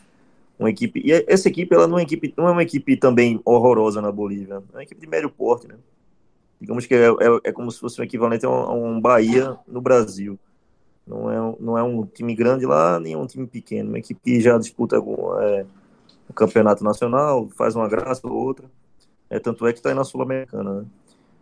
uma 0.59 0.71
equipe 0.71 1.03
e 1.05 1.13
essa 1.13 1.49
equipe 1.49 1.75
ela 1.75 1.87
não 1.87 1.99
é 1.99 2.03
equipe 2.03 2.33
não 2.37 2.49
é 2.49 2.53
uma 2.53 2.63
equipe 2.63 2.97
também 2.97 3.41
horrorosa 3.45 4.01
na 4.01 4.13
Bolívia, 4.13 4.55
é 4.55 4.77
uma 4.77 4.83
equipe 4.83 5.01
de 5.01 5.07
médio 5.07 5.29
porte, 5.29 5.67
né? 5.67 5.75
Digamos 6.61 6.87
que 6.87 6.95
é, 6.95 7.09
é, 7.09 7.41
é 7.45 7.53
como 7.53 7.71
se 7.71 7.81
fosse 7.81 8.01
um 8.01 8.05
equivalente 8.05 8.47
a 8.47 8.49
um, 8.49 8.53
a 8.53 8.73
um, 8.73 9.01
Bahia 9.01 9.59
no 9.67 9.81
Brasil. 9.81 10.39
Não 11.07 11.31
é, 11.31 11.57
não 11.61 11.77
é 11.77 11.83
um 11.83 12.07
time 12.07 12.35
grande 12.35 12.65
lá, 12.65 12.99
nem 12.99 13.15
um 13.17 13.27
time 13.27 13.47
pequeno. 13.47 13.91
Uma 13.91 13.99
equipe 13.99 14.19
que 14.23 14.41
já 14.41 14.57
disputa 14.57 14.97
é, 14.97 15.67
o 16.27 16.33
campeonato 16.33 16.83
nacional, 16.83 17.49
faz 17.51 17.77
uma 17.77 17.87
graça 17.89 18.27
ou 18.27 18.33
outra. 18.33 18.71
É, 19.29 19.39
tanto 19.39 19.67
é 19.67 19.73
que 19.73 19.81
está 19.81 19.91
aí 19.91 19.95
na 19.95 20.05
Sul-Americana. 20.05 20.81
Né? 20.81 20.87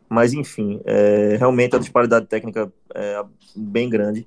Mas, 0.09 0.33
enfim, 0.33 0.81
é, 0.85 1.37
realmente 1.39 1.77
a 1.77 1.79
disparidade 1.79 2.27
técnica 2.27 2.73
é 2.93 3.23
bem 3.55 3.89
grande. 3.89 4.27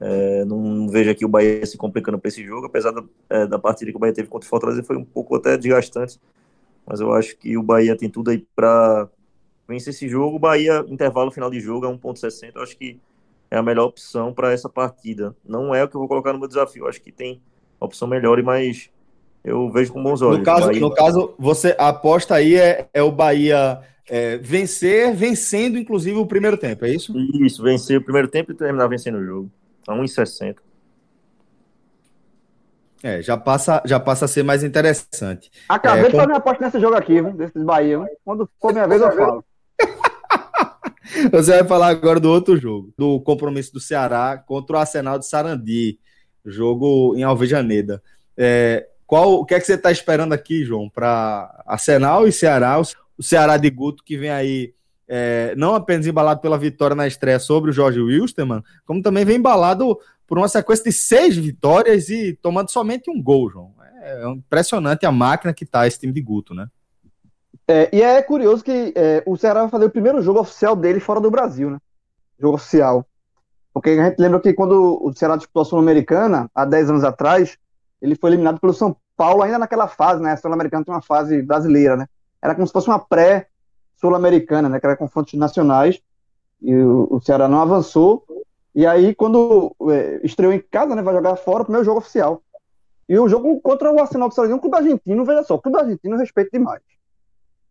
É, 0.00 0.44
não, 0.44 0.60
não, 0.60 0.88
vejo 0.88 1.10
aqui 1.10 1.24
o 1.24 1.28
Bahia 1.28 1.64
se 1.66 1.76
complicando 1.76 2.18
para 2.18 2.28
esse 2.28 2.44
jogo, 2.44 2.66
apesar 2.66 2.92
da, 2.92 3.02
é, 3.28 3.46
da 3.46 3.58
partida 3.58 3.90
que 3.90 3.96
o 3.96 4.00
Bahia 4.00 4.14
teve 4.14 4.28
contra 4.28 4.46
o 4.46 4.48
Fortaleza, 4.48 4.82
foi 4.84 4.96
um 4.96 5.04
pouco 5.04 5.34
até 5.34 5.56
desgastante. 5.56 6.20
Mas 6.86 7.00
eu 7.00 7.12
acho 7.12 7.36
que 7.36 7.56
o 7.56 7.62
Bahia 7.62 7.96
tem 7.96 8.08
tudo 8.08 8.30
aí 8.30 8.46
para 8.54 9.08
vencer 9.68 9.92
esse 9.92 10.08
jogo. 10.08 10.36
O 10.36 10.38
Bahia, 10.38 10.84
intervalo 10.88 11.30
final 11.30 11.50
de 11.50 11.60
jogo, 11.60 11.84
é 11.84 11.88
1,60. 11.88 12.52
Eu 12.54 12.62
acho 12.62 12.76
que 12.76 12.98
é 13.50 13.56
a 13.56 13.62
melhor 13.62 13.86
opção 13.86 14.32
para 14.32 14.52
essa 14.52 14.68
partida. 14.68 15.36
Não 15.44 15.74
é 15.74 15.84
o 15.84 15.88
que 15.88 15.96
eu 15.96 16.00
vou 16.00 16.08
colocar 16.08 16.32
no 16.32 16.38
meu 16.38 16.48
desafio. 16.48 16.84
Eu 16.84 16.88
acho 16.88 17.02
que 17.02 17.12
tem 17.12 17.40
opção 17.80 18.08
melhor, 18.08 18.42
mas 18.42 18.90
eu 19.44 19.70
vejo 19.70 19.92
com 19.92 20.02
bons 20.02 20.22
olhos. 20.22 20.38
No 20.38 20.44
caso, 20.44 20.66
Bahia... 20.66 20.80
no 20.80 20.94
caso 20.94 21.34
você 21.38 21.76
a 21.78 21.88
aposta 21.88 22.34
aí 22.34 22.54
é, 22.54 22.88
é 22.92 23.02
o 23.02 23.12
Bahia 23.12 23.80
é, 24.08 24.36
vencer, 24.38 25.14
vencendo 25.14 25.78
inclusive 25.78 26.18
o 26.18 26.26
primeiro 26.26 26.56
tempo, 26.56 26.84
é 26.84 26.90
isso? 26.90 27.14
Isso, 27.34 27.62
vencer 27.62 27.98
o 27.98 28.02
primeiro 28.02 28.28
tempo 28.28 28.52
e 28.52 28.54
terminar 28.54 28.86
vencendo 28.88 29.18
o 29.18 29.24
jogo. 29.24 29.50
A 29.86 29.94
1,60. 29.94 30.56
É, 33.02 33.22
já 33.22 33.36
passa, 33.36 33.80
já 33.84 34.00
passa 34.00 34.24
a 34.24 34.28
ser 34.28 34.42
mais 34.42 34.64
interessante. 34.64 35.50
Acabei 35.68 36.06
é, 36.06 36.08
de 36.08 36.16
fazer 36.16 36.30
uma 36.30 36.38
aposta 36.38 36.64
nesse 36.64 36.80
jogo 36.80 36.96
aqui, 36.96 37.22
viu? 37.22 37.32
desses 37.32 37.62
Bahia. 37.62 37.98
Viu? 37.98 38.08
Quando 38.24 38.50
for 38.60 38.72
minha 38.72 38.88
vez, 38.88 39.00
eu 39.00 39.12
falo. 39.14 39.44
Você 41.32 41.52
vai 41.52 41.64
falar 41.64 41.88
agora 41.88 42.20
do 42.20 42.30
outro 42.30 42.56
jogo, 42.56 42.92
do 42.98 43.20
compromisso 43.20 43.72
do 43.72 43.80
Ceará 43.80 44.36
contra 44.36 44.76
o 44.76 44.78
Arsenal 44.78 45.18
de 45.18 45.26
Sarandi, 45.26 45.98
jogo 46.44 47.14
em 47.16 47.22
Alvejaneda. 47.22 48.02
É, 48.36 48.86
qual, 49.06 49.34
o 49.34 49.44
que 49.44 49.54
é 49.54 49.60
que 49.60 49.66
você 49.66 49.74
está 49.74 49.90
esperando 49.90 50.32
aqui, 50.32 50.64
João, 50.64 50.90
para 50.90 51.62
Arsenal 51.66 52.26
e 52.26 52.32
Ceará? 52.32 52.78
O 53.16 53.22
Ceará 53.22 53.56
de 53.56 53.70
Guto 53.70 54.04
que 54.04 54.16
vem 54.16 54.30
aí 54.30 54.74
é, 55.08 55.54
não 55.56 55.74
apenas 55.74 56.06
embalado 56.06 56.40
pela 56.40 56.58
vitória 56.58 56.94
na 56.94 57.06
estreia 57.06 57.38
sobre 57.38 57.70
o 57.70 57.72
Jorge 57.72 58.00
Wilstermann, 58.00 58.62
como 58.84 59.02
também 59.02 59.24
vem 59.24 59.36
embalado 59.36 59.98
por 60.26 60.36
uma 60.36 60.48
sequência 60.48 60.84
de 60.84 60.92
seis 60.92 61.36
vitórias 61.36 62.10
e 62.10 62.38
tomando 62.42 62.70
somente 62.70 63.10
um 63.10 63.22
gol, 63.22 63.50
João. 63.50 63.72
É, 64.02 64.24
é 64.24 64.28
impressionante 64.28 65.06
a 65.06 65.12
máquina 65.12 65.54
que 65.54 65.64
tá 65.64 65.86
esse 65.86 65.98
time 65.98 66.12
de 66.12 66.20
Guto, 66.20 66.54
né? 66.54 66.66
É, 67.66 67.88
e 67.92 68.02
é 68.02 68.22
curioso 68.22 68.62
que 68.62 68.92
é, 68.94 69.22
o 69.26 69.36
Ceará 69.36 69.60
vai 69.62 69.70
fazer 69.70 69.86
o 69.86 69.90
primeiro 69.90 70.22
jogo 70.22 70.40
oficial 70.40 70.76
dele 70.76 71.00
fora 71.00 71.20
do 71.20 71.30
Brasil, 71.30 71.70
né? 71.70 71.78
Jogo 72.38 72.56
oficial. 72.56 73.06
Porque 73.72 73.90
a 73.90 74.08
gente 74.08 74.18
lembra 74.18 74.40
que 74.40 74.52
quando 74.52 74.98
o 75.02 75.12
Ceará 75.14 75.36
disputou 75.36 75.62
a 75.62 75.64
Sul-Americana, 75.64 76.50
há 76.54 76.64
10 76.64 76.90
anos 76.90 77.04
atrás, 77.04 77.56
ele 78.00 78.14
foi 78.14 78.30
eliminado 78.30 78.60
pelo 78.60 78.72
São 78.72 78.96
Paulo, 79.16 79.42
ainda 79.42 79.58
naquela 79.58 79.88
fase, 79.88 80.22
né? 80.22 80.32
A 80.32 80.36
Sul-Americana 80.36 80.84
tem 80.84 80.94
uma 80.94 81.02
fase 81.02 81.42
brasileira, 81.42 81.96
né? 81.96 82.06
Era 82.42 82.54
como 82.54 82.66
se 82.66 82.72
fosse 82.72 82.88
uma 82.88 82.98
pré 82.98 83.48
sul-americana, 84.00 84.68
né, 84.68 84.80
que 84.80 84.86
era 84.86 84.96
confrontos 84.96 85.34
nacionais, 85.34 86.00
e 86.60 86.74
o, 86.74 87.08
o, 87.10 87.20
Ceará 87.20 87.48
não 87.48 87.60
avançou. 87.60 88.24
E 88.74 88.86
aí, 88.86 89.14
quando 89.14 89.74
é, 89.90 90.20
estreou 90.24 90.52
em 90.52 90.60
casa, 90.60 90.94
né, 90.94 91.02
vai 91.02 91.14
jogar 91.14 91.36
fora 91.36 91.62
o 91.62 91.64
primeiro 91.64 91.84
jogo 91.84 91.98
oficial. 91.98 92.42
E 93.08 93.18
o 93.18 93.28
jogo 93.28 93.60
contra 93.60 93.92
o 93.92 94.00
Arsenal 94.00 94.28
do 94.28 94.34
Sarandi, 94.34 94.54
um 94.54 94.58
clube 94.58 94.76
argentino, 94.76 95.24
veja 95.24 95.42
só, 95.42 95.54
o 95.54 95.60
clube 95.60 95.78
argentino 95.78 96.16
respeito 96.16 96.50
demais. 96.52 96.82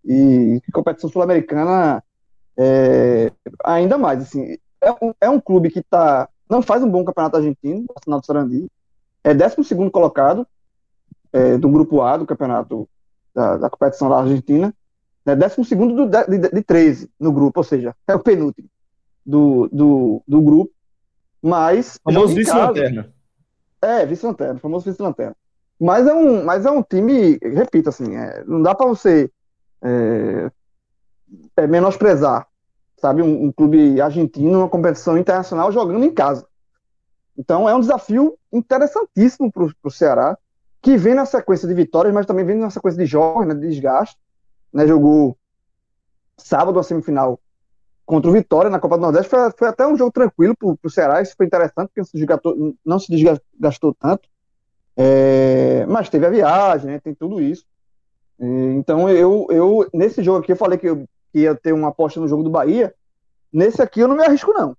E 0.04 0.62
competição 0.74 1.10
sul-americana 1.10 2.04
é, 2.58 3.32
ainda 3.64 3.98
mais, 3.98 4.22
assim, 4.22 4.58
é 4.82 4.92
um, 4.92 5.14
é 5.22 5.30
um 5.30 5.40
clube 5.40 5.70
que 5.70 5.84
tá, 5.84 6.28
não 6.50 6.62
faz 6.62 6.82
um 6.82 6.90
bom 6.90 7.06
campeonato 7.06 7.38
argentino, 7.38 7.86
o 7.88 7.94
Arsenal 7.96 8.20
do 8.20 8.26
Sarandi, 8.26 8.68
é 9.24 9.34
12 9.34 9.90
colocado 9.92 10.48
é, 11.32 11.58
do 11.58 11.70
grupo 11.70 12.02
A 12.02 12.18
do 12.18 12.26
campeonato 12.26 12.90
da, 13.34 13.58
da 13.58 13.70
competição 13.70 14.10
da 14.10 14.20
Argentina, 14.20 14.74
né, 15.28 15.36
12 15.36 15.76
do, 15.76 16.08
de, 16.08 16.38
de, 16.40 16.50
de 16.50 16.64
13 16.64 17.12
no 17.20 17.34
grupo, 17.34 17.60
ou 17.60 17.64
seja, 17.64 17.94
é 18.08 18.16
o 18.16 18.20
penúltimo 18.20 18.70
do, 19.26 19.68
do, 19.68 20.24
do 20.26 20.42
grupo, 20.42 20.72
mas... 21.42 22.00
Famoso 22.02 22.34
vice-lanterna. 22.34 23.14
É, 23.82 24.06
vice-lanterna, 24.06 24.60
famoso 24.60 24.90
vice-lanterna. 24.90 25.36
Mas 25.78 26.08
é, 26.08 26.14
um, 26.14 26.46
mas 26.46 26.66
é 26.66 26.72
um 26.72 26.82
time, 26.82 27.38
repito, 27.42 27.90
assim, 27.90 28.16
é, 28.16 28.44
não 28.46 28.62
dá 28.62 28.74
para 28.74 28.88
você 28.88 29.30
é, 29.84 30.50
é, 31.58 31.68
menosprezar, 31.68 32.48
sabe, 32.98 33.22
um, 33.22 33.46
um, 33.46 33.52
clube 33.52 34.00
argentino 34.02 34.52
numa 34.52 34.70
competição 34.70 35.18
internacional 35.18 35.72
jogando 35.72 36.06
em 36.06 36.14
casa. 36.14 36.48
Então 37.38 37.70
é 37.70 37.76
um 37.76 37.82
desafio 37.82 38.36
interessantíssimo 38.52 39.52
para 39.52 39.70
o 39.84 39.92
Ceará, 39.92 40.38
que 40.82 40.96
vem 40.98 41.14
na 41.14 41.26
sequência 41.26 41.68
de 41.68 41.74
vitórias, 41.74 42.14
mas 42.14 42.26
também 42.26 42.46
vem 42.46 42.56
na 42.56 42.70
sequência 42.70 42.98
de 42.98 43.06
jogos, 43.06 43.46
né, 43.46 43.54
de 43.54 43.68
desgaste, 43.68 44.18
né, 44.78 44.86
jogou 44.86 45.36
sábado 46.38 46.78
a 46.78 46.84
semifinal 46.84 47.40
contra 48.06 48.30
o 48.30 48.34
Vitória 48.34 48.70
na 48.70 48.80
Copa 48.80 48.96
do 48.96 49.02
Nordeste. 49.02 49.28
Foi, 49.28 49.52
foi 49.58 49.68
até 49.68 49.88
um 49.88 49.98
jogo 49.98 50.12
tranquilo 50.12 50.56
para 50.56 50.76
o 50.84 50.90
Ceará, 50.90 51.20
isso 51.20 51.34
foi 51.36 51.48
interessante, 51.48 51.88
porque 51.88 52.02
não 52.02 52.06
se 52.06 52.16
desgastou, 52.16 52.76
não 52.86 53.00
se 53.00 53.12
desgastou 53.12 53.96
tanto. 53.96 54.30
É, 54.96 55.84
mas 55.88 56.10
teve 56.10 56.28
a 56.28 56.30
viagem, 56.30 56.92
né, 56.92 57.00
tem 57.00 57.16
tudo 57.16 57.42
isso. 57.42 57.66
então, 58.40 59.10
eu, 59.10 59.48
eu, 59.50 59.90
nesse 59.92 60.22
jogo 60.22 60.40
aqui, 60.44 60.52
eu 60.52 60.56
falei 60.56 60.78
que, 60.78 60.88
eu, 60.88 61.10
que 61.32 61.40
ia 61.40 61.56
ter 61.56 61.74
uma 61.74 61.88
aposta 61.88 62.20
no 62.20 62.28
jogo 62.28 62.44
do 62.44 62.52
Bahia. 62.52 62.94
Nesse 63.52 63.82
aqui, 63.82 64.02
eu 64.02 64.08
não 64.08 64.16
me 64.16 64.24
arrisco, 64.24 64.54
não. 64.54 64.78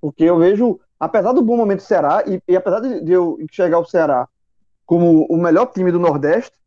Porque 0.00 0.24
eu 0.24 0.38
vejo, 0.38 0.80
apesar 0.98 1.34
do 1.34 1.42
bom 1.42 1.58
momento 1.58 1.80
do 1.80 1.86
Ceará, 1.86 2.24
e, 2.26 2.40
e 2.48 2.56
apesar 2.56 2.80
de, 2.80 3.04
de 3.04 3.12
eu 3.12 3.36
enxergar 3.38 3.80
o 3.80 3.84
Ceará 3.84 4.26
como 4.86 5.26
o 5.26 5.36
melhor 5.36 5.66
time 5.66 5.92
do 5.92 5.98
Nordeste, 5.98 6.58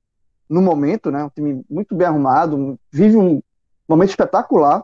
no 0.54 0.62
momento, 0.62 1.10
né? 1.10 1.24
Um 1.24 1.30
time 1.30 1.66
muito 1.70 1.96
bem 1.96 2.08
arrumado, 2.08 2.80
vive 2.92 3.18
um 3.18 3.42
momento 3.88 4.10
espetacular. 4.10 4.84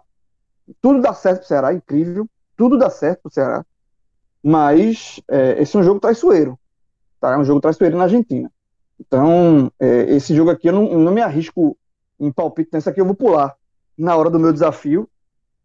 Tudo 0.81 1.01
dá 1.01 1.13
certo 1.13 1.39
pro 1.39 1.47
Ceará, 1.47 1.73
incrível. 1.73 2.27
Tudo 2.57 2.77
dá 2.77 2.89
certo 2.89 3.21
pro 3.21 3.33
Ceará. 3.33 3.63
Mas 4.43 5.21
é, 5.29 5.61
esse 5.61 5.75
é 5.77 5.79
um 5.79 5.83
jogo 5.83 5.99
traiçoeiro. 5.99 6.59
Tá? 7.19 7.33
É 7.33 7.37
um 7.37 7.45
jogo 7.45 7.61
traiçoeiro 7.61 7.97
na 7.97 8.03
Argentina. 8.05 8.51
Então, 8.99 9.71
é, 9.79 10.15
esse 10.15 10.35
jogo 10.35 10.49
aqui 10.49 10.67
eu 10.67 10.73
não, 10.73 10.97
não, 10.97 11.11
me 11.11 11.21
arrisco 11.21 11.77
em 12.19 12.31
palpite 12.31 12.71
nesse 12.73 12.89
aqui, 12.89 12.99
eu 12.99 13.05
vou 13.05 13.15
pular 13.15 13.55
na 13.97 14.15
hora 14.15 14.29
do 14.29 14.39
meu 14.39 14.51
desafio. 14.51 15.07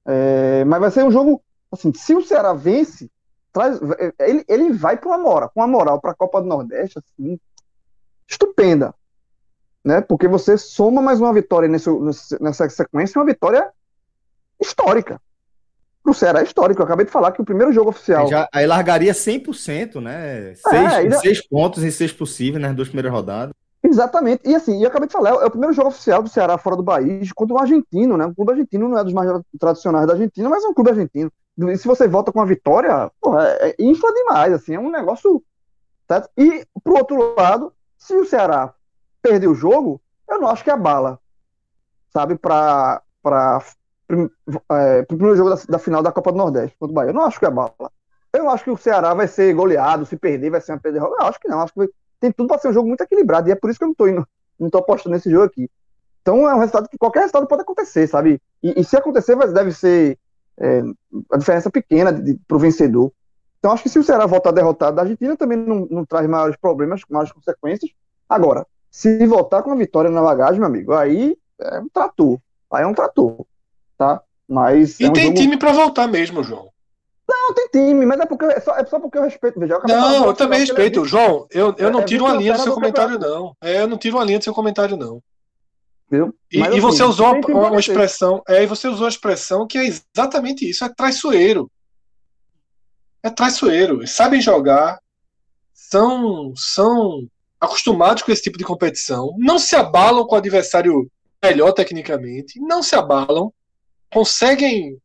É, 0.06 0.64
mas 0.64 0.80
vai 0.80 0.90
ser 0.90 1.02
um 1.02 1.10
jogo, 1.10 1.42
assim, 1.72 1.92
se 1.94 2.14
o 2.14 2.22
Ceará 2.22 2.52
vence, 2.52 3.10
traz, 3.52 3.80
ele, 4.18 4.44
ele 4.46 4.72
vai 4.72 4.98
com 4.98 5.08
uma 5.08 5.18
moral, 5.18 5.50
com 5.52 5.60
uma 5.60 5.66
moral 5.66 6.00
para 6.00 6.10
a 6.10 6.14
Copa 6.14 6.42
do 6.42 6.46
Nordeste, 6.46 6.98
assim, 6.98 7.38
estupenda 8.28 8.94
né? 9.84 10.00
Porque 10.00 10.26
você 10.26 10.56
soma 10.56 11.02
mais 11.02 11.20
uma 11.20 11.32
vitória 11.32 11.68
nesse, 11.68 11.90
nessa 12.40 12.68
sequência, 12.68 13.20
uma 13.20 13.26
vitória 13.26 13.70
histórica. 14.60 15.20
Para 16.02 16.10
o 16.10 16.14
Ceará 16.14 16.40
é 16.40 16.44
histórico. 16.44 16.80
Eu 16.80 16.84
acabei 16.84 17.06
de 17.06 17.12
falar 17.12 17.32
que 17.32 17.40
o 17.40 17.44
primeiro 17.44 17.72
jogo 17.72 17.90
oficial. 17.90 18.28
Já, 18.28 18.48
aí 18.52 18.66
largaria 18.66 19.12
100%, 19.12 20.00
né? 20.00 20.54
Seis, 20.54 20.92
é, 20.92 21.10
seis 21.18 21.46
pontos 21.46 21.82
em 21.82 21.90
seis 21.90 22.12
possíveis 22.12 22.60
nas 22.60 22.74
duas 22.74 22.88
primeiras 22.88 23.12
rodadas. 23.12 23.54
Exatamente. 23.82 24.48
E 24.48 24.54
assim, 24.54 24.82
eu 24.82 24.88
acabei 24.88 25.06
de 25.06 25.12
falar, 25.12 25.30
é 25.30 25.46
o 25.46 25.50
primeiro 25.50 25.74
jogo 25.74 25.88
oficial 25.88 26.22
do 26.22 26.28
Ceará 26.28 26.56
fora 26.56 26.76
do 26.76 26.84
país 26.84 27.30
contra 27.32 27.54
um 27.54 27.58
argentino, 27.58 28.16
né? 28.16 28.24
Um 28.26 28.34
clube 28.34 28.52
argentino 28.52 28.88
não 28.88 28.98
é 28.98 29.04
dos 29.04 29.12
mais 29.12 29.30
tradicionais 29.60 30.06
da 30.06 30.14
Argentina, 30.14 30.48
mas 30.48 30.64
é 30.64 30.68
um 30.68 30.74
clube 30.74 30.90
argentino. 30.90 31.30
E 31.56 31.76
se 31.76 31.86
você 31.86 32.08
volta 32.08 32.32
com 32.32 32.40
a 32.40 32.46
vitória, 32.46 33.10
porra, 33.20 33.46
é, 33.60 33.70
é 33.70 33.74
infla 33.78 34.12
demais, 34.12 34.52
assim, 34.54 34.74
é 34.74 34.80
um 34.80 34.90
negócio. 34.90 35.42
Certo? 36.08 36.28
E 36.36 36.66
pro 36.82 36.96
outro 36.96 37.34
lado, 37.34 37.72
se 37.96 38.14
o 38.14 38.24
Ceará 38.24 38.74
perder 39.24 39.48
o 39.48 39.54
jogo, 39.54 40.02
eu 40.28 40.38
não 40.38 40.48
acho 40.48 40.62
que 40.62 40.70
é 40.70 40.76
bala, 40.76 41.18
sabe, 42.12 42.36
para 42.36 43.02
é, 44.70 45.02
primeiro 45.04 45.34
jogo 45.34 45.50
da, 45.50 45.56
da, 45.66 45.78
final 45.78 46.02
da 46.02 46.12
Copa 46.12 46.30
do 46.30 46.36
Nordeste 46.36 46.76
contra 46.78 46.92
o 46.92 46.94
Bahia. 46.94 47.10
Eu 47.10 47.14
não 47.14 47.24
acho 47.24 47.38
que 47.38 47.46
é 47.46 47.50
bala. 47.50 47.72
Eu 48.34 48.50
acho 48.50 48.64
que 48.64 48.70
o 48.70 48.76
Ceará 48.76 49.14
vai 49.14 49.26
ser 49.26 49.54
goleado, 49.54 50.04
se 50.04 50.16
perder, 50.16 50.50
vai 50.50 50.60
ser 50.60 50.72
uma 50.72 50.80
perda. 50.80 50.98
Eu 50.98 51.22
acho 51.22 51.40
que 51.40 51.48
não, 51.48 51.62
acho 51.62 51.72
que 51.72 51.88
tem 52.20 52.30
tudo 52.30 52.48
para 52.48 52.58
ser 52.58 52.68
um 52.68 52.72
jogo 52.72 52.88
muito 52.88 53.00
equilibrado, 53.00 53.48
e 53.48 53.52
é 53.52 53.54
por 53.54 53.70
isso 53.70 53.78
que 53.78 53.84
eu 53.84 53.88
não 53.88 53.94
tô 53.94 54.06
indo, 54.06 54.26
não 54.60 54.68
tô 54.68 54.78
apostando 54.78 55.14
nesse 55.14 55.30
jogo 55.30 55.44
aqui. 55.44 55.70
Então 56.20 56.48
é 56.48 56.54
um 56.54 56.58
resultado 56.58 56.88
que 56.88 56.98
qualquer 56.98 57.20
resultado 57.20 57.46
pode 57.46 57.62
acontecer, 57.62 58.06
sabe? 58.06 58.40
E, 58.62 58.80
e 58.80 58.84
se 58.84 58.96
acontecer, 58.96 59.36
deve 59.52 59.72
ser 59.72 60.18
é, 60.58 60.82
a 61.32 61.36
diferença 61.38 61.70
pequena 61.70 62.12
de, 62.12 62.22
de, 62.22 62.40
pro 62.46 62.58
vencedor. 62.58 63.10
Então 63.58 63.72
acho 63.72 63.82
que 63.82 63.88
se 63.88 63.98
o 63.98 64.04
Ceará 64.04 64.26
voltar 64.26 64.50
derrotado 64.50 64.96
da 64.96 65.02
Argentina, 65.02 65.36
também 65.36 65.56
não, 65.56 65.86
não 65.90 66.04
traz 66.04 66.26
maiores 66.28 66.56
problemas, 66.56 67.00
maiores 67.08 67.32
consequências. 67.32 67.90
Agora, 68.28 68.66
se 68.94 69.26
voltar 69.26 69.60
com 69.64 69.72
a 69.72 69.74
vitória 69.74 70.08
na 70.08 70.22
bagagem, 70.22 70.60
meu 70.60 70.68
amigo, 70.68 70.94
aí 70.94 71.36
é 71.60 71.80
um 71.80 71.88
trator. 71.88 72.38
Aí 72.72 72.84
é 72.84 72.86
um 72.86 72.94
trator, 72.94 73.44
tá? 73.98 74.22
Mas. 74.48 75.00
E 75.00 75.06
é 75.06 75.10
um 75.10 75.12
tem 75.12 75.24
jogo... 75.24 75.36
time 75.36 75.56
para 75.58 75.72
voltar 75.72 76.06
mesmo, 76.06 76.44
João. 76.44 76.70
Não, 77.28 77.52
tem 77.54 77.68
time, 77.70 78.06
mas 78.06 78.20
é, 78.20 78.26
porque, 78.26 78.44
é, 78.44 78.60
só, 78.60 78.76
é 78.76 78.84
só 78.86 79.00
porque 79.00 79.18
eu 79.18 79.24
respeito. 79.24 79.58
Veja, 79.58 79.74
eu 79.74 79.88
não, 79.88 80.26
eu 80.26 80.34
também 80.34 80.60
respeito. 80.60 81.02
É 81.02 81.08
João, 81.08 81.44
eu, 81.50 81.74
eu 81.76 81.88
é, 81.88 81.90
não 81.90 82.02
é, 82.02 82.04
tiro 82.04 82.24
uma 82.24 82.36
linha 82.36 82.52
do 82.52 82.62
seu 82.62 82.72
comentário, 82.72 83.18
não. 83.18 83.56
É, 83.60 83.80
eu 83.80 83.88
não 83.88 83.98
tiro 83.98 84.16
uma 84.16 84.24
linha 84.24 84.38
do 84.38 84.44
seu 84.44 84.54
comentário, 84.54 84.96
não. 84.96 85.20
Viu? 86.08 86.32
E, 86.52 86.58
mas, 86.58 86.76
e 86.76 86.78
você 86.78 87.02
assim, 87.02 87.10
usou 87.10 87.26
uma, 87.34 87.70
uma 87.70 87.80
expressão, 87.80 88.44
é, 88.46 88.62
e 88.62 88.66
você 88.66 88.86
usou 88.86 89.06
uma 89.06 89.08
expressão 89.08 89.66
que 89.66 89.76
é 89.76 89.86
exatamente 89.86 90.70
isso, 90.70 90.84
é 90.84 90.88
traiçoeiro. 90.88 91.68
É 93.24 93.28
traiçoeiro. 93.28 94.06
Sabem 94.06 94.40
jogar, 94.40 95.00
são, 95.72 96.52
são 96.54 97.26
acostumados 97.64 98.22
com 98.22 98.32
esse 98.32 98.42
tipo 98.42 98.58
de 98.58 98.64
competição, 98.64 99.34
não 99.38 99.58
se 99.58 99.74
abalam 99.74 100.26
com 100.26 100.34
o 100.34 100.38
adversário 100.38 101.10
melhor 101.42 101.72
tecnicamente, 101.72 102.60
não 102.60 102.82
se 102.82 102.94
abalam, 102.94 103.52
conseguem. 104.12 104.98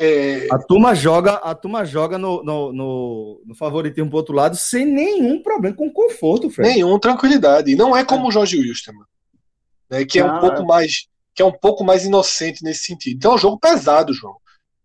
É... 0.00 0.46
A 0.50 0.58
turma 0.58 0.94
joga, 0.94 1.34
a 1.34 1.54
turma 1.54 1.84
joga 1.84 2.18
no, 2.18 2.42
no, 2.42 2.72
no, 2.72 3.42
no 3.46 3.54
favoritismo 3.54 4.08
pro 4.08 4.18
outro 4.18 4.34
lado 4.34 4.56
sem 4.56 4.84
nenhum 4.84 5.42
problema, 5.42 5.74
com 5.76 5.90
conforto, 5.90 6.50
Fred. 6.50 6.70
Nenhum, 6.70 6.98
tranquilidade. 6.98 7.72
E 7.72 7.76
não 7.76 7.96
é 7.96 8.04
como 8.04 8.26
é. 8.26 8.28
o 8.28 8.30
Jorge 8.30 8.58
Wilstermann, 8.58 9.04
né, 9.90 10.04
que 10.04 10.18
é 10.18 10.24
um 10.24 10.40
pouco 10.40 10.62
é. 10.62 10.64
mais 10.64 11.08
que 11.34 11.42
é 11.42 11.44
um 11.44 11.52
pouco 11.52 11.84
mais 11.84 12.04
inocente 12.04 12.64
nesse 12.64 12.84
sentido. 12.84 13.16
Então 13.16 13.32
é 13.32 13.34
um 13.36 13.38
jogo 13.38 13.60
pesado, 13.60 14.12
João. 14.12 14.34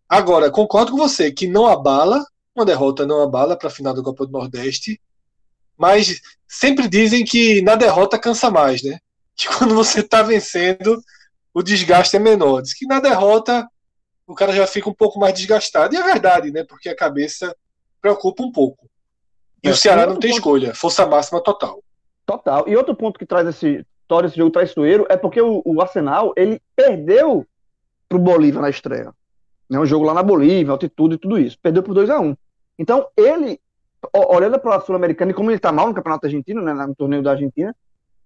Agora, 0.08 0.52
concordo 0.52 0.92
com 0.92 0.98
você 1.00 1.32
que 1.32 1.48
não 1.48 1.66
abala, 1.66 2.24
uma 2.56 2.64
derrota 2.64 3.08
não 3.08 3.24
abala 3.24 3.58
para 3.58 3.70
a 3.70 3.72
final 3.72 3.92
da 3.92 4.04
Copa 4.04 4.28
do 4.28 4.32
Nordeste, 4.32 5.02
mas 5.78 6.22
sempre 6.48 6.88
dizem 6.88 7.24
que 7.26 7.62
na 7.62 7.76
derrota 7.76 8.20
cansa 8.20 8.50
mais, 8.50 8.84
né? 8.84 9.00
Que 9.36 9.48
quando 9.48 9.74
você 9.74 10.02
está 10.02 10.22
vencendo, 10.22 11.02
o 11.54 11.64
desgaste 11.64 12.16
é 12.16 12.20
menor. 12.20 12.62
Diz 12.62 12.74
que 12.74 12.86
na 12.86 13.00
derrota 13.00 13.68
o 14.28 14.36
cara 14.36 14.54
já 14.54 14.68
fica 14.68 14.90
um 14.90 14.94
pouco 14.94 15.20
mais 15.20 15.34
desgastado. 15.34 15.94
E 15.94 15.98
é 15.98 16.04
verdade, 16.04 16.52
né? 16.52 16.64
Porque 16.64 16.88
a 16.88 16.96
cabeça 16.96 17.56
preocupa 18.02 18.44
um 18.44 18.52
pouco. 18.52 18.90
E 19.64 19.70
é, 19.70 19.72
o 19.72 19.76
Ceará 19.76 20.06
não 20.06 20.20
tem 20.20 20.30
ponto... 20.30 20.40
escolha, 20.40 20.76
força 20.76 21.06
máxima 21.06 21.42
total. 21.42 21.84
Total. 22.26 22.68
E 22.68 22.76
outro 22.76 22.96
ponto 22.96 23.18
que 23.18 23.26
traz 23.26 23.48
esse, 23.48 23.86
torna 24.08 24.28
esse 24.28 24.38
jogo 24.38 24.52
traiçoeiro 24.52 25.06
é 25.10 25.18
porque 25.18 25.42
o, 25.42 25.62
o 25.66 25.82
Arsenal 25.82 26.34
ele 26.38 26.62
perdeu 26.76 27.46
pro 28.08 28.20
Bolívia 28.20 28.62
na 28.62 28.70
estreia. 28.70 29.14
Né? 29.70 29.80
Um 29.80 29.86
jogo 29.86 30.06
lá 30.06 30.14
na 30.14 30.24
Bolívia, 30.24 30.72
altitude 30.72 31.16
e 31.16 31.18
tudo 31.18 31.40
isso. 31.40 31.58
Perdeu 31.62 31.82
por 31.82 31.94
2 31.94 32.10
a 32.10 32.20
1 32.20 32.30
um. 32.30 32.36
Então, 32.78 33.08
ele 33.18 33.60
olhando 34.12 34.60
para 34.60 34.76
a 34.76 34.82
Sul-Americana 34.82 35.32
e 35.32 35.34
como 35.34 35.50
ele 35.50 35.58
está 35.58 35.72
mal 35.72 35.88
no 35.88 35.94
Campeonato 35.94 36.26
Argentino, 36.26 36.62
né, 36.62 36.74
no 36.74 36.96
torneio 36.96 37.24
da 37.24 37.32
Argentina, 37.32 37.76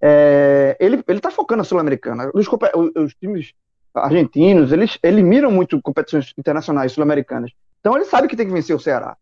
é, 0.01 0.77
ele 0.79 1.03
está 1.07 1.31
focando 1.31 1.59
na 1.59 1.63
Sul-Americana. 1.63 2.31
Os, 2.33 2.47
os, 2.47 2.91
os, 2.95 3.15
times 3.15 3.53
argentinos, 3.93 4.71
eles, 4.71 4.97
eles 5.01 5.23
miram 5.23 5.51
muito 5.51 5.81
competições 5.81 6.33
internacionais 6.37 6.91
sul-americanas. 6.91 7.51
Então 7.79 7.95
ele 7.95 8.05
sabe 8.05 8.27
que 8.27 8.35
tem 8.35 8.45
que 8.45 8.53
vencer 8.53 8.75
o 8.75 8.79
Ceará. 8.79 9.17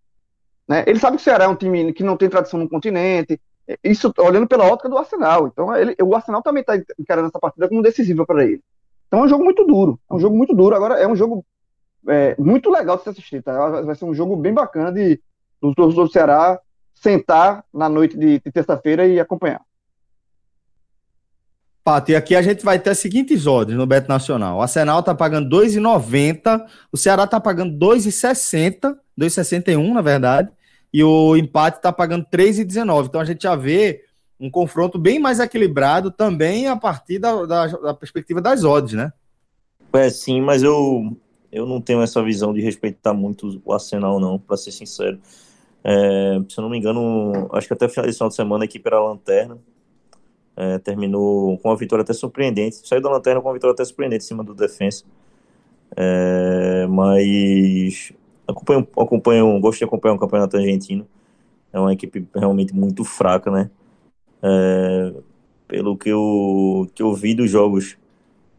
Né? 0.68 0.84
Ele 0.88 1.00
sabe 1.00 1.18
que 1.18 1.22
o 1.22 1.24
Ceará 1.24 1.46
é 1.46 1.48
um 1.48 1.56
time 1.56 1.94
que 1.94 2.04
não 2.04 2.18
tem 2.18 2.30
tradição 2.30 2.60
no 2.60 2.70
continente. 2.70 3.39
Isso 3.84 4.13
olhando 4.20 4.48
pela 4.48 4.65
ótica 4.65 4.89
do 4.89 4.98
Arsenal. 4.98 5.48
Então 5.48 5.76
ele, 5.76 5.96
o 6.02 6.15
Arsenal 6.15 6.41
também 6.41 6.62
está 6.62 6.76
encarando 7.00 7.30
essa 7.30 7.39
partida 7.39 7.70
como 7.70 7.82
decisiva 7.82 8.26
para 8.26 8.44
ele. 8.44 8.62
Então 9.08 9.22
é 9.22 9.24
um 9.24 9.30
jogo 9.30 9.44
muito 9.44 9.65
duro. 9.65 10.00
É 10.10 10.13
um 10.13 10.20
jogo 10.20 10.36
muito 10.36 10.54
duro. 10.54 10.76
Agora 10.76 10.96
é 10.96 11.08
um 11.08 11.15
jogo 11.15 11.46
é, 12.08 12.36
muito 12.38 12.70
legal 12.70 12.98
de 12.98 13.04
se 13.04 13.10
assistir. 13.10 13.41
Tá? 13.41 13.82
Vai 13.82 13.96
ser 13.96 14.06
um 14.06 14.13
jogo 14.13 14.36
bem 14.36 14.54
bacana 14.54 14.91
de, 14.91 15.22
do 15.62 15.74
torcedor 15.74 16.06
do 16.06 16.12
Ceará 16.12 16.60
sentar 16.94 17.63
na 17.74 17.88
noite 17.88 18.18
de, 18.18 18.39
de 18.39 18.52
terça-feira 18.52 19.06
e 19.06 19.20
acompanhar. 19.20 19.62
Pato, 21.84 22.12
e 22.12 22.15
aqui 22.15 22.36
a 22.36 22.41
gente 22.41 22.65
vai 22.65 22.80
ter 22.80 22.89
as 22.89 22.98
seguintes 22.98 23.46
ordens 23.46 23.78
no 23.78 23.86
Beto 23.86 24.10
Nacional. 24.10 24.58
O 24.58 24.62
Arsenal 24.62 25.04
tá 25.04 25.13
pagando 25.13 25.56
2,90, 25.56 26.65
o 26.91 26.98
Ceará 26.98 27.28
tá 27.28 27.39
pagando 27.39 27.78
2,60, 27.78 28.98
2,61 29.20 29.94
na 29.94 30.02
verdade, 30.02 30.50
e 30.91 31.04
o 31.04 31.38
empate 31.38 31.82
tá 31.82 31.94
pagando 31.94 32.26
3,19. 32.26 33.06
Então 33.06 33.22
a 33.22 33.26
gente 33.26 33.44
já 33.44 33.56
vê 33.56 34.04
um 34.39 34.50
confronto 34.50 34.98
bem 34.98 35.20
mais 35.20 35.39
equilibrado 35.39 36.10
também 36.10 36.68
a 36.68 36.76
partir 36.76 37.20
da, 37.20 37.46
da, 37.46 37.68
da 37.68 37.94
perspectiva 37.94 38.41
das 38.41 38.63
odds, 38.63 38.94
né? 38.94 39.13
É, 39.94 40.10
sim, 40.10 40.41
mas 40.41 40.63
eu, 40.63 41.15
eu 41.56 41.65
não 41.65 41.80
tenho 41.80 42.02
essa 42.02 42.22
visão 42.22 42.54
de 42.54 42.62
respeitar 42.62 43.13
muito 43.13 43.62
o 43.63 43.74
Arsenal, 43.74 44.20
não, 44.20 44.38
para 44.38 44.58
ser 44.58 44.72
sincero. 44.72 45.18
É, 45.84 46.41
se 46.50 46.58
eu 46.60 46.62
não 46.62 46.70
me 46.70 46.78
engano, 46.78 47.48
acho 47.54 47.68
que 47.68 47.74
até 47.74 47.86
o 47.86 47.89
final 47.89 48.30
de 48.30 48.36
semana 48.36 48.63
a 48.63 48.65
equipe 48.65 48.86
era 48.86 49.00
lanterna. 49.00 49.58
É, 50.58 50.80
terminou 50.80 51.58
com 51.60 51.70
uma 51.70 51.78
vitória 51.78 52.04
até 52.04 52.13
surpreendente. 52.13 52.88
Saiu 52.88 53.02
da 53.02 53.10
lanterna 53.10 53.41
com 53.41 53.48
uma 53.48 53.54
vitória 53.54 53.74
até 53.74 53.86
surpreendente 53.86 54.26
em 54.26 54.28
cima 54.28 54.44
do 54.44 54.54
defensa. 54.54 55.06
É, 55.96 56.88
mas 56.88 58.12
acompanho, 58.48 58.88
acompanho, 58.98 59.60
gosto 59.60 59.80
de 59.80 59.86
acompanhar 59.86 60.15
o 60.15 60.20
campeonato 60.20 60.58
argentino. 60.58 61.08
É 61.72 61.80
uma 61.80 61.94
equipe 61.94 62.28
realmente 62.36 62.74
muito 62.74 63.04
fraca, 63.06 63.50
né? 63.50 63.70
É, 64.44 65.13
pelo 65.68 65.98
que 65.98 66.10
eu, 66.10 66.89
que 66.94 67.02
eu 67.02 67.13
vi 67.13 67.34
dos 67.34 67.50
jogos, 67.50 67.98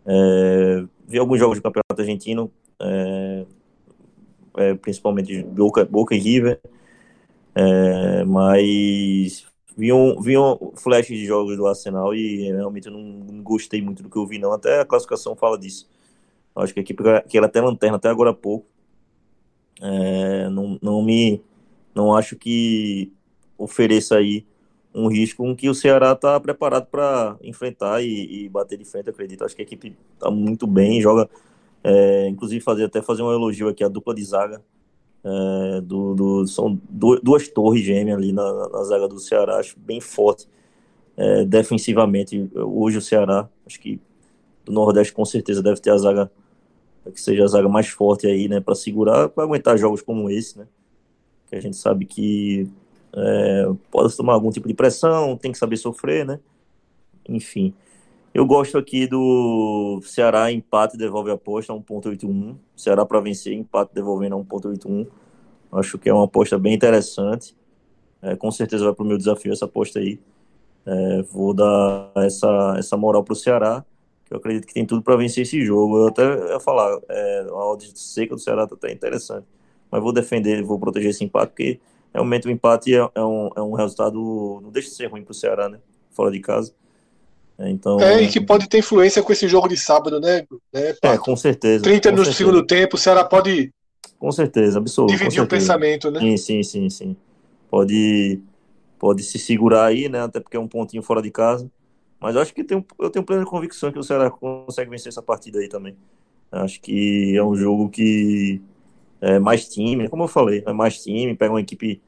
é, 0.06 0.84
vi 1.06 1.18
alguns 1.18 1.38
jogos 1.38 1.58
do 1.58 1.62
campeonato 1.62 2.00
argentino, 2.00 2.50
é, 2.80 3.46
é, 4.56 4.74
principalmente 4.74 5.42
Boca, 5.42 5.84
Boca 5.84 6.14
e 6.14 6.18
River. 6.18 6.60
É, 7.54 8.24
mas 8.24 9.46
viam, 9.76 10.20
viam 10.20 10.72
flash 10.76 11.06
de 11.08 11.24
jogos 11.24 11.56
do 11.56 11.66
Arsenal 11.66 12.14
e 12.14 12.50
realmente 12.52 12.90
não, 12.90 13.42
gostei 13.42 13.80
muito 13.82 14.02
do 14.02 14.10
que 14.10 14.16
eu 14.16 14.26
vi, 14.26 14.38
não. 14.38 14.52
Até 14.52 14.80
a 14.80 14.84
classificação 14.84 15.36
fala 15.36 15.58
disso. 15.58 15.88
Acho 16.54 16.72
que 16.72 16.80
a 16.80 16.82
equipe 16.82 17.02
que 17.28 17.36
era 17.36 17.46
até 17.46 17.60
lanterna 17.60 17.96
até 17.96 18.08
agora 18.08 18.30
há 18.30 18.34
pouco. 18.34 18.66
É, 19.80 20.48
não, 20.48 20.78
não 20.82 21.02
me. 21.02 21.42
Não 21.94 22.14
acho 22.14 22.36
que 22.36 23.12
ofereça 23.58 24.16
aí 24.16 24.46
um 24.94 25.08
risco 25.08 25.54
que 25.54 25.68
o 25.68 25.74
Ceará 25.74 26.12
está 26.12 26.40
preparado 26.40 26.86
para 26.86 27.36
enfrentar 27.42 28.02
e, 28.02 28.44
e, 28.44 28.48
bater 28.48 28.78
de 28.78 28.84
frente, 28.86 29.10
acredito. 29.10 29.44
Acho 29.44 29.54
que 29.54 29.60
a 29.60 29.64
equipe 29.64 29.94
está 30.14 30.30
muito 30.30 30.66
bem, 30.66 31.00
joga. 31.02 31.28
É, 31.84 32.28
inclusive 32.28 32.60
fazer 32.62 32.84
até 32.84 33.00
fazer 33.00 33.22
um 33.22 33.32
elogio 33.32 33.68
aqui 33.68 33.84
à 33.84 33.88
dupla 33.88 34.14
de 34.14 34.24
zaga 34.24 34.60
é, 35.26 35.80
do, 35.80 36.14
do, 36.14 36.46
são 36.46 36.80
duas 36.88 37.48
torres 37.48 37.82
gêmeas 37.82 38.16
ali 38.16 38.32
na, 38.32 38.68
na, 38.68 38.82
zaga 38.84 39.08
do 39.08 39.18
Ceará, 39.18 39.56
acho 39.56 39.76
bem 39.78 40.00
forte 40.00 40.48
é, 41.16 41.44
defensivamente. 41.44 42.48
Hoje 42.54 42.98
o 42.98 43.02
Ceará, 43.02 43.48
acho 43.66 43.80
que 43.80 44.00
do 44.64 44.72
Nordeste 44.72 45.12
com 45.12 45.24
certeza 45.24 45.62
deve 45.62 45.80
ter 45.80 45.90
a 45.90 45.98
zaga 45.98 46.30
que 47.12 47.20
seja 47.20 47.44
a 47.44 47.46
zaga 47.46 47.68
mais 47.68 47.88
forte 47.88 48.26
aí, 48.26 48.48
né, 48.48 48.60
para 48.60 48.74
segurar, 48.74 49.28
para 49.28 49.44
aguentar 49.44 49.78
jogos 49.78 50.02
como 50.02 50.28
esse, 50.28 50.58
né, 50.58 50.66
que 51.48 51.56
a 51.56 51.60
gente 51.60 51.76
sabe 51.76 52.04
que 52.04 52.68
é, 53.14 53.68
pode 53.90 54.16
tomar 54.16 54.34
algum 54.34 54.50
tipo 54.50 54.66
de 54.66 54.74
pressão, 54.74 55.36
tem 55.36 55.52
que 55.52 55.58
saber 55.58 55.76
sofrer, 55.76 56.26
né, 56.26 56.40
enfim. 57.28 57.72
Eu 58.36 58.44
gosto 58.44 58.76
aqui 58.76 59.06
do 59.06 59.98
Ceará 60.02 60.52
empate 60.52 60.98
devolve 60.98 61.30
a 61.30 61.34
aposta 61.34 61.72
a 61.72 61.76
1.81. 61.76 62.54
Ceará 62.76 63.06
para 63.06 63.18
vencer, 63.18 63.54
empate 63.54 63.94
devolvendo 63.94 64.36
a 64.36 64.38
1.81. 64.38 65.06
Acho 65.72 65.96
que 65.96 66.10
é 66.10 66.12
uma 66.12 66.26
aposta 66.26 66.58
bem 66.58 66.74
interessante. 66.74 67.56
É, 68.20 68.36
com 68.36 68.50
certeza 68.50 68.84
vai 68.84 68.92
para 68.92 69.02
o 69.02 69.06
meu 69.06 69.16
desafio 69.16 69.54
essa 69.54 69.64
aposta 69.64 70.00
aí. 70.00 70.20
É, 70.84 71.22
vou 71.22 71.54
dar 71.54 72.12
essa, 72.16 72.74
essa 72.76 72.94
moral 72.94 73.24
para 73.24 73.32
o 73.32 73.34
Ceará, 73.34 73.82
que 74.26 74.34
eu 74.34 74.36
acredito 74.36 74.66
que 74.66 74.74
tem 74.74 74.84
tudo 74.84 75.00
para 75.00 75.16
vencer 75.16 75.44
esse 75.44 75.64
jogo. 75.64 75.96
Eu 75.96 76.08
até 76.08 76.52
ia 76.52 76.60
falar, 76.60 76.94
é, 77.08 77.46
a 77.48 77.64
odd 77.64 77.90
seca 77.94 78.34
do 78.34 78.40
Ceará 78.42 78.64
está 78.64 78.76
até 78.76 78.92
interessante. 78.92 79.46
Mas 79.90 80.02
vou 80.02 80.12
defender, 80.12 80.62
vou 80.62 80.78
proteger 80.78 81.08
esse 81.08 81.24
empate, 81.24 81.52
porque 81.52 81.80
realmente 82.12 82.46
o 82.46 82.50
empate 82.50 82.94
é, 82.94 82.98
é 83.14 83.24
um, 83.24 83.48
é 83.56 83.62
um 83.62 83.72
resultado, 83.72 84.60
não 84.62 84.70
deixa 84.70 84.90
de 84.90 84.94
ser 84.94 85.06
ruim 85.06 85.22
para 85.22 85.32
o 85.32 85.34
Ceará, 85.34 85.70
né? 85.70 85.78
Fora 86.10 86.30
de 86.30 86.40
casa. 86.40 86.74
É, 87.58 87.70
então, 87.70 87.98
é, 88.00 88.22
e 88.22 88.28
que 88.28 88.40
pode 88.40 88.68
ter 88.68 88.78
influência 88.78 89.22
com 89.22 89.32
esse 89.32 89.48
jogo 89.48 89.68
de 89.68 89.76
sábado, 89.76 90.20
né? 90.20 90.44
É, 90.72 90.94
é 91.00 91.18
com 91.18 91.34
certeza. 91.34 91.82
30 91.82 92.12
minutos 92.12 92.34
do 92.34 92.36
segundo 92.36 92.66
tempo, 92.66 92.96
o 92.96 92.98
Ceará 92.98 93.24
pode. 93.24 93.72
Com 94.18 94.30
certeza, 94.30 94.78
absoluto. 94.78 95.12
Dividir 95.12 95.42
o 95.42 95.46
pensamento, 95.46 96.10
né? 96.10 96.20
Sim, 96.20 96.36
sim, 96.36 96.62
sim, 96.62 96.90
sim. 96.90 97.16
Pode, 97.70 98.40
pode 98.98 99.22
se 99.22 99.38
segurar 99.38 99.86
aí, 99.86 100.08
né? 100.08 100.22
Até 100.22 100.38
porque 100.38 100.56
é 100.56 100.60
um 100.60 100.68
pontinho 100.68 101.02
fora 101.02 101.22
de 101.22 101.30
casa. 101.30 101.70
Mas 102.20 102.34
eu 102.34 102.42
acho 102.42 102.54
que 102.54 102.64
tem, 102.64 102.84
eu 102.98 103.10
tenho 103.10 103.24
plena 103.24 103.44
convicção 103.44 103.90
que 103.90 103.98
o 103.98 104.02
Ceará 104.02 104.30
consegue 104.30 104.90
vencer 104.90 105.08
essa 105.08 105.22
partida 105.22 105.58
aí 105.58 105.68
também. 105.68 105.96
Acho 106.50 106.80
que 106.80 107.36
é 107.36 107.42
um 107.42 107.56
jogo 107.56 107.88
que 107.88 108.60
é 109.20 109.38
mais 109.38 109.68
time, 109.68 110.08
como 110.08 110.24
eu 110.24 110.28
falei, 110.28 110.62
é 110.66 110.72
mais 110.72 111.02
time, 111.02 111.34
pega 111.34 111.52
uma 111.52 111.60
equipe 111.60 112.00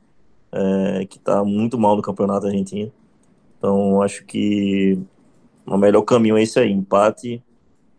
é, 0.53 1.07
que 1.07 1.19
está 1.19 1.45
muito 1.45 1.79
mal 1.79 1.97
no 1.97 2.03
campeonato 2.03 2.47
argentino. 2.47 2.93
Então 3.59 4.01
acho 4.03 4.25
que 4.25 4.99
o 5.71 5.79
melhor 5.79 6.03
caminho 6.03 6.37
é 6.37 6.43
esse 6.43 6.59
aí, 6.59 6.71
empate, 6.71 7.43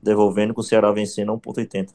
devolvendo 0.02 0.54
com 0.54 0.62
o 0.62 0.64
Ceará 0.64 0.92
vencendo 0.92 1.32
a 1.32 1.38
1,80. 1.38 1.90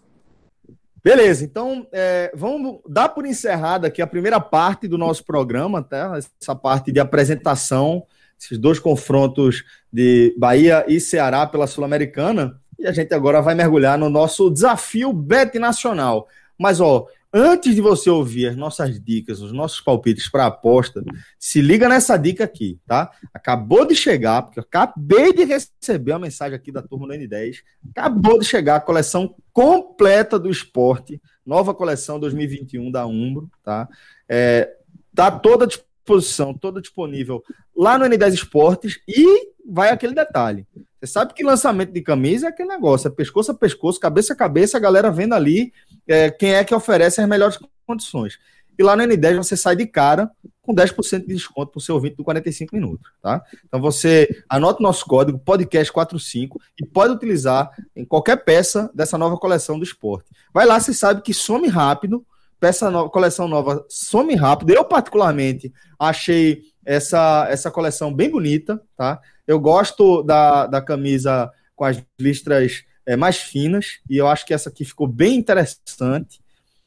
Beleza, 1.03 1.45
então 1.45 1.87
é, 1.93 2.33
vamos 2.35 2.81
dar 2.89 3.11
por 3.11 3.27
encerrada 3.27 3.89
aqui 3.89 4.01
a 4.01 4.07
primeira 4.07 4.41
parte 4.41 4.89
do 4.89 4.97
nosso 4.97 5.23
programa, 5.23 5.83
tá? 5.83 6.19
essa 6.41 6.55
parte 6.55 6.91
de 6.91 6.99
apresentação, 6.99 8.05
esses 8.41 8.57
dois 8.57 8.79
confrontos 8.79 9.65
de 9.93 10.35
Bahia 10.39 10.83
e 10.89 10.99
Ceará 10.99 11.47
pela 11.47 11.67
Sul-Americana, 11.67 12.59
e 12.79 12.87
a 12.87 12.93
gente 12.93 13.13
agora 13.15 13.43
vai 13.43 13.55
mergulhar 13.55 13.99
no 13.99 14.09
nosso 14.09 14.51
desafio 14.51 15.13
Bet 15.13 15.59
Nacional. 15.59 16.27
Mas, 16.59 16.81
ó, 16.81 17.07
antes 17.37 17.75
de 17.75 17.81
você 17.81 18.09
ouvir 18.09 18.47
as 18.47 18.57
nossas 18.57 19.01
dicas, 19.03 19.41
os 19.41 19.51
nossos 19.51 19.81
palpites 19.81 20.29
para 20.29 20.47
aposta, 20.47 21.03
se 21.37 21.61
liga 21.61 21.89
nessa 21.89 22.17
dica 22.17 22.45
aqui, 22.45 22.79
tá? 22.87 23.11
Acabou 23.35 23.85
de 23.85 23.97
chegar, 23.97 24.43
porque 24.43 24.61
eu 24.61 24.63
acabei 24.63 25.33
de 25.33 25.43
receber 25.43 26.13
uma 26.13 26.21
mensagem 26.21 26.55
aqui 26.55 26.71
da 26.71 26.81
turma 26.81 27.09
do 27.09 27.13
N10. 27.13 27.57
Acabou 27.91 28.39
de 28.39 28.45
chegar 28.45 28.77
a 28.77 28.81
coleção 28.81 29.35
completa 29.53 30.39
do 30.39 30.49
esporte, 30.49 31.21
nova 31.45 31.75
coleção 31.75 32.21
2021 32.21 32.89
da 32.89 33.05
Umbro, 33.05 33.51
tá? 33.65 33.89
É, 34.29 34.73
tá 35.13 35.29
toda 35.33 35.65
à 35.65 35.69
disposição, 35.69 36.55
toda 36.55 36.81
disponível 36.81 37.43
lá 37.77 37.99
no 37.99 38.05
N10 38.05 38.33
Esportes 38.33 39.01
e 39.09 39.53
vai 39.67 39.91
aquele 39.91 40.15
detalhe. 40.15 40.65
Você 41.01 41.13
sabe 41.13 41.35
que 41.35 41.43
lançamento 41.43 41.93
de 41.93 42.01
camisa 42.01 42.47
é 42.47 42.49
aquele 42.51 42.69
negócio, 42.69 43.09
é 43.09 43.11
pescoço 43.11 43.51
a 43.51 43.55
pescoço, 43.55 43.99
cabeça 43.99 44.33
a 44.33 44.37
cabeça, 44.37 44.77
a 44.77 44.81
galera 44.81 45.11
vendo 45.11 45.35
ali 45.35 45.73
é, 46.09 46.31
quem 46.31 46.55
é 46.55 46.65
que 46.65 46.75
oferece 46.75 47.21
as 47.21 47.29
melhores 47.29 47.59
condições. 47.87 48.39
E 48.79 48.83
lá 48.83 48.97
no 48.97 49.05
N10 49.05 49.37
você 49.37 49.57
sai 49.57 49.77
de 49.77 49.87
cara 49.87 50.31
com 50.61 50.75
10% 50.75 51.21
de 51.21 51.27
desconto 51.27 51.73
para 51.73 51.79
o 51.79 51.81
seu 51.81 51.95
ouvinte 51.95 52.17
do 52.17 52.25
45 52.25 52.75
minutos, 52.75 53.11
tá? 53.23 53.43
Então 53.67 53.81
você 53.81 54.29
anota 54.49 54.81
o 54.81 54.83
nosso 54.83 55.05
código 55.05 55.39
podcast45 55.39 56.57
e 56.81 56.87
pode 56.87 57.13
utilizar 57.13 57.71
em 57.95 58.05
qualquer 58.05 58.37
peça 58.45 58.91
dessa 58.95 59.19
nova 59.19 59.37
coleção 59.37 59.79
do 59.79 59.85
esporte. 59.85 60.31
Vai 60.53 60.67
lá, 60.67 60.81
você 60.81 60.93
sabe 60.93 61.23
que 61.23 61.35
some 61.35 61.69
rápido, 61.69 62.25
peça 62.59 62.91
nova, 62.91 63.11
coleção 63.11 63.47
nova 63.47 63.85
some 63.89 64.35
rápido. 64.35 64.71
Eu 64.71 64.85
particularmente 64.85 65.73
achei 65.99 66.63
essa 66.85 67.47
essa 67.49 67.71
coleção 67.71 68.13
bem 68.13 68.31
bonita, 68.31 68.81
tá? 68.97 69.21
Eu 69.47 69.61
gosto 69.61 70.23
da, 70.23 70.67
da 70.67 70.81
camisa 70.81 71.51
com 71.77 71.85
as 71.85 72.03
listras 72.19 72.85
é, 73.07 73.17
mais 73.17 73.37
finas, 73.37 73.99
e 74.09 74.17
eu 74.17 74.27
acho 74.27 74.45
que 74.47 74.55
essa 74.55 74.69
aqui 74.69 74.85
ficou 74.85 75.07
bem 75.07 75.37
interessante. 75.37 76.41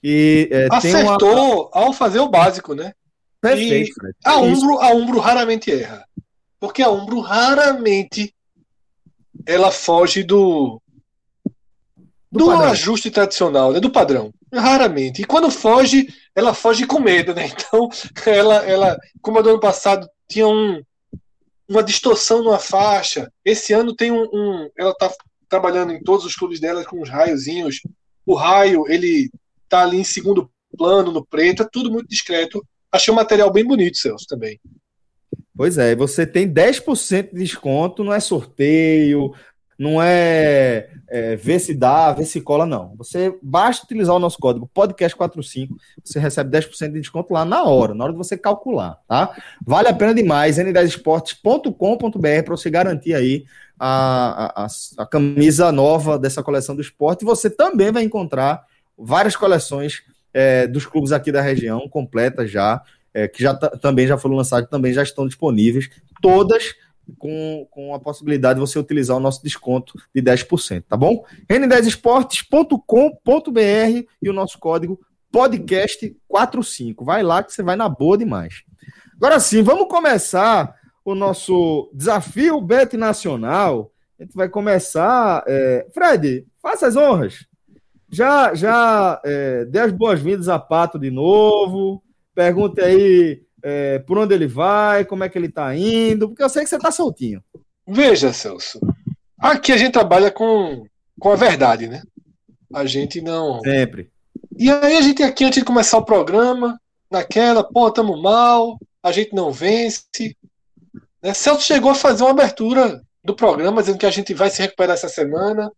E, 0.03 0.49
é, 0.51 0.67
Acertou 0.71 1.69
uma... 1.69 1.69
ao 1.71 1.93
fazer 1.93 2.19
o 2.19 2.29
básico, 2.29 2.73
né? 2.73 2.93
Perfeito. 3.41 3.91
E 4.05 4.13
a 4.23 4.37
Umbro, 4.37 4.79
a 4.79 4.89
Umbro 4.89 5.19
raramente 5.19 5.71
erra. 5.71 6.05
Porque 6.59 6.81
a 6.81 6.89
Umbro 6.89 7.19
raramente 7.19 8.33
ela 9.45 9.71
foge 9.71 10.23
do, 10.23 10.81
do, 12.31 12.45
do 12.45 12.51
ajuste 12.51 13.11
tradicional, 13.11 13.71
né? 13.71 13.79
do 13.79 13.91
padrão. 13.91 14.33
Raramente. 14.53 15.21
E 15.21 15.25
quando 15.25 15.51
foge, 15.51 16.07
ela 16.35 16.53
foge 16.53 16.85
com 16.85 16.99
medo, 16.99 17.33
né? 17.33 17.49
Então, 17.53 17.89
ela, 18.25 18.55
ela 18.65 18.97
como 19.21 19.39
a 19.39 19.41
do 19.41 19.49
ano 19.49 19.59
passado 19.59 20.09
tinha 20.27 20.47
um, 20.47 20.81
uma 21.67 21.83
distorção 21.83 22.43
numa 22.43 22.59
faixa, 22.59 23.31
esse 23.43 23.73
ano 23.73 23.95
tem 23.95 24.11
um. 24.11 24.23
um 24.33 24.69
ela 24.77 24.91
está 24.91 25.11
trabalhando 25.49 25.93
em 25.93 26.01
todos 26.01 26.25
os 26.25 26.35
clubes 26.35 26.59
dela 26.59 26.83
com 26.85 27.01
os 27.01 27.09
raiozinhos. 27.09 27.81
O 28.25 28.35
raio, 28.35 28.85
ele 28.87 29.29
tá 29.69 29.83
ali 29.83 29.97
em 29.97 30.03
segundo 30.03 30.49
plano, 30.77 31.11
no 31.11 31.25
preto, 31.25 31.63
é 31.63 31.69
tudo 31.71 31.91
muito 31.91 32.07
discreto. 32.07 32.65
Achei 32.91 33.13
o 33.13 33.15
material 33.15 33.51
bem 33.51 33.65
bonito, 33.65 33.97
Celso, 33.97 34.25
também. 34.27 34.59
Pois 35.55 35.77
é, 35.77 35.95
você 35.95 36.25
tem 36.25 36.47
10% 36.51 37.31
de 37.33 37.39
desconto, 37.39 38.03
não 38.03 38.13
é 38.13 38.19
sorteio, 38.19 39.33
não 39.77 40.01
é, 40.01 40.89
é, 41.07 41.35
ver 41.35 41.59
se 41.59 41.73
dá, 41.73 42.11
ver 42.11 42.25
se 42.25 42.41
cola, 42.41 42.65
não. 42.65 42.95
Você 42.97 43.37
basta 43.41 43.85
utilizar 43.85 44.15
o 44.15 44.19
nosso 44.19 44.37
código 44.39 44.69
podcast45, 44.75 45.69
você 46.03 46.19
recebe 46.19 46.57
10% 46.57 46.91
de 46.91 46.99
desconto 46.99 47.33
lá 47.33 47.45
na 47.45 47.63
hora, 47.63 47.93
na 47.93 48.03
hora 48.03 48.13
de 48.13 48.17
você 48.17 48.37
calcular, 48.37 48.97
tá? 49.07 49.35
Vale 49.65 49.87
a 49.87 49.93
pena 49.93 50.13
demais, 50.13 50.57
n10esportes.com.br 50.57 52.43
para 52.43 52.57
você 52.57 52.69
garantir 52.69 53.13
aí 53.13 53.45
a, 53.79 54.63
a, 54.63 54.67
a, 54.97 55.05
camisa 55.05 55.71
nova 55.71 56.17
dessa 56.17 56.41
coleção 56.41 56.75
do 56.75 56.81
esporte. 56.81 57.25
Você 57.25 57.49
também 57.49 57.91
vai 57.91 58.03
encontrar 58.03 58.65
várias 58.97 59.35
coleções 59.35 60.03
é, 60.33 60.67
dos 60.67 60.85
clubes 60.85 61.11
aqui 61.11 61.31
da 61.31 61.41
região, 61.41 61.87
completas 61.87 62.49
já, 62.49 62.81
é, 63.13 63.27
que 63.27 63.41
já 63.41 63.53
também 63.53 64.07
já 64.07 64.17
foram 64.17 64.35
lançadas, 64.35 64.69
também 64.69 64.93
já 64.93 65.03
estão 65.03 65.27
disponíveis, 65.27 65.89
todas 66.21 66.75
com, 67.17 67.67
com 67.69 67.93
a 67.93 67.99
possibilidade 67.99 68.59
de 68.59 68.65
você 68.65 68.77
utilizar 68.77 69.15
o 69.15 69.19
nosso 69.19 69.43
desconto 69.43 69.93
de 70.13 70.21
10%, 70.21 70.83
tá 70.87 70.97
bom? 70.97 71.23
n10esportes.com.br 71.49 74.07
e 74.21 74.29
o 74.29 74.33
nosso 74.33 74.59
código 74.59 74.99
podcast45. 75.33 77.05
Vai 77.05 77.23
lá 77.23 77.43
que 77.43 77.53
você 77.53 77.63
vai 77.63 77.75
na 77.75 77.87
boa 77.87 78.17
demais. 78.17 78.63
Agora 79.15 79.39
sim, 79.39 79.63
vamos 79.63 79.87
começar 79.87 80.75
o 81.11 81.15
nosso 81.15 81.89
desafio 81.93 82.59
Bet 82.59 82.97
Nacional. 82.97 83.91
A 84.19 84.23
gente 84.23 84.35
vai 84.35 84.49
começar. 84.49 85.43
É... 85.47 85.87
Fred, 85.93 86.45
faça 86.61 86.87
as 86.87 86.95
honras. 86.95 87.45
Já, 88.09 88.53
já 88.53 89.21
é, 89.25 89.65
dê 89.65 89.79
as 89.79 89.91
boas-vindas 89.91 90.47
a 90.47 90.57
Pato 90.57 90.97
de 90.97 91.11
novo. 91.11 92.01
Pergunte 92.33 92.81
aí 92.81 93.41
é, 93.63 93.99
por 93.99 94.17
onde 94.17 94.33
ele 94.33 94.47
vai, 94.47 95.03
como 95.03 95.23
é 95.23 95.29
que 95.29 95.37
ele 95.37 95.47
está 95.47 95.75
indo, 95.75 96.29
porque 96.29 96.43
eu 96.43 96.49
sei 96.49 96.63
que 96.63 96.69
você 96.69 96.77
está 96.77 96.91
soltinho. 96.91 97.43
Veja, 97.85 98.31
Celso. 98.31 98.79
Aqui 99.37 99.71
a 99.71 99.77
gente 99.77 99.93
trabalha 99.93 100.31
com, 100.31 100.85
com 101.19 101.31
a 101.31 101.35
verdade, 101.35 101.87
né? 101.87 102.01
A 102.73 102.85
gente 102.85 103.21
não. 103.21 103.59
Sempre. 103.61 104.09
E 104.57 104.69
aí 104.69 104.97
a 104.97 105.01
gente 105.01 105.23
aqui, 105.23 105.43
antes 105.45 105.59
de 105.59 105.65
começar 105.65 105.97
o 105.97 106.05
programa, 106.05 106.79
naquela, 107.11 107.63
pô, 107.63 107.91
tamo 107.91 108.21
mal, 108.21 108.77
a 109.03 109.11
gente 109.11 109.33
não 109.33 109.51
vence. 109.51 110.03
Né? 111.21 111.33
Celso 111.33 111.61
chegou 111.61 111.91
a 111.91 111.95
fazer 111.95 112.23
uma 112.23 112.31
abertura 112.31 113.01
do 113.23 113.35
programa, 113.35 113.81
dizendo 113.81 113.99
que 113.99 114.05
a 114.05 114.11
gente 114.11 114.33
vai 114.33 114.49
se 114.49 114.61
recuperar 114.61 114.95
essa 114.95 115.09
semana. 115.09 115.71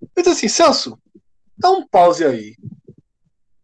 Eu 0.00 0.22
disse 0.22 0.30
assim, 0.30 0.48
Celso, 0.48 0.98
dá 1.56 1.70
um 1.70 1.86
pause 1.86 2.24
aí. 2.24 2.56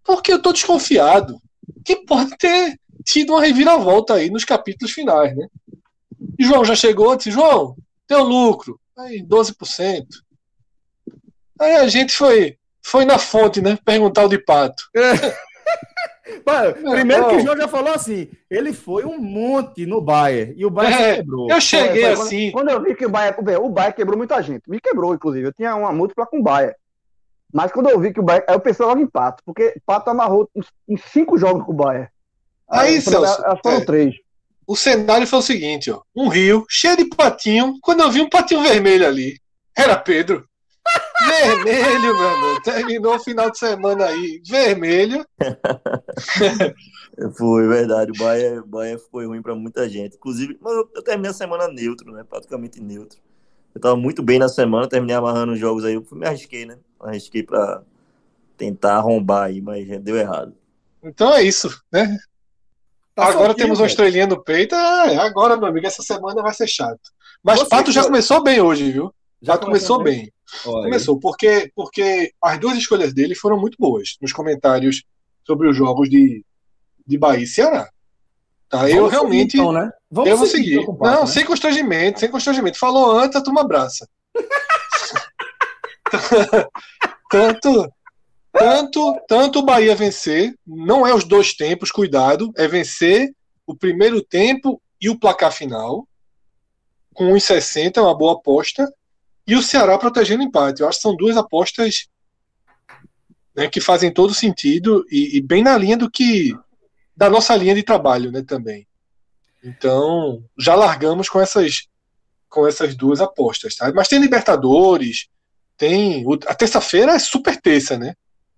Porque 0.05 0.33
eu 0.33 0.40
tô 0.40 0.53
desconfiado 0.53 1.40
que 1.85 1.97
pode 2.05 2.37
ter 2.38 2.79
tido 3.05 3.33
uma 3.33 3.42
reviravolta 3.42 4.14
aí 4.14 4.31
nos 4.31 4.44
capítulos 4.44 4.92
finais, 4.92 5.37
né? 5.37 5.49
E 6.38 6.44
João 6.44 6.64
já 6.64 6.75
chegou 6.75 7.14
e 7.14 7.16
disse, 7.16 7.31
João, 7.31 7.77
teu 8.07 8.23
lucro, 8.23 8.81
aí 8.97 9.23
12%. 9.23 10.07
Aí 11.61 11.77
a 11.77 11.88
gente 11.88 12.12
foi, 12.12 12.57
foi 12.83 13.05
na 13.05 13.18
fonte, 13.18 13.61
né? 13.61 13.79
Perguntar 13.85 14.25
o 14.25 14.29
de 14.29 14.38
pato. 14.38 14.85
É. 14.97 15.37
Primeiro 16.91 17.29
que 17.29 17.37
o 17.37 17.41
João 17.41 17.57
já 17.57 17.69
falou 17.69 17.93
assim, 17.93 18.29
ele 18.51 18.73
foi 18.73 19.05
um 19.05 19.19
monte 19.19 19.87
no 19.87 20.01
Bayern 20.01 20.55
e 20.57 20.64
o 20.64 20.71
Bayern 20.71 21.03
é, 21.03 21.17
quebrou. 21.17 21.51
Eu 21.51 21.61
cheguei 21.61 22.03
foi, 22.05 22.17
foi, 22.17 22.27
assim. 22.27 22.51
Quando, 22.51 22.67
quando, 22.67 22.77
eu 22.77 22.83
vi 22.83 22.95
que 22.95 23.07
o 23.07 23.11
Bayern, 23.11 23.37
o 23.61 23.69
Bayern 23.69 23.97
quebrou 23.97 24.19
muita 24.19 24.43
gente, 24.43 24.69
me 24.69 24.81
quebrou 24.81 25.14
inclusive. 25.14 25.47
Eu 25.47 25.53
tinha 25.53 25.75
uma 25.75 25.93
múltipla 25.93 26.27
com 26.27 26.41
o 26.41 26.43
Bayern. 26.43 26.75
Mas 27.53 27.73
quando 27.73 27.88
eu 27.88 27.99
vi 27.99 28.12
que 28.12 28.21
o 28.21 28.23
Bayern, 28.23 28.45
aí 28.49 28.55
eu 28.55 28.61
pensei 28.61 28.85
logo 28.85 29.01
em 29.01 29.07
Pato, 29.07 29.43
porque 29.45 29.75
Pato 29.87 30.11
amarrou 30.11 30.51
em 30.88 30.97
cinco 30.97 31.38
jogos 31.38 31.64
com 31.64 31.73
o 31.73 31.77
Bayern. 31.77 32.09
Aí, 32.69 32.97
aí 32.97 33.01
Celso, 33.01 33.43
foram 33.62 33.79
é, 33.79 33.85
três. 33.85 34.14
O 34.67 34.77
cenário 34.77 35.27
foi 35.27 35.38
o 35.38 35.43
seguinte, 35.43 35.91
ó, 35.91 36.03
um 36.14 36.29
rio 36.29 36.67
cheio 36.69 36.97
de 36.97 37.07
patinho. 37.07 37.79
Quando 37.81 38.01
eu 38.01 38.11
vi 38.11 38.21
um 38.21 38.29
patinho 38.29 38.62
vermelho 38.62 39.07
ali, 39.07 39.41
era 39.77 39.97
Pedro. 39.97 40.47
Vermelho, 41.27 42.16
meu. 42.16 42.62
Terminou 42.62 43.16
o 43.16 43.20
final 43.20 43.51
de 43.51 43.59
semana 43.59 44.07
aí. 44.07 44.40
Vermelho. 44.46 45.27
foi 47.37 47.68
verdade. 47.68 48.12
O 48.12 48.18
Bahia, 48.18 48.61
o 48.61 48.66
Bahia 48.66 48.98
foi 49.11 49.27
ruim 49.27 49.42
para 49.42 49.55
muita 49.55 49.88
gente. 49.88 50.16
Inclusive, 50.16 50.59
eu, 50.64 50.90
eu 50.94 51.03
terminei 51.03 51.31
a 51.31 51.35
semana 51.35 51.68
neutro, 51.68 52.12
né? 52.12 52.24
Praticamente 52.29 52.81
neutro. 52.81 53.18
Eu 53.74 53.81
tava 53.81 53.96
muito 53.96 54.22
bem 54.22 54.38
na 54.38 54.48
semana, 54.48 54.88
terminei 54.88 55.16
amarrando 55.16 55.53
os 55.53 55.59
jogos 55.59 55.85
aí. 55.85 55.94
Eu 55.94 56.07
me 56.12 56.27
arrisquei, 56.27 56.64
né? 56.66 56.79
Arrisquei 57.01 57.42
para 57.42 57.83
tentar 58.57 58.96
arrombar 58.96 59.44
aí, 59.44 59.61
mas 59.61 59.87
deu 60.01 60.16
errado. 60.16 60.55
Então 61.03 61.33
é 61.33 61.42
isso, 61.42 61.68
né? 61.92 62.18
Tá 63.14 63.27
agora 63.27 63.55
temos 63.55 63.81
uma 63.81 63.87
estrelinha 63.87 64.27
no 64.27 64.42
peito. 64.42 64.74
É, 64.74 65.16
agora, 65.16 65.57
meu 65.57 65.66
amigo, 65.66 65.87
essa 65.87 66.03
semana 66.03 66.42
vai 66.42 66.55
ser 66.55 66.68
chato. 66.68 67.01
Mas 67.42 67.61
Você 67.61 67.68
Pato 67.68 67.92
já 67.92 68.05
começou 68.05 68.42
bem 68.42 68.61
hoje, 68.61 68.90
viu? 68.90 69.12
Já 69.40 69.57
começou 69.59 70.03
bem. 70.03 70.33
Começou, 70.63 71.19
porque, 71.19 71.71
porque 71.75 72.33
as 72.43 72.59
duas 72.59 72.79
escolhas 72.79 73.13
dele 73.13 73.35
foram 73.35 73.61
muito 73.61 73.77
boas 73.79 74.17
nos 74.21 74.33
comentários 74.33 75.03
sobre 75.47 75.69
os 75.69 75.77
jogos 75.77 76.09
de, 76.09 76.45
de 77.07 77.19
Bahia 77.19 77.44
e 77.44 77.46
Ceará. 77.46 77.88
Tá, 78.69 78.79
Vamos 78.79 78.94
eu 78.94 79.09
realmente. 79.09 79.53
Seguir, 79.53 79.63
então, 79.63 79.73
né? 79.73 79.90
Vamos 80.11 80.31
eu 80.31 80.37
vou 80.37 80.46
seguir. 80.46 80.81
Então, 80.81 80.99
Não, 81.01 81.21
né? 81.21 81.27
sem 81.27 81.44
constrangimento, 81.44 82.21
sem 82.21 82.31
constrangimento. 82.31 82.79
Falou 82.79 83.19
antes, 83.19 83.37
a 83.37 83.42
turma 83.42 83.63
abraça. 83.63 84.09
tanto, 87.31 87.92
tanto, 88.53 89.21
tanto 89.27 89.59
o 89.59 89.65
Bahia 89.65 89.94
vencer, 89.94 90.55
não 90.67 91.07
é 91.07 91.15
os 91.15 91.25
dois 91.25 91.55
tempos, 91.55 91.90
cuidado, 91.90 92.53
é 92.57 92.69
vencer 92.69 93.35
o 93.67 93.75
primeiro 93.75 94.23
tempo 94.23 94.81
e 95.01 95.09
o 95.09 95.19
placar 95.19 95.53
final. 95.53 96.07
Com 97.15 97.33
1,60 97.33 97.96
é 97.96 98.01
uma 98.01 98.17
boa 98.17 98.35
aposta 98.35 98.87
e 99.49 99.57
o 99.57 99.63
Ceará 99.63 99.96
protegendo 99.96 100.42
o 100.42 100.46
empate. 100.46 100.83
Eu 100.83 100.88
acho 100.88 100.99
que 100.99 101.03
são 101.03 101.17
duas 101.17 101.37
apostas 101.38 102.07
né, 103.57 103.67
que 103.67 103.81
fazem 103.81 104.13
todo 104.13 104.35
sentido 104.35 105.05
e, 105.11 105.38
e, 105.38 105.40
bem 105.40 105.65
na 105.65 105.77
linha 105.77 105.96
do 105.96 106.11
que 106.11 106.55
da 107.17 107.31
nossa 107.31 107.57
linha 107.57 107.75
de 107.75 107.83
trabalho, 107.83 108.31
né, 108.31 108.44
também. 108.46 108.87
Então, 109.65 110.44
já 110.57 110.75
largamos 110.75 111.29
com 111.29 111.40
essas 111.40 111.88
com 112.49 112.67
essas 112.67 112.94
duas 112.94 113.21
apostas, 113.21 113.75
tá? 113.75 113.92
Mas 113.94 114.09
tem 114.09 114.19
Libertadores, 114.19 115.29
tem 115.77 116.25
a 116.46 116.55
terça-feira 116.55 117.13
é 117.13 117.19
super 117.19 117.61
terça, 117.61 117.99
né? 117.99 118.15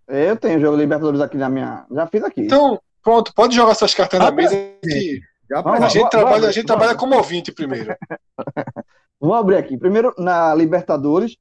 Eu 0.07 0.37
tenho 0.37 0.61
jogo 0.61 0.77
Libertadores 0.77 1.21
aqui 1.21 1.37
na 1.37 1.49
minha. 1.49 1.87
Já 1.91 2.07
fiz 2.07 2.23
aqui. 2.23 2.43
Então, 2.43 2.81
pronto, 3.03 3.33
pode 3.35 3.55
jogar 3.55 3.75
suas 3.75 3.95
cartas 3.95 4.21
ah, 4.21 4.25
na 4.25 4.31
mesa 4.31 4.55
que 4.55 5.21
a 5.53 5.89
gente, 5.89 6.11
trabalha, 6.11 6.49
a 6.49 6.53
gente 6.53 6.67
trabalha 6.67 6.95
como 6.95 7.17
ouvinte 7.17 7.51
primeiro. 7.51 7.97
Vou 9.21 9.35
abrir 9.35 9.57
aqui. 9.57 9.77
Primeiro, 9.77 10.15
na 10.17 10.55
Libertadores, 10.55 11.37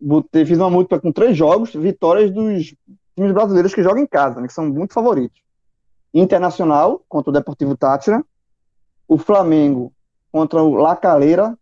botei, 0.00 0.46
fiz 0.46 0.56
uma 0.58 0.70
múltipla 0.70 1.00
com 1.00 1.10
três 1.10 1.36
jogos, 1.36 1.74
vitórias 1.74 2.30
dos 2.30 2.74
times 3.16 3.32
brasileiros 3.32 3.74
que 3.74 3.82
jogam 3.82 4.02
em 4.02 4.06
casa, 4.06 4.40
né, 4.40 4.46
que 4.46 4.52
são 4.52 4.68
muito 4.68 4.94
favoritos. 4.94 5.42
Internacional 6.14 7.02
contra 7.08 7.30
o 7.30 7.32
Deportivo 7.32 7.76
Tátira, 7.76 8.24
o 9.06 9.18
Flamengo 9.18 9.92
contra 10.32 10.62
o 10.62 10.76
La 10.76 10.94
Calera, 10.94 11.58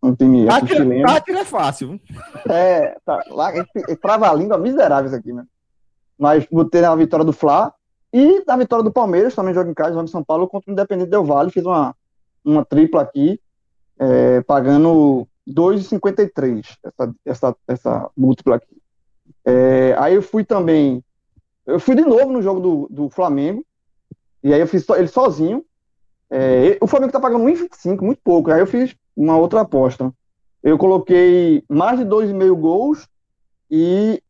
um 0.00 0.14
time 0.14 0.46
Tátira. 0.46 0.84
Tátira 1.06 1.40
é 1.40 1.44
fácil. 1.44 2.00
É, 2.48 2.96
tá, 3.04 3.24
lá, 3.28 3.52
trava 4.00 4.30
a 4.30 4.34
língua 4.34 4.58
miserável 4.58 5.06
isso 5.06 5.16
aqui, 5.16 5.32
né? 5.32 5.44
Mas 6.18 6.46
botei 6.50 6.80
na 6.80 6.94
vitória 6.94 7.24
do 7.24 7.32
Fla 7.32 7.72
e 8.12 8.44
na 8.46 8.56
vitória 8.56 8.84
do 8.84 8.92
Palmeiras, 8.92 9.34
também 9.34 9.54
joga 9.54 9.70
em 9.70 9.74
casa, 9.74 9.94
joga 9.94 10.04
em 10.04 10.08
São 10.08 10.22
Paulo, 10.22 10.48
contra 10.48 10.70
o 10.70 10.72
Independente 10.72 11.10
Del 11.10 11.24
Vale, 11.24 11.50
fiz 11.50 11.64
uma, 11.64 11.94
uma 12.44 12.64
tripla 12.64 13.02
aqui, 13.02 13.40
é, 14.02 14.40
pagando 14.42 15.28
2,53 15.48 16.76
essa, 16.82 17.14
essa, 17.24 17.56
essa 17.68 18.10
múltipla 18.16 18.56
aqui. 18.56 18.76
É, 19.44 19.94
aí 19.96 20.14
eu 20.16 20.22
fui 20.22 20.44
também. 20.44 21.04
Eu 21.64 21.78
fui 21.78 21.94
de 21.94 22.02
novo 22.02 22.32
no 22.32 22.42
jogo 22.42 22.60
do, 22.60 22.88
do 22.90 23.10
Flamengo. 23.10 23.64
E 24.42 24.52
aí 24.52 24.60
eu 24.60 24.66
fiz 24.66 24.88
ele 24.90 25.06
sozinho. 25.06 25.64
É, 26.28 26.76
o 26.80 26.86
Flamengo 26.88 27.12
tá 27.12 27.20
pagando 27.20 27.44
1,25, 27.44 28.02
muito 28.02 28.20
pouco. 28.24 28.50
Aí 28.50 28.60
eu 28.60 28.66
fiz 28.66 28.96
uma 29.16 29.36
outra 29.36 29.60
aposta. 29.60 30.12
Eu 30.62 30.76
coloquei 30.76 31.62
mais 31.68 31.98
de 31.98 32.04
2,5 32.04 32.54
gols 32.56 33.08
e 33.70 34.20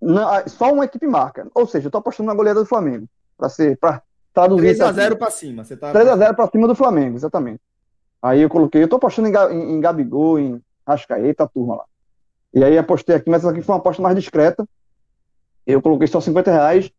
na, 0.00 0.46
só 0.46 0.72
uma 0.72 0.84
equipe 0.84 1.08
marca. 1.08 1.48
Ou 1.54 1.66
seja, 1.66 1.88
eu 1.88 1.90
tô 1.90 1.98
apostando 1.98 2.28
na 2.28 2.34
goleada 2.34 2.60
do 2.60 2.66
Flamengo. 2.66 3.08
Para 3.36 3.48
ser. 3.48 3.76
Pra 3.78 4.00
traduzir 4.32 4.76
3x0 4.76 5.16
para 5.16 5.30
cima. 5.30 5.64
Você 5.64 5.76
tá... 5.76 5.92
3x0 5.92 6.36
para 6.36 6.50
cima 6.50 6.68
do 6.68 6.74
Flamengo, 6.76 7.16
exatamente. 7.16 7.60
Aí 8.22 8.42
eu 8.42 8.48
coloquei, 8.48 8.82
eu 8.82 8.88
tô 8.88 8.96
apostando 8.96 9.28
em, 9.28 9.32
em, 9.32 9.74
em 9.74 9.80
Gabigol, 9.80 10.38
em 10.38 10.60
Rascaeta, 10.86 11.48
turma 11.48 11.76
lá. 11.76 11.84
E 12.52 12.64
aí 12.64 12.78
apostei 12.78 13.14
aqui, 13.14 13.30
mas 13.30 13.44
aqui 13.44 13.62
foi 13.62 13.74
uma 13.74 13.78
aposta 13.78 14.02
mais 14.02 14.16
discreta. 14.16 14.66
Eu 15.66 15.82
coloquei 15.82 16.06
só 16.06 16.20
50 16.20 16.50
reais, 16.50 16.90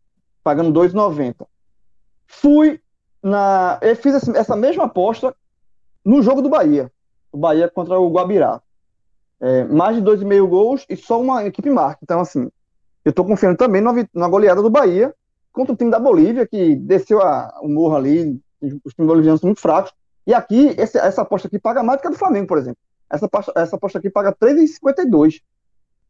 pagando 0.44 0.72
2,90. 0.72 1.46
Fui 2.28 2.80
na. 3.22 3.80
Eu 3.82 3.96
fiz 3.96 4.28
essa 4.30 4.56
mesma 4.56 4.86
aposta 4.86 5.36
no 6.06 6.22
jogo 6.22 6.42
do 6.42 6.50
Bahia. 6.50 6.92
O 7.32 7.38
Bahia 7.38 7.70
contra 7.70 8.00
o 8.00 8.10
Guabirá. 8.10 8.62
É, 9.42 9.64
mais 9.66 9.96
de 9.96 10.02
2,5 10.02 10.48
gols 10.48 10.86
e 10.90 10.96
só 10.96 11.20
uma 11.20 11.46
equipe 11.46 11.70
marca. 11.70 12.00
Então, 12.04 12.20
assim, 12.20 12.50
eu 13.06 13.14
tô 13.14 13.24
confiando 13.24 13.58
também 13.58 13.82
na, 13.82 13.92
na 14.14 14.28
goleada 14.28 14.62
do 14.62 14.70
Bahia 14.70 15.14
contra 15.52 15.74
o 15.74 15.78
time 15.78 15.90
da 15.90 16.00
Bolívia, 16.00 16.46
que 16.46 16.76
desceu 16.76 17.22
a, 17.22 17.58
o 17.62 17.70
morro 17.70 17.96
ali. 17.96 18.40
Os 18.62 18.94
times 18.94 19.08
bolivianos 19.08 19.40
são 19.42 19.48
muito 19.48 19.62
fracos. 19.62 19.94
E 20.26 20.34
aqui, 20.34 20.76
esse, 20.78 20.98
essa 20.98 21.22
aposta 21.22 21.48
aqui 21.48 21.60
paga 21.60 21.84
mais 21.84 22.00
do 22.00 22.02
que 22.02 22.08
a 22.08 22.12
do 22.12 22.18
Flamengo, 22.18 22.48
por 22.48 22.58
exemplo. 22.58 22.80
Essa 23.10 23.26
aposta, 23.26 23.52
essa 23.56 23.76
aposta 23.76 23.98
aqui 23.98 24.10
paga 24.10 24.34
3,52. 24.34 25.42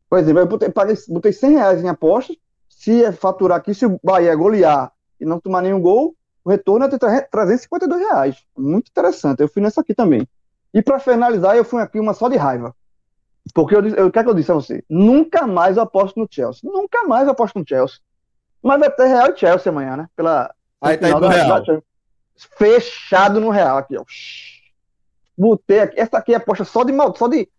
Por 0.09 0.19
exemplo, 0.19 0.41
eu 0.41 0.47
botei, 0.47 0.69
paguei, 0.69 0.95
botei 1.07 1.31
100 1.31 1.51
reais 1.51 1.83
em 1.83 1.89
aposta. 1.89 2.33
Se 2.67 3.03
é 3.03 3.11
faturar 3.11 3.57
aqui, 3.57 3.73
se 3.73 3.85
o 3.85 3.99
Bahia 4.03 4.35
golear 4.35 4.91
e 5.19 5.25
não 5.25 5.39
tomar 5.39 5.61
nenhum 5.61 5.81
gol, 5.81 6.15
o 6.43 6.49
retorno 6.49 6.85
é 6.85 6.89
de 6.89 6.97
352 6.97 8.01
reais. 8.01 8.43
Muito 8.57 8.89
interessante. 8.89 9.41
Eu 9.41 9.47
fui 9.47 9.61
nessa 9.61 9.81
aqui 9.81 9.93
também. 9.93 10.27
E 10.73 10.81
para 10.81 10.99
finalizar, 10.99 11.55
eu 11.55 11.63
fui 11.63 11.81
aqui 11.81 11.99
uma 11.99 12.13
só 12.13 12.27
de 12.29 12.37
raiva. 12.37 12.75
Porque 13.53 13.75
eu, 13.75 13.85
eu, 13.87 14.07
o 14.07 14.11
que 14.11 14.19
é 14.19 14.23
que 14.23 14.29
eu 14.29 14.33
disse 14.33 14.51
a 14.51 14.55
você? 14.55 14.83
Nunca 14.89 15.47
mais 15.47 15.77
eu 15.77 15.83
aposto 15.83 16.19
no 16.19 16.27
Chelsea. 16.29 16.61
Nunca 16.63 17.03
mais 17.03 17.25
eu 17.25 17.31
aposto 17.31 17.57
no 17.57 17.65
Chelsea. 17.67 17.97
Mas 18.61 18.79
vai 18.79 18.91
ter 18.91 19.05
Real 19.05 19.31
e 19.31 19.37
Chelsea 19.37 19.71
amanhã, 19.71 19.97
né? 19.97 20.09
Pela 20.15 20.53
Aí 20.81 20.97
tá 20.97 21.07
aí 21.07 21.13
Real. 21.13 21.83
Fechado 22.57 23.39
no 23.39 23.49
Real 23.49 23.77
aqui, 23.77 23.97
ó. 23.97 24.03
Botei 25.37 25.79
aqui. 25.79 25.99
Essa 25.99 26.17
aqui 26.17 26.33
é 26.33 26.37
aposta 26.37 26.65
só 26.65 26.83
de 26.83 26.91
mal, 26.91 27.15
só 27.15 27.27
de 27.27 27.49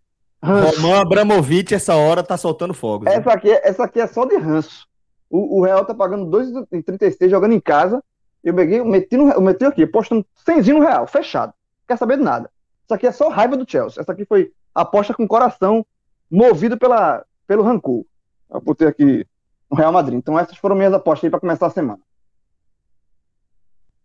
ranço. 0.42 0.80
Roman 0.80 1.00
Abramovic, 1.00 1.74
essa 1.74 1.94
hora, 1.94 2.22
tá 2.22 2.36
soltando 2.36 2.74
fogo. 2.74 3.08
Essa 3.08 3.32
aqui, 3.32 3.50
essa 3.50 3.84
aqui 3.84 4.00
é 4.00 4.06
só 4.06 4.24
de 4.24 4.36
ranço. 4.36 4.86
O, 5.28 5.58
o 5.58 5.64
Real 5.64 5.84
tá 5.84 5.94
pagando 5.94 6.26
2,36 6.26 7.28
jogando 7.28 7.52
em 7.52 7.60
casa. 7.60 8.02
Eu 8.42 8.54
peguei, 8.54 8.82
meti, 8.82 9.16
no, 9.16 9.30
eu 9.30 9.40
meti 9.40 9.64
aqui, 9.64 9.86
postando 9.86 10.24
100 10.44 10.62
no 10.72 10.80
Real, 10.80 11.06
fechado. 11.06 11.52
Quer 11.86 11.96
saber 11.96 12.16
de 12.16 12.24
nada. 12.24 12.50
Isso 12.84 12.94
aqui 12.94 13.06
é 13.06 13.12
só 13.12 13.28
raiva 13.28 13.56
do 13.56 13.70
Chelsea. 13.70 14.00
Essa 14.00 14.12
aqui 14.12 14.24
foi 14.24 14.50
aposta 14.74 15.14
com 15.14 15.28
coração, 15.28 15.84
movido 16.30 16.78
pela, 16.78 17.24
pelo 17.46 17.62
rancor. 17.62 18.04
Eu 18.52 18.60
botei 18.60 18.88
aqui 18.88 19.26
no 19.70 19.76
Real 19.76 19.92
Madrid. 19.92 20.18
Então 20.18 20.38
essas 20.38 20.56
foram 20.58 20.74
minhas 20.74 20.92
apostas 20.92 21.24
aí 21.24 21.30
para 21.30 21.40
começar 21.40 21.66
a 21.66 21.70
semana. 21.70 22.00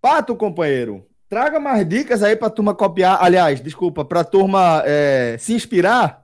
Pato, 0.05 0.35
companheiro, 0.35 1.03
traga 1.27 1.59
mais 1.59 1.89
dicas 1.89 2.21
aí 2.21 2.35
para 2.35 2.51
turma 2.51 2.75
copiar. 2.75 3.17
Aliás, 3.23 3.59
desculpa, 3.59 4.05
para 4.05 4.23
turma 4.23 4.83
é, 4.85 5.35
se 5.39 5.51
inspirar. 5.51 6.23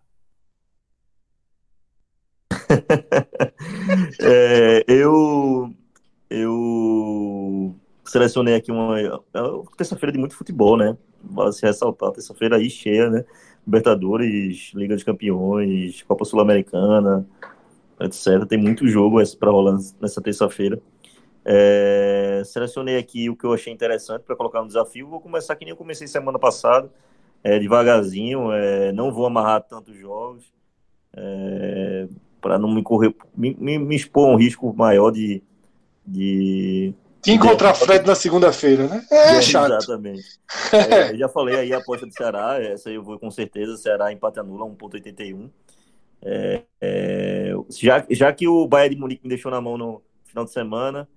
é, 4.22 4.84
eu 4.88 5.74
eu 6.30 7.76
selecionei 8.06 8.54
aqui 8.54 8.72
uma, 8.72 9.00
uma 9.00 9.24
é 9.34 9.76
terça-feira 9.76 10.14
de 10.14 10.20
muito 10.20 10.36
futebol, 10.36 10.78
né? 10.78 10.96
Vale 11.24 11.52
se 11.52 11.66
ressaltar, 11.66 12.12
terça-feira 12.12 12.58
aí 12.58 12.70
cheia, 12.70 13.10
né? 13.10 13.26
Libertadores, 13.66 14.74
Liga 14.76 14.96
de 14.96 15.04
Campeões, 15.04 16.04
Copa 16.04 16.24
Sul-Americana, 16.24 17.26
etc. 18.00 18.46
Tem 18.48 18.60
muito 18.60 18.88
jogo 18.88 19.18
para 19.40 19.50
rolar 19.50 19.80
nessa 20.00 20.22
terça-feira. 20.22 20.80
É, 21.44 22.44
selecionei 22.46 22.98
aqui 22.98 23.30
o 23.30 23.36
que 23.36 23.46
eu 23.46 23.54
achei 23.54 23.74
interessante 23.74 24.24
para 24.24 24.36
colocar 24.36 24.62
no 24.62 24.68
desafio. 24.68 25.08
Vou 25.08 25.20
começar 25.20 25.56
que 25.56 25.66
nem 25.66 25.72
eu 25.72 25.78
comecei 25.78 26.08
semana 26.08 26.38
passada, 26.38 26.92
é, 27.44 27.58
devagarzinho. 27.58 28.52
É, 28.52 28.92
não 28.92 29.12
vou 29.12 29.26
amarrar 29.26 29.64
tantos 29.64 29.96
jogos 29.98 30.52
é, 31.16 32.08
para 32.40 32.58
não 32.58 32.74
me 32.74 32.82
correr, 32.82 33.14
me, 33.36 33.56
me, 33.60 33.78
me, 33.78 33.96
expor 33.96 34.30
a 34.30 34.32
um 34.34 34.36
risco 34.36 34.74
maior 34.74 35.12
de. 35.12 35.44
de 36.06 36.94
encontrar 37.28 37.74
Fred 37.76 38.06
na 38.06 38.16
segunda-feira, 38.16 38.88
né? 38.88 39.06
É, 39.12 39.38
é 39.38 39.42
chato. 39.42 39.74
Exatamente. 39.74 40.40
É, 40.72 41.16
já 41.18 41.28
falei 41.28 41.56
aí 41.56 41.74
a 41.74 41.78
aposta 41.78 42.06
do 42.06 42.14
Ceará, 42.14 42.62
essa 42.62 42.90
eu 42.90 43.04
vou 43.04 43.20
com 43.20 43.30
certeza. 43.30 43.78
Ceará 43.78 44.12
empate 44.12 44.40
anula 44.40 44.66
1,81. 44.66 45.50
É, 46.24 46.62
é, 46.80 47.54
já, 47.70 48.06
já 48.10 48.32
que 48.32 48.48
o 48.48 48.68
Bayern 48.68 48.96
de 48.96 49.02
Munique 49.02 49.24
me 49.24 49.30
deixou 49.30 49.52
na 49.52 49.60
mão 49.60 49.78
no 49.78 50.04
final 50.24 50.46
de 50.46 50.52
semana, 50.52 51.08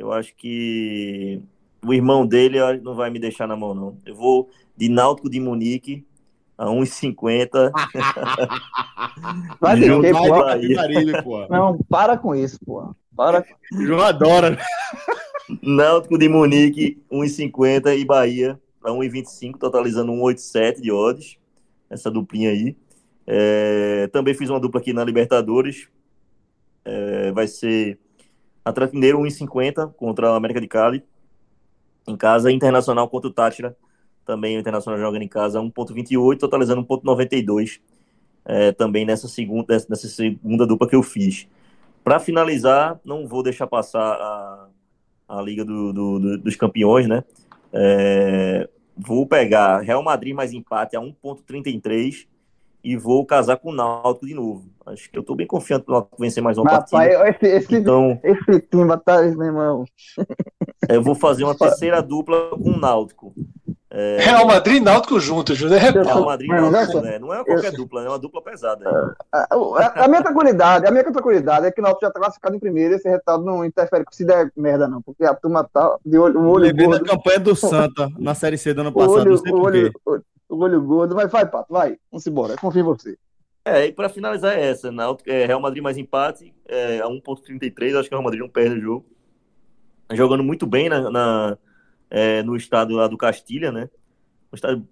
eu 0.00 0.10
acho 0.12 0.34
que 0.34 1.42
o 1.84 1.92
irmão 1.92 2.26
dele 2.26 2.58
não 2.82 2.94
vai 2.94 3.10
me 3.10 3.18
deixar 3.18 3.46
na 3.46 3.54
mão, 3.54 3.74
não. 3.74 3.98
Eu 4.06 4.14
vou 4.14 4.48
de 4.74 4.88
Náutico 4.88 5.28
de 5.28 5.38
Munique 5.38 6.06
a 6.56 6.64
1,50. 6.66 7.70
vai 9.60 9.78
ter 9.78 10.00
que, 11.04 11.22
pô. 11.22 11.46
Não, 11.48 11.78
para 11.88 12.16
com 12.16 12.34
isso, 12.34 12.58
pô. 12.64 12.94
Para. 13.14 13.44
O 13.74 13.84
João 13.84 14.00
adora. 14.00 14.58
Náutico 15.62 16.16
de 16.16 16.30
Munique, 16.30 17.02
1,50 17.12 17.98
e 17.98 18.04
Bahia 18.04 18.58
a 18.82 18.90
1,25, 18.90 19.58
totalizando 19.58 20.12
1,87 20.12 20.80
de 20.80 20.90
odds. 20.90 21.36
Essa 21.90 22.10
duplinha 22.10 22.50
aí. 22.50 22.74
É, 23.26 24.08
também 24.12 24.32
fiz 24.32 24.48
uma 24.48 24.60
dupla 24.60 24.80
aqui 24.80 24.94
na 24.94 25.04
Libertadores. 25.04 25.88
É, 26.86 27.32
vai 27.32 27.46
ser 27.46 27.98
Atlético 28.64 28.96
Mineiro 28.96 29.18
1,50 29.18 29.92
contra 29.94 30.30
a 30.30 30.36
América 30.36 30.60
de 30.60 30.68
Cali. 30.68 31.04
Em 32.06 32.16
casa, 32.16 32.50
Internacional 32.50 33.08
contra 33.08 33.28
o 33.28 33.32
Tátira. 33.32 33.76
Também 34.24 34.56
o 34.56 34.60
Internacional 34.60 35.00
jogando 35.00 35.22
em 35.22 35.28
casa 35.28 35.60
1,28, 35.60 36.38
totalizando 36.38 36.84
1,92. 36.84 37.80
É, 38.44 38.72
também 38.72 39.04
nessa 39.04 39.28
segunda, 39.28 39.74
nessa 39.88 40.08
segunda 40.08 40.66
dupla 40.66 40.88
que 40.88 40.96
eu 40.96 41.02
fiz. 41.02 41.46
Para 42.02 42.18
finalizar, 42.18 42.98
não 43.04 43.26
vou 43.26 43.42
deixar 43.42 43.66
passar 43.66 44.00
a, 44.00 44.68
a 45.28 45.42
Liga 45.42 45.64
do, 45.64 45.92
do, 45.92 46.18
do, 46.18 46.38
dos 46.38 46.56
Campeões, 46.56 47.06
né? 47.06 47.22
É, 47.72 48.68
vou 48.96 49.26
pegar 49.26 49.80
Real 49.80 50.02
Madrid 50.02 50.34
mais 50.34 50.52
empate 50.52 50.96
a 50.96 51.00
1,33 51.00 52.26
e 52.82 52.96
vou 52.96 53.24
casar 53.24 53.56
com 53.56 53.70
o 53.70 53.74
Náutico 53.74 54.26
de 54.26 54.34
novo. 54.34 54.64
Acho 54.86 55.10
que 55.10 55.18
eu 55.18 55.22
tô 55.22 55.34
bem 55.34 55.46
confiante 55.46 55.86
no 55.86 55.94
Náutico 55.94 56.16
vencer 56.18 56.42
mais 56.42 56.58
uma 56.58 56.70
Rapaz, 56.70 56.90
partida. 56.90 57.28
Esse, 57.28 57.46
esse, 57.46 57.76
então, 57.76 58.18
esse 58.22 58.60
time 58.60 58.96
tá, 59.04 59.22
meu 59.22 59.46
irmão. 59.46 59.84
Eu 60.88 61.02
vou 61.02 61.14
fazer 61.14 61.44
uma 61.44 61.56
terceira 61.56 62.02
dupla 62.02 62.50
com 62.50 62.70
o 62.70 62.78
Náutico. 62.78 63.34
É... 63.92 64.18
Real 64.20 64.46
Madrid 64.46 64.76
e 64.76 64.80
Náutico 64.80 65.18
juntos, 65.18 65.58
José 65.58 65.76
Real 65.76 66.24
Madrid 66.24 66.48
e 66.48 66.70
Náutico, 66.70 67.00
né? 67.00 67.18
Não 67.18 67.34
é 67.34 67.44
qualquer 67.44 67.72
dupla, 67.72 68.04
é 68.04 68.08
uma 68.08 68.18
dupla 68.20 68.40
pesada. 68.40 68.88
A, 69.32 69.48
a, 69.50 70.04
a, 70.04 70.08
minha 70.08 70.22
tranquilidade, 70.22 70.86
a 70.86 70.90
minha 70.92 71.02
tranquilidade 71.02 71.66
é 71.66 71.72
que 71.72 71.80
o 71.80 71.82
Náutico 71.82 72.06
já 72.06 72.10
tá 72.12 72.20
classificado 72.20 72.54
em 72.54 72.60
primeiro 72.60 72.94
e 72.94 72.96
esse 72.96 73.08
resultado 73.08 73.44
não 73.44 73.64
interfere 73.64 74.04
se 74.12 74.24
der 74.24 74.50
merda, 74.56 74.86
não. 74.86 75.02
Porque 75.02 75.24
a 75.24 75.34
turma 75.34 75.68
tá 75.72 75.96
de 76.06 76.16
olho, 76.16 76.38
o 76.38 76.48
olho 76.48 76.66
Levei 76.66 76.86
gordo. 76.86 77.04
na 77.04 77.10
campanha 77.10 77.40
do 77.40 77.54
Santa 77.56 78.08
na 78.16 78.34
Série 78.34 78.56
C 78.56 78.72
do 78.72 78.82
ano 78.82 78.92
passado. 78.92 79.28
O 79.28 79.60
olho, 79.60 79.92
o 79.96 80.10
olho, 80.10 80.24
o 80.50 80.58
olho 80.58 80.82
gordo, 80.82 81.14
mas 81.14 81.30
vai, 81.30 81.48
Pato, 81.48 81.72
vai, 81.72 81.96
vamos 82.10 82.26
embora, 82.26 82.56
confio 82.56 82.80
em 82.80 82.84
você. 82.84 83.16
É, 83.64 83.86
e 83.86 83.92
para 83.92 84.08
finalizar 84.08 84.58
é 84.58 84.70
essa, 84.70 84.90
Náutico, 84.90 85.30
é, 85.30 85.46
Real 85.46 85.60
Madrid 85.60 85.82
mais 85.82 85.96
empate, 85.96 86.52
é, 86.66 87.00
a 87.00 87.06
1.33, 87.06 87.98
acho 87.98 88.08
que 88.08 88.14
o 88.14 88.18
Real 88.18 88.24
Madrid 88.24 88.40
não 88.40 88.48
perde 88.48 88.76
o 88.76 88.80
jogo. 88.80 89.06
Jogando 90.12 90.42
muito 90.42 90.66
bem 90.66 90.88
na, 90.88 91.10
na 91.10 91.58
é, 92.10 92.42
no 92.42 92.56
estado 92.56 92.94
lá 92.94 93.06
do 93.06 93.16
Castilha, 93.16 93.70
né? 93.70 93.88
Um 94.52 94.56
estado 94.56 94.88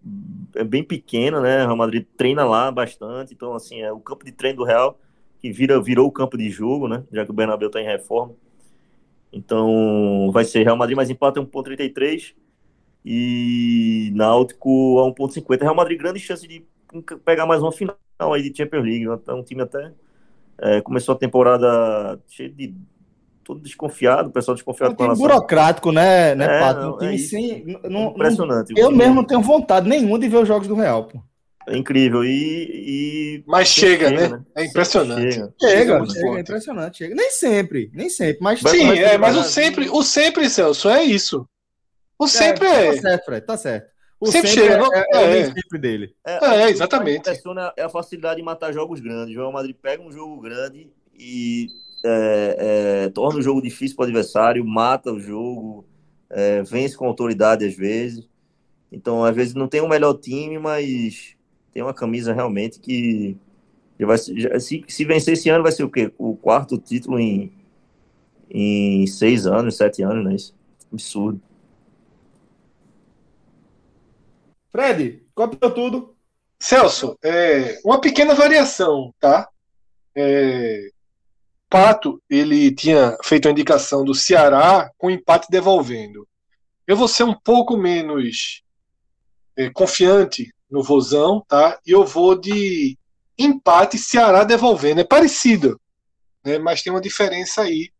é 0.55 0.63
bem 0.63 0.85
pequeno, 0.85 1.41
né? 1.41 1.63
O 1.63 1.67
Real 1.67 1.77
Madrid 1.77 2.07
treina 2.17 2.45
lá 2.45 2.71
bastante, 2.71 3.35
então 3.35 3.55
assim, 3.55 3.81
é 3.81 3.91
o 3.91 3.99
campo 3.99 4.25
de 4.25 4.31
treino 4.31 4.59
do 4.59 4.65
Real 4.65 4.99
que 5.41 5.51
vira, 5.51 5.81
virou 5.81 6.07
o 6.07 6.13
campo 6.13 6.37
de 6.37 6.49
jogo, 6.51 6.87
né? 6.87 7.03
Já 7.13 7.25
que 7.25 7.31
o 7.31 7.35
Bernabéu 7.35 7.69
está 7.69 7.81
em 7.81 7.87
reforma. 7.87 8.35
Então, 9.33 10.31
vai 10.33 10.45
ser 10.45 10.63
Real 10.63 10.77
Madrid 10.77 10.97
mais 10.97 11.11
empate 11.11 11.39
1.33 11.41 12.35
e 13.05 14.11
Náutico 14.15 15.01
a 15.01 15.13
1.50. 15.13 15.63
Real 15.63 15.75
Madrid 15.75 15.99
grande 15.99 16.21
chance 16.21 16.47
de 16.47 16.65
pegar 17.25 17.47
mais 17.47 17.63
uma 17.63 17.73
final 17.73 17.97
aí 18.21 18.43
de 18.43 18.57
Champions 18.57 18.85
League. 18.85 19.07
É 19.27 19.33
um 19.33 19.43
time 19.43 19.63
até 19.63 19.93
é, 20.61 20.81
começou 20.81 21.15
a 21.15 21.19
temporada 21.19 22.19
cheio 22.29 22.53
de 22.53 22.75
todo 23.45 23.61
desconfiado, 23.61 24.29
o 24.29 24.33
pessoal 24.33 24.55
desconfiado 24.55 24.91
é 24.91 24.93
um 24.93 24.97
com 24.97 25.03
relação... 25.05 25.27
burocrático, 25.27 25.91
né, 25.91 26.35
né, 26.35 26.45
é, 26.45 26.61
Pato? 26.61 26.87
Um 26.89 26.99
time 26.99 27.15
é 27.15 27.19
sem... 27.19 27.81
Não, 27.85 28.11
Impressionante. 28.11 28.75
Não, 28.75 28.83
eu 28.83 28.91
mesmo 28.91 29.15
não 29.15 29.25
tenho 29.25 29.41
vontade 29.41 29.89
nenhuma 29.89 30.19
de 30.19 30.29
ver 30.29 30.37
os 30.39 30.49
jogos 30.49 30.69
do 30.69 30.75
Real, 30.75 31.05
pô. 31.05 31.19
É 31.67 31.77
incrível. 31.77 32.25
E, 32.25 32.29
e... 32.31 33.45
Mas 33.47 33.69
chega, 33.69 34.09
chega, 34.09 34.21
né? 34.21 34.29
né? 34.29 34.43
É 34.57 34.65
impressionante. 34.65 35.33
Chega, 35.33 35.53
chega, 35.61 36.07
chega, 36.07 36.07
chega 36.07 36.37
é 36.37 36.41
impressionante. 36.41 36.99
Chega. 36.99 37.15
Nem 37.15 37.31
sempre, 37.31 37.91
nem 37.95 38.09
sempre. 38.09 38.39
Mas 38.41 38.61
Sim, 38.61 38.91
é, 38.91 39.19
mas 39.19 39.37
o 39.37 39.43
sempre, 39.45 39.89
o 39.89 40.03
sempre, 40.03 40.49
Celso, 40.49 40.89
é 40.89 41.05
isso. 41.05 41.47
O 42.19 42.25
é, 42.25 42.29
sempre 42.29 42.67
é. 42.67 42.95
Tá 42.95 43.01
certo, 43.01 43.25
Fred, 43.25 43.47
tá 43.47 43.57
certo. 43.57 43.91
O 44.21 44.27
sempre, 44.27 44.49
sempre 44.49 44.69
chega, 44.69 44.85
é, 44.93 44.99
é, 44.99 45.23
é, 45.23 45.39
é. 45.41 45.45
sempre 45.45 45.79
dele. 45.79 46.15
É, 46.27 46.45
é 46.45 46.71
exatamente. 46.71 47.31
É 47.77 47.83
a 47.83 47.89
facilidade 47.89 48.37
de 48.37 48.43
matar 48.43 48.73
jogos 48.73 48.99
grandes. 48.99 49.37
O 49.37 49.39
Real 49.39 49.53
Madrid 49.53 49.77
pega 49.81 50.03
um 50.03 50.11
jogo 50.11 50.41
grande 50.41 50.91
e 51.17 51.69
é, 52.05 53.09
torna 53.15 53.39
o 53.39 53.43
jogo 53.43 53.63
difícil 53.63 53.97
para 53.97 54.05
o 54.05 54.07
adversário, 54.07 54.65
mata 54.65 55.13
o 55.13 55.21
jogo, 55.21 55.87
vence 56.67 56.97
com 56.97 57.07
autoridade 57.07 57.65
às 57.65 57.77
vezes. 57.77 58.29
Então, 58.91 59.25
às 59.25 59.37
vezes 59.37 59.55
não 59.55 59.69
tem 59.69 59.81
o 59.81 59.89
melhor 59.89 60.15
time, 60.15 60.59
mas 60.59 61.37
tem 61.73 61.83
uma 61.83 61.95
camisa 61.95 62.33
realmente 62.33 62.81
que 62.81 63.37
vai, 64.01 64.19
se, 64.19 64.85
se 64.89 65.05
vencer 65.05 65.35
esse 65.35 65.49
ano 65.49 65.63
vai 65.63 65.73
ser 65.73 65.85
o 65.85 65.91
quê? 65.91 66.13
O 66.19 66.37
quarto 66.37 66.79
título 66.79 67.19
em, 67.21 67.53
em 68.51 69.07
seis 69.07 69.47
anos, 69.47 69.77
sete 69.77 70.03
anos, 70.03 70.25
né? 70.25 70.35
Isso, 70.35 70.57
absurdo. 70.93 71.41
Fred, 74.71 75.27
copiou 75.35 75.73
tudo. 75.73 76.17
Celso, 76.61 77.17
é, 77.23 77.79
uma 77.85 78.01
pequena 78.01 78.35
variação, 78.35 79.15
tá? 79.21 79.49
É, 80.15 80.91
Pato, 81.71 82.21
ele 82.29 82.75
tinha 82.75 83.17
feito 83.23 83.47
a 83.47 83.51
indicação 83.51 84.05
do 84.05 84.15
Ceará 84.15 84.91
com 84.99 85.11
empate 85.11 85.49
devolvendo. 85.51 86.27
Eu 86.87 86.97
vou 86.97 87.07
ser 87.07 87.25
um 87.25 87.35
pouco 87.35 87.77
menos 87.77 88.63
é, 89.57 89.71
confiante 89.71 90.53
no 90.71 90.83
Vozão, 90.83 91.45
tá? 91.47 91.79
E 91.87 91.93
eu 91.93 92.05
vou 92.05 92.39
de 92.39 92.99
empate 93.39 93.99
Ceará 93.99 94.43
devolvendo. 94.45 95.01
É 95.01 95.05
parecido, 95.05 95.81
né? 96.45 96.59
mas 96.59 96.83
tem 96.83 96.93
uma 96.93 97.01
diferença 97.01 97.63
aí. 97.63 97.91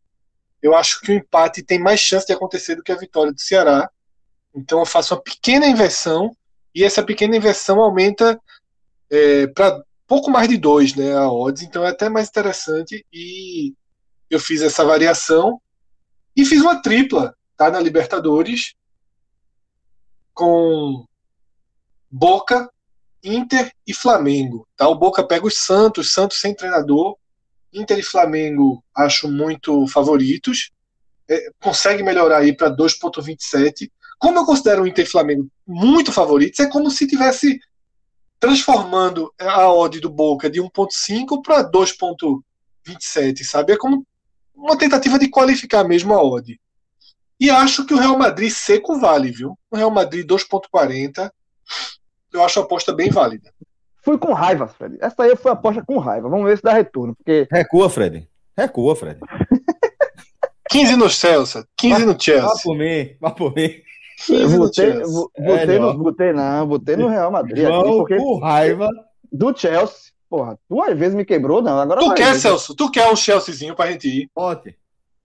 Eu 0.61 0.75
acho 0.75 0.99
que 1.01 1.11
o 1.11 1.15
empate 1.15 1.63
tem 1.63 1.79
mais 1.79 1.99
chance 1.99 2.25
de 2.25 2.33
acontecer 2.33 2.75
do 2.75 2.83
que 2.83 2.91
a 2.91 2.97
vitória 2.97 3.31
do 3.31 3.39
Ceará. 3.39 3.89
Então 4.53 4.79
eu 4.79 4.85
faço 4.85 5.13
uma 5.13 5.21
pequena 5.21 5.67
inversão 5.67 6.35
e 6.79 6.83
essa 6.85 7.03
pequena 7.03 7.35
inversão 7.35 7.81
aumenta 7.81 8.39
é, 9.11 9.47
para 9.47 9.83
pouco 10.07 10.31
mais 10.31 10.47
de 10.47 10.57
dois, 10.57 10.95
né? 10.95 11.13
A 11.13 11.29
odds. 11.29 11.61
Então 11.61 11.83
é 11.83 11.89
até 11.89 12.07
mais 12.07 12.29
interessante 12.29 13.05
e 13.11 13.73
eu 14.29 14.39
fiz 14.39 14.61
essa 14.61 14.85
variação 14.85 15.61
e 16.33 16.45
fiz 16.45 16.61
uma 16.61 16.81
tripla, 16.81 17.35
tá? 17.57 17.69
Na 17.69 17.81
Libertadores 17.81 18.75
com 20.33 21.03
Boca, 22.09 22.71
Inter 23.21 23.73
e 23.85 23.93
Flamengo. 23.93 24.65
Tá? 24.77 24.87
O 24.87 24.95
Boca 24.95 25.21
pega 25.21 25.45
os 25.45 25.57
Santos, 25.57 26.13
Santos 26.13 26.39
sem 26.39 26.55
treinador. 26.55 27.17
Inter 27.73 27.99
e 27.99 28.03
Flamengo 28.03 28.81
acho 28.95 29.29
muito 29.29 29.85
favoritos. 29.87 30.71
É, 31.29 31.51
consegue 31.61 32.03
melhorar 32.03 32.37
aí 32.37 32.55
para 32.55 32.73
2,27. 32.73 33.91
Como 34.19 34.37
eu 34.37 34.45
considero 34.45 34.83
o 34.83 34.87
Inter 34.87 35.05
e 35.05 35.09
Flamengo 35.09 35.47
muito 35.65 36.11
favoritos, 36.11 36.59
é 36.59 36.67
como 36.67 36.91
se 36.91 37.07
tivesse 37.07 37.59
transformando 38.39 39.33
a 39.39 39.71
odd 39.71 39.99
do 39.99 40.09
Boca 40.09 40.49
de 40.49 40.61
1,5 40.61 41.41
para 41.43 41.69
2,27, 41.69 43.43
sabe? 43.43 43.73
É 43.73 43.77
como 43.77 44.05
uma 44.53 44.77
tentativa 44.77 45.17
de 45.17 45.29
qualificar 45.29 45.83
mesmo 45.83 46.13
a 46.13 46.21
odd. 46.21 46.59
E 47.39 47.49
acho 47.49 47.85
que 47.85 47.93
o 47.93 47.97
Real 47.97 48.17
Madrid 48.17 48.51
seco 48.51 48.99
vale, 48.99 49.31
viu? 49.31 49.57
O 49.71 49.77
Real 49.77 49.91
Madrid 49.91 50.27
2,40 50.29 51.31
eu 52.33 52.43
acho 52.43 52.59
a 52.59 52.63
aposta 52.63 52.93
bem 52.93 53.09
válida. 53.09 53.51
Fui 54.03 54.17
com 54.17 54.33
raiva, 54.33 54.67
Fred. 54.67 54.97
Essa 55.01 55.23
aí 55.23 55.35
foi 55.35 55.51
a 55.51 55.53
aposta 55.53 55.83
com 55.83 55.97
raiva. 55.97 56.29
Vamos 56.29 56.45
ver 56.45 56.57
se 56.57 56.63
dá 56.63 56.73
retorno. 56.73 57.15
Porque... 57.15 57.47
Recua, 57.51 57.89
Fred. 57.89 58.27
Recua, 58.57 58.95
Fred. 58.95 59.19
15 60.69 60.95
no 60.95 61.09
Chelsea, 61.09 61.65
15 61.77 62.05
no 62.05 62.15
Chelsea. 62.19 62.47
Vá 62.47 62.53
por 62.61 62.77
mim, 62.77 63.15
vá 63.19 63.31
por 63.31 63.55
mim. 63.55 63.81
Botei, 64.27 64.47
botei, 64.47 65.75
é, 65.75 65.79
no, 65.79 65.93
botei, 65.93 66.33
não, 66.33 66.67
botei 66.67 66.95
no 66.97 67.07
Real 67.07 67.31
Madrid. 67.31 67.65
João, 67.65 67.81
aqui 67.81 67.89
porque... 67.89 68.17
com 68.17 68.39
raiva. 68.39 68.89
Do 69.31 69.55
Chelsea. 69.55 70.11
Porra, 70.29 70.59
duas 70.69 70.97
vezes 70.97 71.15
me 71.15 71.25
quebrou, 71.25 71.61
não. 71.61 71.79
Agora 71.79 72.01
tu 72.01 72.13
quer, 72.13 72.35
Celso? 72.35 72.75
Tu 72.75 72.91
quer 72.91 73.11
um 73.11 73.15
Chelseazinho 73.15 73.75
pra 73.75 73.91
gente 73.91 74.07
ir? 74.07 74.29
Pode. 74.33 74.75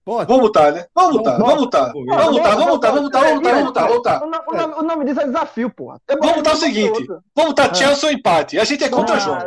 Pode. 0.03 0.27
Vamos 0.27 0.43
lutar, 0.43 0.71
né? 0.71 0.85
Vamos 0.93 1.17
lutar, 1.17 1.39
vamos 1.39 1.61
lutar. 1.61 1.91
Vamos 1.91 2.05
lutar, 2.05 2.55
vamos 2.55 2.73
lutar, 2.73 2.91
vamos 2.91 3.03
lutar, 3.03 3.23
vamos 3.23 3.65
lutar, 3.65 4.19
vamos 4.19 4.37
lutar, 4.37 4.79
O 4.79 4.83
nome 4.83 5.05
disso 5.05 5.21
é 5.21 5.25
desafio, 5.25 5.69
porra. 5.69 5.99
Vamos 6.07 6.37
lutar 6.37 6.53
o 6.53 6.57
seguinte: 6.57 7.07
vamos 7.35 7.49
lutar 7.49 7.75
Chelsea 7.75 8.09
ou 8.09 8.15
empate. 8.15 8.59
A 8.59 8.63
gente 8.63 8.83
é 8.83 8.89
contra 8.89 9.19
João. 9.19 9.39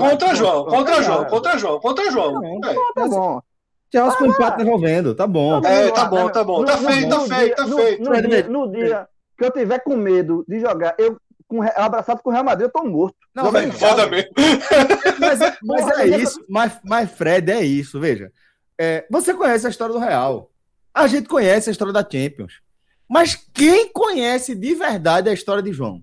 Contra 0.00 0.34
João, 0.34 0.64
contra 0.64 1.02
João, 1.02 1.24
contra 1.24 1.58
João, 1.58 1.80
contra 1.80 2.10
João. 2.10 2.60
Tá 2.94 3.08
bom. 3.08 3.40
Chelsea 3.92 4.18
com 4.18 4.26
empate 4.26 4.58
devolvendo, 4.58 5.14
tá 5.14 5.26
bom. 5.26 5.58
É, 5.64 5.90
tá 5.90 6.04
bom, 6.04 6.28
tá 6.28 6.44
bom. 6.44 6.64
Tá 6.64 6.78
feito, 6.78 7.08
tá 7.08 7.20
feito, 7.20 7.56
tá 7.56 7.66
feito. 7.66 8.50
No 8.50 8.70
dia 8.70 9.08
que 9.36 9.44
eu 9.44 9.50
tiver 9.50 9.78
com 9.80 9.96
medo 9.96 10.44
de 10.46 10.60
jogar, 10.60 10.94
eu 10.98 11.16
com, 11.48 11.62
abraçado 11.62 12.22
com 12.22 12.30
o 12.30 12.32
Real 12.32 12.44
Madrid, 12.44 12.68
eu 12.68 12.72
tô 12.72 12.84
morto. 12.84 13.16
Não, 13.34 13.50
velho, 13.50 13.72
foda 13.72 14.06
mesmo. 14.06 14.30
Mas, 15.18 15.38
mas 15.62 15.98
é 15.98 16.06
isso, 16.06 16.44
mas, 16.48 16.78
mas 16.82 17.10
Fred, 17.10 17.50
é 17.50 17.62
isso, 17.62 18.00
veja. 18.00 18.32
É, 18.78 19.06
você 19.10 19.34
conhece 19.34 19.66
a 19.66 19.70
história 19.70 19.92
do 19.92 19.98
Real. 19.98 20.50
A 20.94 21.06
gente 21.06 21.28
conhece 21.28 21.68
a 21.68 21.72
história 21.72 21.92
da 21.92 22.00
Champions. 22.00 22.60
Mas 23.08 23.34
quem 23.52 23.92
conhece 23.92 24.54
de 24.54 24.74
verdade 24.74 25.28
a 25.28 25.32
história 25.32 25.62
de 25.62 25.72
João? 25.72 26.02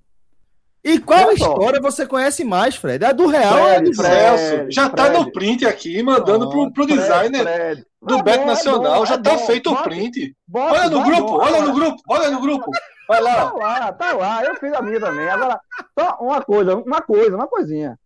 E 0.88 1.00
qual 1.00 1.32
história 1.32 1.82
você 1.82 2.06
conhece 2.06 2.44
mais, 2.44 2.76
Fred? 2.76 3.04
A 3.04 3.12
do 3.12 3.28
Real 3.28 3.54
Fred, 3.54 3.76
é 3.76 3.82
do 3.82 3.94
Fred, 3.94 4.72
Já 4.72 4.90
tá 4.90 5.10
no 5.10 5.32
print 5.32 5.66
aqui, 5.66 6.02
mandando 6.02 6.50
pro, 6.50 6.72
pro 6.72 6.86
designer 6.86 7.42
Fred, 7.42 7.86
do 8.02 8.24
Bet 8.24 8.46
Nacional. 8.46 9.06
já 9.06 9.18
tá 9.18 9.38
feito 9.38 9.72
o 9.72 9.84
print. 9.84 10.36
olha 10.54 10.90
no 10.90 11.04
grupo, 11.04 11.34
olha 11.34 11.62
no 11.62 11.74
grupo, 11.74 12.02
olha 12.08 12.32
no 12.32 12.42
grupo. 12.42 12.72
Vai 13.08 13.22
lá. 13.22 13.36
Tá 13.36 13.54
lá, 13.54 13.94
tá 13.94 14.14
lá. 14.14 14.44
Eu 14.44 14.56
fiz 14.56 14.74
a 14.74 14.82
minha 14.82 15.00
também. 15.00 15.28
Agora, 15.30 15.60
só 15.98 16.18
uma 16.20 16.42
coisa, 16.42 16.76
uma 16.76 17.02
coisa, 17.02 17.36
uma 17.36 17.48
coisinha. 17.48 17.98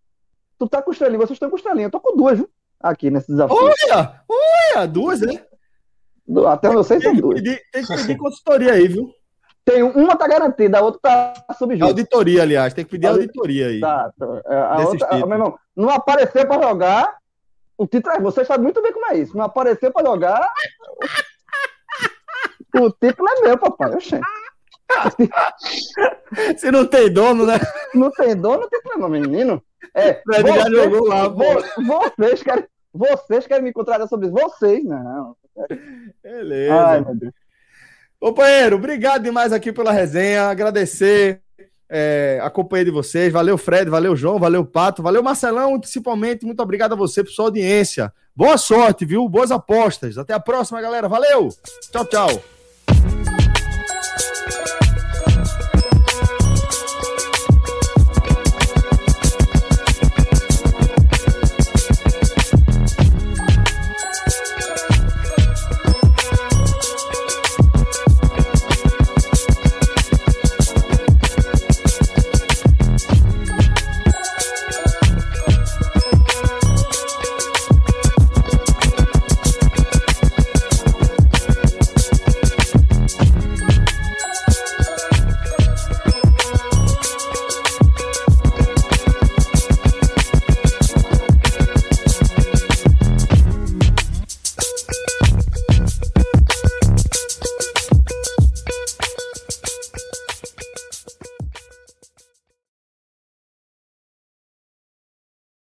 Tu 0.60 0.68
tá 0.68 0.82
com 0.82 0.92
estrelinha, 0.92 1.20
vocês 1.20 1.32
estão 1.32 1.50
com 1.50 1.56
estrelinha. 1.56 1.88
Eu 1.88 1.92
tô 1.92 2.00
com 2.00 2.16
duas, 2.16 2.38
viu? 2.38 2.50
aqui 2.82 3.12
nesse 3.12 3.28
desafio. 3.28 3.56
Olha! 3.56 4.22
Olha! 4.28 4.88
Duas, 4.88 5.22
né? 5.22 5.44
Até 6.48 6.68
eu 6.68 6.84
sei 6.84 7.02
são 7.02 7.14
duas. 7.14 7.42
Tem 7.42 7.86
que 7.86 7.96
pedir 7.96 8.18
consultoria 8.18 8.74
aí, 8.74 8.88
viu? 8.88 9.10
Tem 9.64 9.84
uma 9.84 10.16
tá 10.16 10.28
garantida, 10.28 10.80
a 10.80 10.82
outra 10.82 11.34
tá 11.48 11.54
subjusta. 11.54 11.86
Auditoria, 11.86 12.42
aliás, 12.42 12.74
tem 12.74 12.84
que 12.84 12.92
pedir 12.92 13.08
auditoria 13.08 13.68
aí. 13.68 13.80
Tá, 13.80 14.12
tá. 14.18 14.42
É, 14.46 14.56
a 14.56 14.80
outra, 14.80 15.18
meu 15.18 15.32
irmão, 15.32 15.60
não 15.76 15.90
apareceu 15.90 16.48
para 16.48 16.68
jogar, 16.68 17.18
o 17.78 17.86
título 17.86 18.16
é, 18.16 18.20
você 18.20 18.44
sabe 18.44 18.64
muito 18.64 18.82
bem 18.82 18.92
como 18.92 19.06
é 19.12 19.18
isso. 19.18 19.38
Não 19.38 19.46
apareceu 19.46 19.92
para 19.92 20.06
jogar, 20.06 20.52
o 22.76 22.90
título 22.92 23.30
é 23.30 23.42
meu, 23.42 23.58
papai. 23.58 23.94
Oxê. 23.94 24.20
Se 26.58 26.72
não 26.72 26.86
tem 26.86 27.12
dono, 27.12 27.46
né? 27.46 27.60
Não 27.94 28.12
tem 28.12 28.36
dono, 28.36 28.62
não 28.62 28.70
tem 28.70 28.82
problema, 28.82 29.10
menino. 29.10 29.64
É, 29.94 30.22
vocês, 30.26 30.56
já 30.56 30.70
jogou 30.70 31.08
lá, 31.08 31.28
vocês 31.28 32.44
querem, 32.44 32.66
vocês 32.94 33.48
querem 33.48 33.64
me 33.64 33.74
contratar 33.74 34.08
sobre 34.08 34.28
isso? 34.28 34.36
Vocês, 34.36 34.84
não. 34.84 35.36
Beleza. 36.24 36.88
Ai, 36.88 37.02
meu 37.02 37.16
Deus. 37.16 37.34
Companheiro, 38.22 38.76
obrigado 38.76 39.24
demais 39.24 39.52
aqui 39.52 39.74
pela 39.74 39.92
resenha. 39.92 40.44
Agradecer 40.44 41.42
é, 41.90 42.40
a 42.44 42.52
companhia 42.52 42.86
de 42.86 42.92
vocês. 42.92 43.34
Valeu, 43.34 43.58
Fred, 43.58 43.90
valeu, 43.90 44.16
João, 44.16 44.38
valeu, 44.38 44.64
Pato, 44.64 45.02
valeu, 45.02 45.24
Marcelão, 45.24 45.80
principalmente. 45.80 46.46
Muito 46.46 46.62
obrigado 46.62 46.94
a 46.94 46.96
você 46.96 47.24
por 47.24 47.32
sua 47.32 47.46
audiência. 47.46 48.14
Boa 48.36 48.60
sorte, 48.60 49.06
viu? 49.06 49.28
Boas 49.28 49.50
apostas. 49.50 50.20
Até 50.20 50.36
a 50.36 50.40
próxima, 50.40 50.80
galera. 50.80 51.10
Valeu. 51.10 51.50
Tchau, 51.92 52.06
tchau. 52.06 52.30